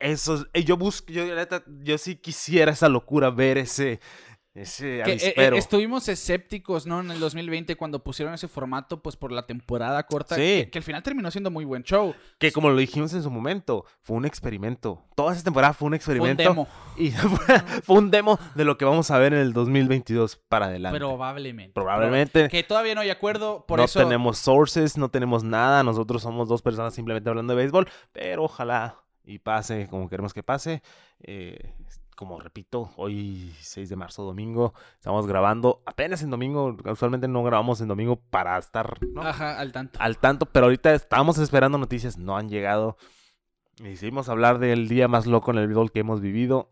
Eso 0.00 0.34
es- 0.34 0.46
eh, 0.54 0.64
yo 0.64 0.76
busco, 0.76 1.12
yo, 1.12 1.22
yo 1.82 1.98
sí 1.98 2.16
quisiera 2.16 2.72
esa 2.72 2.88
locura, 2.88 3.30
ver 3.30 3.58
ese, 3.58 4.00
Ese 4.52 5.00
Que, 5.04 5.12
eh, 5.12 5.34
eh, 5.36 5.50
estuvimos 5.54 6.08
escépticos, 6.08 6.84
¿no? 6.84 6.98
En 7.00 7.12
el 7.12 7.20
2020 7.20 7.76
cuando 7.76 8.02
pusieron 8.02 8.34
ese 8.34 8.48
formato, 8.48 9.00
pues 9.00 9.14
por 9.16 9.30
la 9.30 9.46
temporada 9.46 10.02
corta, 10.08 10.34
Sí. 10.34 10.40
que, 10.40 10.70
que 10.72 10.78
al 10.80 10.82
final 10.82 11.04
terminó 11.04 11.30
siendo 11.30 11.52
muy 11.52 11.64
buen 11.64 11.84
show. 11.84 12.16
Que 12.36 12.50
como 12.50 12.68
lo 12.68 12.76
dijimos 12.76 13.14
en 13.14 13.22
su 13.22 13.30
momento, 13.30 13.84
fue 14.02 14.16
un 14.16 14.24
experimento. 14.24 15.04
Toda 15.14 15.34
esa 15.34 15.44
temporada 15.44 15.72
fue 15.72 15.86
un 15.86 15.90
Fue 15.90 15.92
un 15.92 15.94
experimento. 15.94 16.42
demo, 16.42 16.68
Y 16.98 17.12
fue, 17.12 17.60
fue 17.84 17.96
un 17.98 18.10
demo 18.10 18.40
de 18.56 18.64
lo 18.64 18.76
que 18.76 18.84
vamos 18.84 19.12
a 19.12 19.18
ver 19.18 19.34
en 19.34 19.38
el 19.38 19.52
2022 19.52 20.40
para 20.48 20.66
adelante. 20.66 20.98
probablemente. 20.98 21.72
Probablemente. 21.72 22.48
Que 22.48 22.64
todavía 22.64 22.96
no 22.96 23.02
hay 23.02 23.10
acuerdo, 23.10 23.64
por 23.68 23.78
no 23.78 23.84
eso... 23.84 24.00
tenemos 24.00 24.38
sources, 24.38 24.98
no 24.98 25.10
tenemos 25.10 25.44
nada. 25.44 25.84
Nosotros 25.84 26.22
somos 26.22 26.48
dos 26.48 26.60
personas 26.60 26.92
simplemente 26.92 27.30
hablando 27.30 27.52
de 27.54 27.56
béisbol. 27.58 27.88
Pero 28.10 28.42
ojalá 28.42 28.96
y 29.30 29.38
pase 29.38 29.86
como 29.88 30.08
queremos 30.08 30.34
que 30.34 30.42
pase. 30.42 30.82
Eh, 31.20 31.74
como 32.16 32.38
repito, 32.38 32.90
hoy 32.96 33.54
6 33.60 33.88
de 33.88 33.96
marzo, 33.96 34.24
domingo, 34.24 34.74
estamos 34.94 35.26
grabando 35.26 35.82
apenas 35.86 36.22
en 36.22 36.30
domingo. 36.30 36.76
Usualmente 36.84 37.28
no 37.28 37.42
grabamos 37.42 37.80
en 37.80 37.88
domingo 37.88 38.16
para 38.16 38.58
estar 38.58 38.98
¿no? 39.06 39.22
Ajá, 39.22 39.58
al 39.58 39.72
tanto. 39.72 39.98
al 40.02 40.18
tanto, 40.18 40.46
pero 40.46 40.66
ahorita 40.66 40.92
estamos 40.92 41.38
esperando 41.38 41.78
noticias, 41.78 42.18
no 42.18 42.36
han 42.36 42.50
llegado. 42.50 42.98
Y 43.78 43.84
Decidimos 43.84 44.28
hablar 44.28 44.58
del 44.58 44.88
día 44.88 45.08
más 45.08 45.26
loco 45.26 45.50
en 45.52 45.58
el 45.58 45.66
béisbol 45.66 45.92
que 45.92 46.00
hemos 46.00 46.20
vivido. 46.20 46.68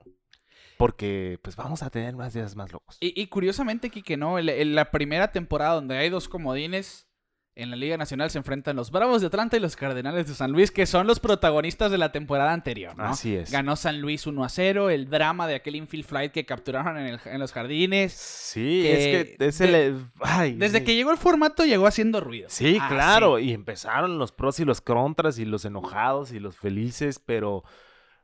Porque 0.77 1.41
pues 1.43 1.57
vamos 1.57 1.83
a 1.83 1.91
tener 1.91 2.15
más 2.15 2.35
días 2.35 2.55
más 2.55 2.71
locos. 2.73 2.99
Y, 3.01 3.21
y 3.21 3.27
curiosamente, 3.29 3.91
Kike, 3.91 4.17
¿no? 4.17 4.39
En, 4.39 4.49
en 4.49 4.75
la 4.75 4.91
primera 4.91 5.33
temporada 5.33 5.75
donde 5.75 5.97
hay 5.97 6.09
dos 6.09 6.29
comodines, 6.29 7.08
en 7.59 7.71
la 7.71 7.77
Liga 7.77 7.97
Nacional 7.97 8.31
se 8.31 8.39
enfrentan 8.39 8.77
los 8.77 8.91
Bravos 8.91 9.21
de 9.21 9.27
Atlanta 9.27 9.57
y 9.57 9.61
los 9.61 9.77
Cardenales 9.77 10.27
de 10.29 10.35
San 10.35 10.53
Luis, 10.53 10.71
que 10.71 10.87
son 10.87 11.07
los 11.07 11.21
protagonistas 11.21 11.91
de 11.91 11.99
la 11.99 12.13
temporada 12.13 12.53
anterior, 12.53 12.97
¿no? 12.97 13.05
Así 13.05 13.35
es. 13.37 13.51
Ganó 13.51 13.77
San 13.77 14.01
Luis 14.01 14.27
1 14.27 14.45
a 14.45 14.49
0, 14.49 14.91
el 14.91 15.11
drama 15.11 15.47
de 15.47 15.57
aquel 15.57 15.75
infield 15.77 16.05
flight 16.07 16.33
que 16.33 16.47
capturaron 16.47 16.97
en, 16.99 17.07
el- 17.07 17.21
en 17.25 17.39
los 17.41 17.53
jardines. 17.53 18.13
Sí, 18.13 18.83
que 18.83 18.93
es 19.21 19.37
que 19.37 19.45
es 19.47 19.61
el... 19.61 19.73
de- 19.73 19.97
ay, 20.21 20.55
Desde 20.55 20.79
sí. 20.79 20.85
que 20.85 20.95
llegó 20.95 21.11
el 21.11 21.19
formato 21.19 21.65
llegó 21.65 21.87
haciendo 21.87 22.21
ruido. 22.21 22.49
Sí, 22.49 22.79
Ah, 22.81 22.89
claro, 22.89 23.39
y 23.39 23.53
empezaron 23.53 24.19
los 24.19 24.33
pros 24.33 24.61
y 24.61 24.65
los 24.65 24.81
contras 24.81 25.39
y 25.39 25.45
los 25.45 25.65
enojados 25.65 26.33
y 26.33 26.39
los 26.41 26.57
felices, 26.57 27.19
pero 27.19 27.65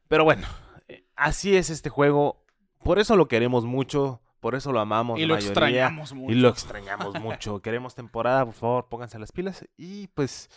pero 0.09 0.24
bueno, 0.24 0.47
eh, 0.89 1.07
así 1.16 1.57
es 1.57 1.70
este 1.70 1.91
juego, 1.91 2.45
por 2.85 2.99
eso 2.99 3.16
lo 3.16 3.26
queremos 3.26 3.64
mucho, 3.64 4.20
por 4.45 4.55
eso 4.55 4.73
lo 4.73 4.81
amamos 4.81 5.19
Y 5.19 5.23
la 5.23 5.29
lo 5.29 5.35
mayoría, 5.37 5.51
extrañamos 5.53 6.13
mucho. 6.13 6.33
y 6.33 6.35
lo 6.37 6.49
extrañamos 6.51 7.19
mucho. 7.19 7.61
Queremos 7.63 7.95
temporada, 7.95 8.45
por 8.45 8.53
favor, 8.53 8.89
pónganse 8.91 9.19
las 9.19 9.33
pilas 9.33 9.65
y 9.79 10.09
pues 10.09 10.51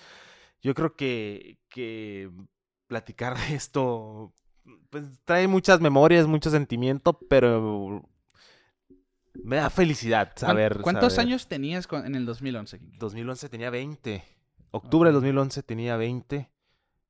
yo 0.61 0.73
creo 0.73 0.93
que 0.97 1.57
que 1.69 2.29
platicar 2.87 3.37
de 3.37 3.55
esto 3.55 4.33
pues 4.89 5.05
trae 5.23 5.47
muchas 5.47 5.79
memorias, 5.79 6.27
mucho 6.27 6.49
sentimiento, 6.49 7.17
pero 7.29 8.03
me 9.33 9.55
da 9.55 9.69
felicidad 9.69 10.33
¿Cuán- 10.37 10.37
saber 10.51 10.81
¿Cuántos 10.81 11.13
saber- 11.13 11.27
años 11.29 11.47
tenías 11.47 11.87
en 11.91 12.15
el 12.15 12.25
2011, 12.25 12.79
Kike? 12.79 12.97
2011 12.97 13.47
tenía 13.47 13.69
20. 13.69 14.21
Octubre 14.71 15.07
del 15.09 15.15
Ok. 15.15 15.21
2011 15.23 15.63
tenía 15.63 15.95
20. 15.95 16.51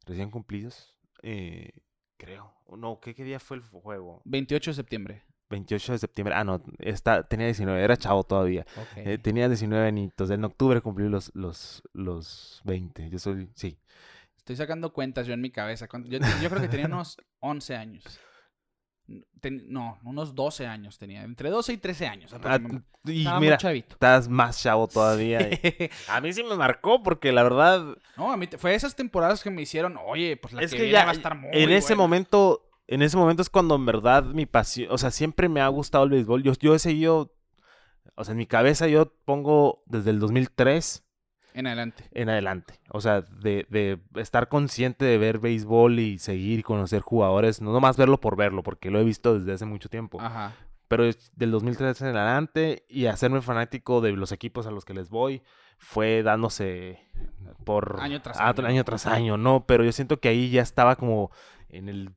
Recién 0.05 0.29
cumplidos. 0.29 0.95
eh, 1.23 1.71
creo. 2.17 2.53
No, 2.77 2.99
¿qué, 2.99 3.15
¿qué 3.15 3.23
día 3.23 3.39
fue 3.39 3.57
el 3.57 3.63
juego? 3.63 4.21
28 4.25 4.69
de 4.71 4.75
septiembre. 4.75 5.23
28 5.49 5.93
de 5.93 5.97
septiembre. 5.99 6.35
Ah, 6.35 6.43
no. 6.43 6.61
Está, 6.79 7.23
tenía 7.23 7.45
19. 7.47 7.81
Era 7.83 7.95
chavo 7.97 8.23
todavía. 8.23 8.65
Ok. 8.75 8.87
Eh, 8.97 9.17
tenía 9.17 9.47
19 9.47 9.87
añitos. 9.87 10.29
En 10.29 10.43
octubre 10.43 10.81
cumplí 10.81 11.07
los, 11.09 11.31
los, 11.35 11.83
los 11.93 12.61
20. 12.65 13.09
Yo 13.09 13.19
soy... 13.19 13.49
Sí. 13.55 13.77
Estoy 14.37 14.55
sacando 14.55 14.93
cuentas 14.93 15.27
yo 15.27 15.33
en 15.33 15.41
mi 15.41 15.49
cabeza. 15.51 15.87
¿Cuánto- 15.87 16.09
Yo, 16.09 16.19
yo 16.41 16.49
creo 16.49 16.61
que 16.61 16.67
tenía 16.69 16.85
unos 16.87 17.17
11 17.39 17.75
años. 17.75 18.03
Ten- 19.39 19.63
no, 19.69 19.97
unos 20.03 20.35
12 20.35 20.67
años 20.67 20.97
tenía. 20.97 21.23
Entre 21.23 21.49
12 21.49 21.71
y 21.73 21.77
13 21.77 22.07
años. 22.07 22.33
Ah, 22.43 22.59
y 23.05 23.19
Estaba 23.19 23.37
muy 23.39 23.45
mira, 23.47 23.57
chavito. 23.57 23.93
estás 23.93 24.27
más 24.27 24.61
chavo 24.61 24.87
todavía. 24.89 25.39
y- 25.49 25.89
A 26.09 26.19
mí 26.19 26.33
sí 26.33 26.43
me 26.43 26.55
marcó 26.57 27.01
porque 27.03 27.31
la 27.31 27.43
verdad... 27.43 27.85
no, 28.17 28.33
a 28.33 28.35
mí 28.37 28.47
fue 28.57 28.75
esas 28.75 28.95
temporadas 28.97 29.41
que 29.41 29.49
me 29.49 29.61
hicieron, 29.61 29.97
oye, 30.05 30.35
pues 30.35 30.53
la 30.53 30.61
es 30.61 30.71
que, 30.71 30.77
que 30.77 30.89
ya 30.89 31.05
va 31.05 31.11
a 31.11 31.13
estar 31.13 31.35
muy 31.35 31.49
en 31.53 31.69
ese 31.71 31.93
buena". 31.93 32.01
momento 32.03 32.66
en 32.87 33.01
ese 33.01 33.17
momento 33.17 33.41
es 33.41 33.49
cuando 33.49 33.75
en 33.75 33.85
verdad 33.85 34.23
mi 34.23 34.45
pasión 34.45 34.89
o 34.91 34.97
sea 34.97 35.11
siempre 35.11 35.49
me 35.49 35.61
ha 35.61 35.67
gustado 35.67 36.03
el 36.05 36.11
béisbol 36.11 36.43
yo, 36.43 36.53
yo 36.53 36.73
he 36.75 36.79
seguido 36.79 37.33
o 38.15 38.23
sea 38.23 38.31
en 38.31 38.37
mi 38.37 38.45
cabeza 38.45 38.87
yo 38.87 39.13
pongo 39.25 39.83
desde 39.85 40.09
el 40.11 40.19
2003 40.19 41.03
En 41.53 41.67
adelante. 41.67 42.05
en 42.11 42.29
adelante 42.29 42.79
o 42.89 43.01
sea 43.01 43.21
de, 43.21 43.65
de 43.69 43.99
estar 44.15 44.47
consciente 44.47 45.05
de 45.05 45.17
ver 45.17 45.39
béisbol 45.39 45.99
y 45.99 46.17
seguir 46.19 46.59
y 46.59 46.63
conocer 46.63 47.01
jugadores 47.01 47.61
no 47.61 47.71
nomás 47.73 47.97
verlo 47.97 48.19
por 48.19 48.35
verlo 48.37 48.63
porque 48.63 48.89
lo 48.91 48.99
he 48.99 49.03
visto 49.03 49.37
desde 49.37 49.53
hace 49.53 49.65
mucho 49.65 49.89
tiempo 49.89 50.19
Ajá. 50.21 50.53
pero 50.87 51.03
del 51.35 51.51
2003 51.51 52.01
en 52.01 52.07
adelante 52.15 52.85
y 52.87 53.07
hacerme 53.07 53.41
fanático 53.41 54.01
de 54.01 54.13
los 54.13 54.31
equipos 54.31 54.65
a 54.67 54.71
los 54.71 54.85
que 54.85 54.93
les 54.93 55.09
voy 55.09 55.41
fue 55.79 56.23
dándose 56.23 56.99
por 57.65 57.97
Año 58.01 58.21
tras 58.21 58.39
año. 58.39 58.65
año 58.67 58.83
tras 58.83 59.05
año, 59.05 59.37
¿no? 59.37 59.65
Pero 59.67 59.83
yo 59.83 59.91
siento 59.91 60.19
que 60.19 60.29
ahí 60.29 60.49
ya 60.49 60.61
estaba 60.63 60.95
como 60.95 61.29
en 61.69 61.87
el 61.87 62.11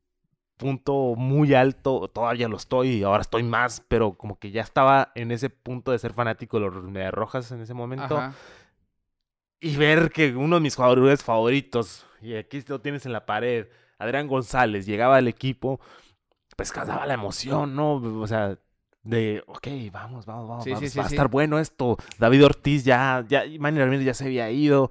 punto 0.61 1.15
muy 1.17 1.55
alto, 1.55 2.09
todavía 2.09 2.47
lo 2.47 2.57
estoy 2.57 3.03
ahora 3.03 3.23
estoy 3.23 3.43
más, 3.43 3.83
pero 3.89 4.13
como 4.13 4.39
que 4.39 4.51
ya 4.51 4.61
estaba 4.61 5.11
en 5.15 5.33
ese 5.33 5.49
punto 5.49 5.91
de 5.91 5.99
ser 5.99 6.13
fanático 6.13 6.61
de 6.61 6.67
los 6.67 6.85
Medias 6.85 7.15
Rojas 7.15 7.51
en 7.51 7.63
ese 7.63 7.73
momento 7.73 8.19
Ajá. 8.19 8.35
y 9.59 9.75
ver 9.77 10.11
que 10.13 10.37
uno 10.37 10.57
de 10.57 10.61
mis 10.61 10.77
jugadores 10.77 11.25
favoritos, 11.25 12.07
y 12.21 12.35
aquí 12.35 12.63
lo 12.69 12.81
tienes 12.81 13.07
en 13.07 13.13
la 13.13 13.25
pared, 13.25 13.69
Adrián 13.99 14.29
González, 14.29 14.85
llegaba 14.85 15.17
al 15.17 15.29
equipo, 15.29 15.81
pues 16.57 16.73
causaba 16.73 17.07
la 17.07 17.15
emoción, 17.15 17.75
¿no? 17.75 17.95
O 17.95 18.27
sea, 18.27 18.59
de, 19.03 19.43
ok, 19.47 19.67
vamos, 19.91 20.27
vamos, 20.27 20.49
vamos, 20.49 20.65
Sí, 20.65 20.71
vamos, 20.71 20.85
sí, 20.85 20.91
sí, 20.91 20.99
va 20.99 21.05
a 21.05 21.09
estar 21.09 21.29
bueno 21.29 21.59
esto. 21.59 21.97
David 22.19 22.45
Ortiz 22.45 22.85
ya, 22.85 23.25
ya, 23.27 23.45
Manny 23.59 23.79
Ramírez 23.79 24.05
ya 24.05 24.15
se 24.15 24.25
había 24.27 24.51
ido, 24.51 24.91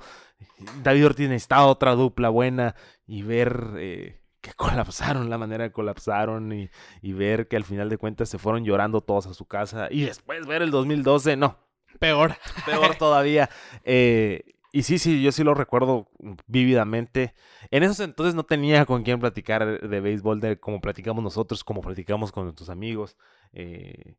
David 0.84 1.06
Ortiz 1.06 1.30
necesitaba 1.30 1.68
otra 1.68 1.94
dupla 1.94 2.30
buena 2.30 2.76
y 3.06 3.22
ver 3.22 3.74
eh, 3.78 4.19
que 4.42 4.54
colapsaron, 4.56 5.30
la 5.30 5.38
manera 5.38 5.68
que 5.68 5.74
colapsaron 5.74 6.52
y, 6.54 6.70
y 7.02 7.14
ver 7.14 7.48
que 7.48 7.56
al 7.58 7.64
final 7.64 7.90
de 7.90 7.98
cuentas 7.98 8.30
se 8.30 8.38
fueron 8.38 8.64
llorando 8.66 9.02
todos 9.02 9.28
a 9.28 9.34
su 9.34 9.46
casa 9.46 9.88
y 9.92 10.02
después 10.02 10.46
ver 10.48 10.62
el 10.62 10.72
2012, 10.72 11.36
no, 11.38 11.58
Peor. 12.00 12.36
peor 12.66 12.96
todavía. 13.00 13.50
Eh, 13.84 14.44
y 14.72 14.84
sí, 14.84 15.00
sí, 15.00 15.22
yo 15.24 15.32
sí 15.32 15.44
lo 15.44 15.56
recuerdo 15.56 16.10
vívidamente. 16.46 17.34
En 17.72 17.82
esos 17.84 18.00
entonces 18.02 18.36
no 18.36 18.44
tenía 18.44 18.86
con 18.86 19.02
quién 19.04 19.20
platicar 19.20 19.82
de 19.82 20.00
béisbol, 20.00 20.40
de 20.40 20.60
como 20.60 20.80
platicamos 20.80 21.24
nosotros, 21.24 21.64
como 21.64 21.82
platicamos 21.82 22.32
con 22.32 22.44
nuestros 22.46 22.70
amigos. 22.70 23.18
eh, 23.54 24.16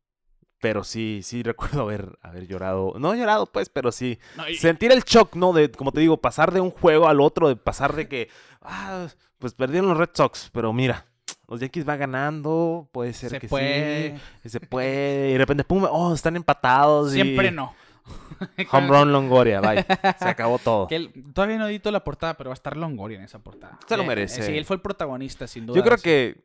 pero 0.61 0.83
sí, 0.85 1.19
sí 1.23 1.43
recuerdo 1.43 1.81
haber, 1.81 2.17
haber 2.21 2.47
llorado. 2.47 2.93
No 2.97 3.13
llorado, 3.15 3.45
pues, 3.47 3.67
pero 3.69 3.91
sí. 3.91 4.17
No, 4.37 4.47
y- 4.47 4.55
Sentir 4.55 4.91
el 4.93 5.03
shock, 5.03 5.35
¿no? 5.35 5.51
De, 5.53 5.69
como 5.71 5.91
te 5.91 5.99
digo, 5.99 6.17
pasar 6.21 6.53
de 6.53 6.61
un 6.61 6.71
juego 6.71 7.07
al 7.09 7.19
otro, 7.19 7.49
de 7.49 7.55
pasar 7.57 7.93
de 7.95 8.07
que, 8.09 8.29
ah, 8.61 9.07
pues 9.39 9.53
perdieron 9.53 9.89
los 9.89 9.97
Red 9.97 10.11
Sox, 10.13 10.49
pero 10.53 10.71
mira, 10.71 11.07
los 11.47 11.59
Yankees 11.59 11.83
van 11.83 11.99
ganando, 11.99 12.87
puede 12.93 13.11
ser 13.13 13.31
se 13.31 13.39
que 13.39 13.47
puede. 13.49 14.17
sí, 14.43 14.49
se 14.49 14.59
puede, 14.61 15.29
y 15.29 15.31
de 15.33 15.37
repente, 15.39 15.63
pum, 15.65 15.85
oh, 15.89 16.13
están 16.13 16.35
empatados. 16.37 17.09
y- 17.11 17.15
Siempre 17.21 17.51
no. 17.51 17.73
Home 18.71 18.87
run 18.87 19.11
Longoria, 19.11 19.61
bye. 19.61 19.85
Se 20.19 20.27
acabó 20.27 20.57
todo. 20.59 20.87
Que 20.87 20.95
él- 20.95 21.11
todavía 21.33 21.57
no 21.57 21.67
edito 21.67 21.91
la 21.91 22.03
portada, 22.03 22.35
pero 22.35 22.49
va 22.49 22.53
a 22.53 22.55
estar 22.55 22.75
Longoria 22.77 23.17
en 23.17 23.23
esa 23.23 23.39
portada. 23.39 23.77
Se 23.87 23.95
lo 23.97 24.03
Eh, 24.03 24.07
merece. 24.07 24.41
eh, 24.41 24.43
sí, 24.43 24.57
él 24.57 24.65
fue 24.65 24.75
el 24.77 24.81
protagonista, 24.81 25.45
sin 25.47 25.65
duda. 25.65 25.77
Yo 25.77 25.83
creo 25.83 25.97
que 25.97 26.43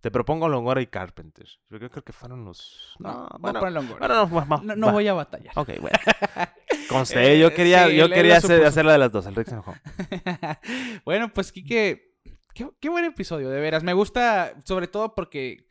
te 0.00 0.10
propongo 0.10 0.48
Longoria 0.48 0.82
y 0.82 0.86
Carpenter. 0.86 1.46
Yo 1.68 1.78
creo 1.90 2.02
que 2.04 2.12
fueron 2.12 2.44
los. 2.44 2.94
No, 2.98 3.28
No, 3.28 3.38
bueno. 3.38 3.70
Longoria. 3.70 4.24
Bueno, 4.24 4.46
no, 4.48 4.62
No, 4.62 4.76
no 4.76 4.86
va. 4.88 4.92
voy 4.92 5.08
a 5.08 5.12
batallar. 5.14 5.52
Ok, 5.56 5.70
bueno. 5.80 5.98
Conste, 6.88 7.38
yo 7.38 7.48
Eh, 7.48 7.54
quería, 7.54 7.86
sí, 7.88 7.96
yo 7.96 8.08
quería 8.08 8.38
hacer, 8.38 8.50
supuso. 8.52 8.68
hacer 8.68 8.84
la 8.84 8.92
de 8.92 8.98
las 8.98 9.12
dos. 9.12 9.26
El 9.26 9.34
Rick 9.34 9.48
se 9.48 9.52
enojó. 9.54 9.74
bueno, 11.04 11.32
pues 11.32 11.52
Kike, 11.52 12.14
qué, 12.54 12.68
qué 12.80 12.88
buen 12.88 13.04
episodio, 13.04 13.50
de 13.50 13.60
veras. 13.60 13.82
Me 13.82 13.92
gusta, 13.92 14.54
sobre 14.64 14.88
todo 14.88 15.14
porque 15.14 15.68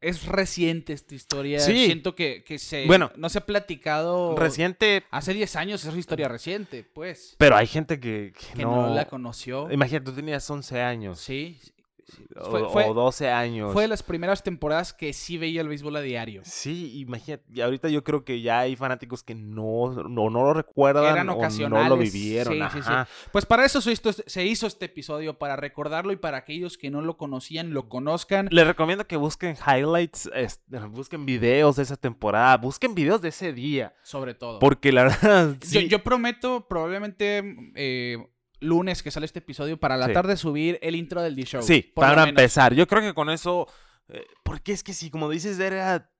es 0.00 0.26
reciente 0.26 0.92
esta 0.92 1.14
historia. 1.14 1.60
Sí. 1.60 1.86
Siento 1.86 2.14
que, 2.14 2.44
que 2.44 2.58
se, 2.58 2.86
Bueno. 2.86 3.10
no 3.16 3.28
se 3.28 3.38
ha 3.38 3.46
platicado. 3.46 4.36
Reciente, 4.36 5.04
Hace 5.10 5.34
10 5.34 5.56
años 5.56 5.84
es 5.84 5.96
historia 5.96 6.28
reciente, 6.28 6.84
pues. 6.84 7.34
pero 7.38 7.56
hay 7.56 7.66
gente 7.66 7.98
que, 8.00 8.32
que 8.38 8.54
Que 8.58 8.62
no. 8.62 8.88
no, 8.88 8.94
la 8.94 9.06
conoció. 9.06 9.70
Imagínate, 9.70 10.06
tú 10.06 10.12
tenías 10.12 10.48
11 10.48 10.80
años. 10.82 11.20
Sí. 11.20 11.60
Sí, 12.08 12.16
sí. 12.16 12.24
O, 12.36 12.50
Fue, 12.50 12.62
o 12.62 12.70
fue- 12.70 12.84
12 12.86 13.28
años. 13.30 13.72
fue 13.72 13.82
de 13.82 13.88
las 13.88 14.02
primeras 14.02 14.42
temporadas 14.42 14.92
que 14.92 15.12
sí 15.12 15.38
veía 15.38 15.60
el 15.60 15.68
béisbol 15.68 15.96
a 15.96 16.00
diario. 16.00 16.42
Sí, 16.44 16.98
imagínate. 17.00 17.44
Y 17.52 17.60
ahorita 17.60 17.88
yo 17.88 18.02
creo 18.04 18.24
que 18.24 18.40
ya 18.40 18.60
hay 18.60 18.76
fanáticos 18.76 19.22
que 19.22 19.34
no, 19.34 19.92
no, 20.08 20.30
no 20.30 20.42
lo 20.44 20.54
recuerdan 20.54 21.04
Eran 21.04 21.28
o 21.28 21.32
no 21.32 21.38
ocasionales. 21.38 21.88
lo 21.88 21.96
vivieron. 21.96 22.54
Sí, 22.54 22.60
sí, 22.72 22.82
sí. 22.82 22.92
Pues 23.32 23.46
para 23.46 23.64
eso 23.64 23.80
se 23.80 23.92
hizo, 23.92 24.12
se 24.12 24.44
hizo 24.44 24.66
este 24.66 24.86
episodio, 24.86 25.38
para 25.38 25.56
recordarlo 25.56 26.12
y 26.12 26.16
para 26.16 26.38
aquellos 26.38 26.78
que 26.78 26.90
no 26.90 27.00
lo 27.02 27.16
conocían, 27.16 27.72
lo 27.74 27.88
conozcan. 27.88 28.48
Les 28.50 28.66
recomiendo 28.66 29.06
que 29.06 29.16
busquen 29.16 29.56
highlights, 29.66 30.30
es- 30.34 30.60
busquen 30.90 31.26
videos 31.26 31.76
de 31.76 31.82
esa 31.82 31.96
temporada, 31.96 32.56
busquen 32.56 32.94
videos 32.94 33.20
de 33.20 33.28
ese 33.28 33.52
día. 33.52 33.94
Sobre 34.02 34.34
todo. 34.34 34.58
Porque 34.58 34.92
la 34.92 35.04
verdad, 35.04 35.56
yo 35.88 36.02
prometo, 36.02 36.66
probablemente 36.68 37.42
eh, 37.74 38.16
lunes 38.60 39.02
que 39.02 39.10
sale 39.10 39.26
este 39.26 39.38
episodio, 39.40 39.78
para 39.78 39.96
la 39.96 40.06
Sí. 40.06 40.12
tarde 40.12 40.36
subir 40.36 40.78
el 40.82 40.94
intro 40.96 41.22
del 41.22 41.36
D-Show. 41.36 41.62
sí 41.62 41.92
para 41.94 42.28
empezar. 42.28 42.74
Yo 42.74 42.86
creo 42.86 43.02
que 43.02 43.14
con 43.14 43.30
eso 43.30 43.66
Eh, 44.10 44.24
porque 44.42 44.72
es 44.72 44.82
que 44.82 44.94
sí, 44.94 45.10
como 45.10 45.28
dices, 45.28 45.58
era. 45.60 46.10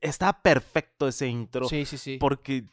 Está 0.00 0.42
perfecto 0.42 1.06
ese 1.06 1.28
intro. 1.28 1.68
Sí, 1.68 1.84
sí, 1.84 1.96
sí. 1.96 2.16
Porque 2.18 2.64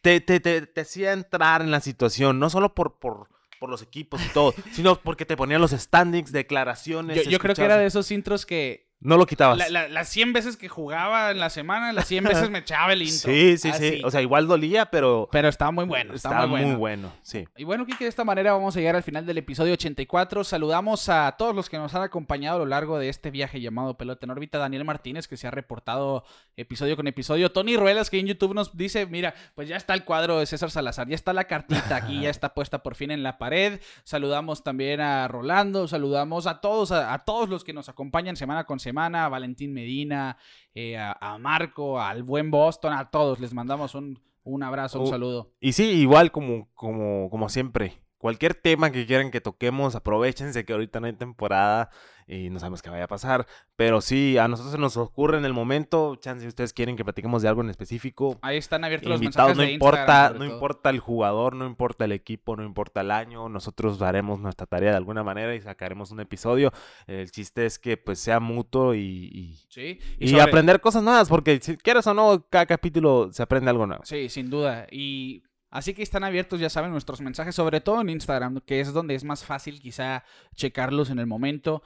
te, 0.00 0.20
te, 0.20 0.40
te, 0.40 0.62
te 0.66 0.80
hacía 0.80 1.12
entrar 1.12 1.62
en 1.62 1.70
la 1.70 1.80
situación, 1.80 2.38
no 2.40 2.50
solo 2.50 2.74
por, 2.74 2.98
por, 2.98 3.28
por 3.60 3.70
los 3.70 3.80
equipos 3.82 4.20
y 4.24 4.28
todo, 4.30 4.54
sino 4.72 4.96
porque 5.00 5.24
te 5.24 5.36
ponían 5.36 5.60
los 5.60 5.70
standings, 5.70 6.32
declaraciones. 6.32 7.24
Yo, 7.24 7.30
yo 7.30 7.38
creo 7.38 7.54
que 7.54 7.64
era 7.64 7.76
de 7.76 7.86
esos 7.86 8.10
intros 8.10 8.44
que 8.44 8.90
No 9.02 9.16
lo 9.16 9.26
quitabas. 9.26 9.58
la- 9.58 9.68
la- 9.68 9.88
las 9.88 10.08
100 10.08 10.32
veces 10.32 10.56
que 10.56 10.68
jugaba 10.68 11.30
en 11.30 11.40
la 11.40 11.50
semana, 11.50 11.92
las 11.92 12.06
100 12.06 12.24
veces 12.24 12.50
me 12.50 12.58
echaba 12.60 12.92
el 12.92 13.02
intro. 13.02 13.30
sí, 13.32 13.58
sí, 13.58 13.68
Así. 13.70 13.90
sí. 13.96 14.02
O 14.04 14.10
sea, 14.10 14.22
igual 14.22 14.46
dolía, 14.46 14.86
pero 14.86 15.28
Pero 15.32 15.48
estaba 15.48 15.70
muy 15.70 15.84
bueno, 15.84 16.14
estaba, 16.14 16.36
estaba 16.36 16.46
muy 16.46 16.60
bueno. 16.60 16.68
muy 16.68 16.76
bueno. 16.78 17.12
Sí. 17.22 17.44
Y 17.56 17.64
bueno, 17.64 17.84
Kike, 17.84 18.04
de 18.04 18.08
esta 18.10 18.24
manera 18.24 18.52
vamos 18.52 18.76
a 18.76 18.80
llegar 18.80 18.96
al 18.96 19.02
final 19.02 19.26
del 19.26 19.38
episodio 19.38 19.72
84. 19.74 20.44
Saludamos 20.44 21.08
a 21.08 21.34
todos 21.38 21.54
los 21.54 21.68
que 21.68 21.78
nos 21.78 21.94
han 21.94 22.02
acompañado 22.02 22.56
a 22.56 22.58
lo 22.60 22.66
largo 22.66 22.98
de 22.98 23.08
este 23.08 23.30
viaje 23.30 23.60
llamado 23.60 23.96
Pelota 23.96 24.24
en 24.26 24.30
órbita. 24.30 24.58
Daniel 24.58 24.84
Martínez, 24.84 25.26
que 25.28 25.36
se 25.36 25.46
ha 25.48 25.50
reportado 25.50 26.24
episodio 26.56 26.94
con 26.96 27.06
episodio. 27.06 27.50
Tony 27.50 27.76
Ruelas, 27.76 28.10
que 28.10 28.18
en 28.20 28.26
YouTube 28.26 28.54
nos 28.54 28.76
dice, 28.76 29.06
mira, 29.06 29.34
pues 29.54 29.68
ya 29.68 29.76
está 29.76 29.94
el 29.94 30.04
cuadro 30.04 30.38
de 30.38 30.46
César 30.46 30.70
Salazar, 30.70 31.08
ya 31.08 31.14
está 31.16 31.32
la 31.32 31.44
cartita 31.44 31.96
aquí, 31.96 32.20
ya 32.20 32.30
está 32.30 32.54
puesta 32.54 32.82
por 32.82 32.94
fin 32.94 33.10
en 33.10 33.22
la 33.22 33.38
pared. 33.38 33.80
Saludamos 34.04 34.62
también 34.62 35.00
a 35.00 35.26
Rolando, 35.28 35.88
saludamos 35.88 36.46
a 36.46 36.60
todos, 36.60 36.92
a, 36.92 37.12
a 37.14 37.18
todos 37.24 37.48
los 37.48 37.64
que 37.64 37.72
nos 37.72 37.88
acompañan 37.88 38.36
semana 38.36 38.64
con 38.64 38.78
semana, 38.78 38.91
a 38.98 39.28
Valentín 39.28 39.72
Medina, 39.72 40.36
eh, 40.74 40.96
a, 40.96 41.16
a 41.20 41.38
Marco, 41.38 42.00
al 42.00 42.22
buen 42.22 42.50
Boston, 42.50 42.92
a 42.92 43.10
todos. 43.10 43.40
Les 43.40 43.54
mandamos 43.54 43.94
un, 43.94 44.18
un 44.44 44.62
abrazo, 44.62 45.00
un 45.00 45.06
Oh, 45.06 45.10
saludo. 45.10 45.52
Y 45.60 45.72
sí, 45.72 45.84
igual 45.84 46.30
como, 46.30 46.68
como, 46.74 47.30
como 47.30 47.48
siempre. 47.48 48.01
Cualquier 48.22 48.54
tema 48.54 48.92
que 48.92 49.04
quieran 49.04 49.32
que 49.32 49.40
toquemos, 49.40 49.96
aprovechense 49.96 50.64
que 50.64 50.72
ahorita 50.72 51.00
no 51.00 51.08
hay 51.08 51.12
temporada 51.12 51.90
y 52.28 52.50
no 52.50 52.60
sabemos 52.60 52.80
qué 52.80 52.88
vaya 52.88 53.02
a 53.02 53.08
pasar. 53.08 53.48
Pero 53.74 54.00
sí, 54.00 54.38
a 54.38 54.46
nosotros 54.46 54.70
se 54.70 54.78
nos 54.78 54.96
ocurre 54.96 55.38
en 55.38 55.44
el 55.44 55.52
momento. 55.52 56.14
Chance, 56.14 56.42
si 56.42 56.46
ustedes 56.48 56.72
quieren 56.72 56.94
que 56.94 57.02
platiquemos 57.02 57.42
de 57.42 57.48
algo 57.48 57.62
en 57.62 57.70
específico. 57.70 58.38
Ahí 58.42 58.58
están 58.58 58.84
abiertos 58.84 59.10
los 59.10 59.20
Invitados, 59.20 59.56
no 59.56 59.64
de 59.64 59.72
importa, 59.72 60.30
no 60.30 60.36
todo. 60.36 60.44
importa 60.54 60.90
el 60.90 61.00
jugador, 61.00 61.56
no 61.56 61.66
importa 61.66 62.04
el 62.04 62.12
equipo, 62.12 62.54
no 62.54 62.62
importa 62.62 63.00
el 63.00 63.10
año. 63.10 63.48
Nosotros 63.48 64.00
haremos 64.02 64.38
nuestra 64.38 64.66
tarea 64.68 64.92
de 64.92 64.98
alguna 64.98 65.24
manera 65.24 65.52
y 65.56 65.60
sacaremos 65.60 66.12
un 66.12 66.20
episodio. 66.20 66.70
El 67.08 67.28
chiste 67.32 67.66
es 67.66 67.80
que 67.80 67.96
pues 67.96 68.20
sea 68.20 68.38
mutuo 68.38 68.94
y, 68.94 69.00
y, 69.00 69.56
Sí, 69.68 69.98
y 70.20 70.28
sobre- 70.28 70.42
aprender 70.42 70.80
cosas 70.80 71.02
nuevas, 71.02 71.28
porque 71.28 71.58
si 71.60 71.76
quieres 71.76 72.06
o 72.06 72.14
no, 72.14 72.46
cada 72.48 72.66
capítulo 72.66 73.30
se 73.32 73.42
aprende 73.42 73.68
algo 73.68 73.84
nuevo. 73.84 74.04
Sí, 74.04 74.28
sin 74.28 74.48
duda. 74.48 74.86
Y 74.92 75.42
así 75.72 75.94
que 75.94 76.04
están 76.04 76.22
abiertos, 76.22 76.60
ya 76.60 76.70
saben, 76.70 76.92
nuestros 76.92 77.20
mensajes, 77.20 77.56
sobre 77.56 77.80
todo 77.80 78.00
en 78.00 78.10
Instagram, 78.10 78.60
que 78.60 78.80
es 78.80 78.92
donde 78.92 79.16
es 79.16 79.24
más 79.24 79.44
fácil 79.44 79.80
quizá 79.80 80.22
checarlos 80.54 81.10
en 81.10 81.18
el 81.18 81.26
momento. 81.26 81.82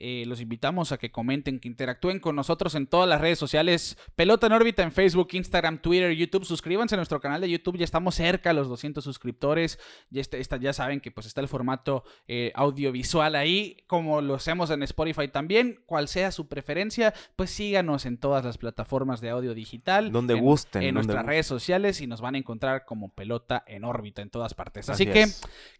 Eh, 0.00 0.24
los 0.26 0.40
invitamos 0.40 0.92
a 0.92 0.98
que 0.98 1.10
comenten, 1.10 1.58
que 1.58 1.66
interactúen 1.66 2.20
con 2.20 2.36
nosotros 2.36 2.74
en 2.76 2.86
todas 2.86 3.08
las 3.08 3.20
redes 3.20 3.38
sociales. 3.38 3.98
Pelota 4.14 4.46
en 4.46 4.52
órbita 4.52 4.82
en 4.84 4.92
Facebook, 4.92 5.28
Instagram, 5.32 5.78
Twitter, 5.82 6.12
YouTube. 6.12 6.44
Suscríbanse 6.44 6.94
a 6.94 6.98
nuestro 6.98 7.20
canal 7.20 7.40
de 7.40 7.50
YouTube. 7.50 7.76
Ya 7.78 7.84
estamos 7.84 8.14
cerca 8.14 8.50
a 8.50 8.52
los 8.52 8.68
200 8.68 9.02
suscriptores. 9.02 9.78
Ya, 10.10 10.20
está- 10.22 10.56
ya 10.58 10.72
saben 10.72 11.00
que 11.00 11.10
pues 11.10 11.26
está 11.26 11.40
el 11.40 11.48
formato 11.48 12.04
eh, 12.28 12.52
audiovisual 12.54 13.34
ahí, 13.34 13.78
como 13.88 14.20
lo 14.20 14.34
hacemos 14.36 14.70
en 14.70 14.82
Spotify 14.84 15.28
también. 15.28 15.80
Cual 15.86 16.06
sea 16.08 16.30
su 16.30 16.46
preferencia, 16.48 17.12
pues 17.34 17.50
síganos 17.50 18.06
en 18.06 18.18
todas 18.18 18.44
las 18.44 18.56
plataformas 18.58 19.20
de 19.20 19.30
audio 19.30 19.52
digital. 19.54 20.12
Donde 20.12 20.34
en- 20.34 20.40
gusten, 20.40 20.82
En 20.82 20.88
donde 20.88 20.92
nuestras 20.94 21.16
gusten. 21.22 21.28
redes 21.30 21.46
sociales 21.46 22.00
y 22.00 22.06
nos 22.06 22.20
van 22.20 22.36
a 22.36 22.38
encontrar 22.38 22.84
como 22.84 23.12
pelota 23.14 23.64
en 23.66 23.84
órbita 23.84 24.22
en 24.22 24.30
todas 24.30 24.54
partes. 24.54 24.88
Así, 24.88 25.02
Así 25.04 25.12
que. 25.12 25.26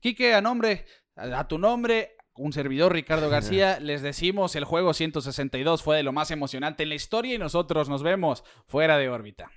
Quique, 0.00 0.34
a 0.34 0.40
nombre, 0.40 0.84
a 1.16 1.46
tu 1.46 1.58
nombre, 1.58 2.16
un 2.38 2.52
servidor 2.52 2.92
Ricardo 2.92 3.28
García, 3.28 3.80
les 3.80 4.00
decimos 4.00 4.54
el 4.54 4.64
juego 4.64 4.94
162 4.94 5.82
fue 5.82 5.96
de 5.96 6.02
lo 6.04 6.12
más 6.12 6.30
emocionante 6.30 6.84
en 6.84 6.88
la 6.88 6.94
historia 6.94 7.34
y 7.34 7.38
nosotros 7.38 7.88
nos 7.88 8.02
vemos 8.02 8.44
fuera 8.66 8.96
de 8.96 9.08
órbita. 9.08 9.50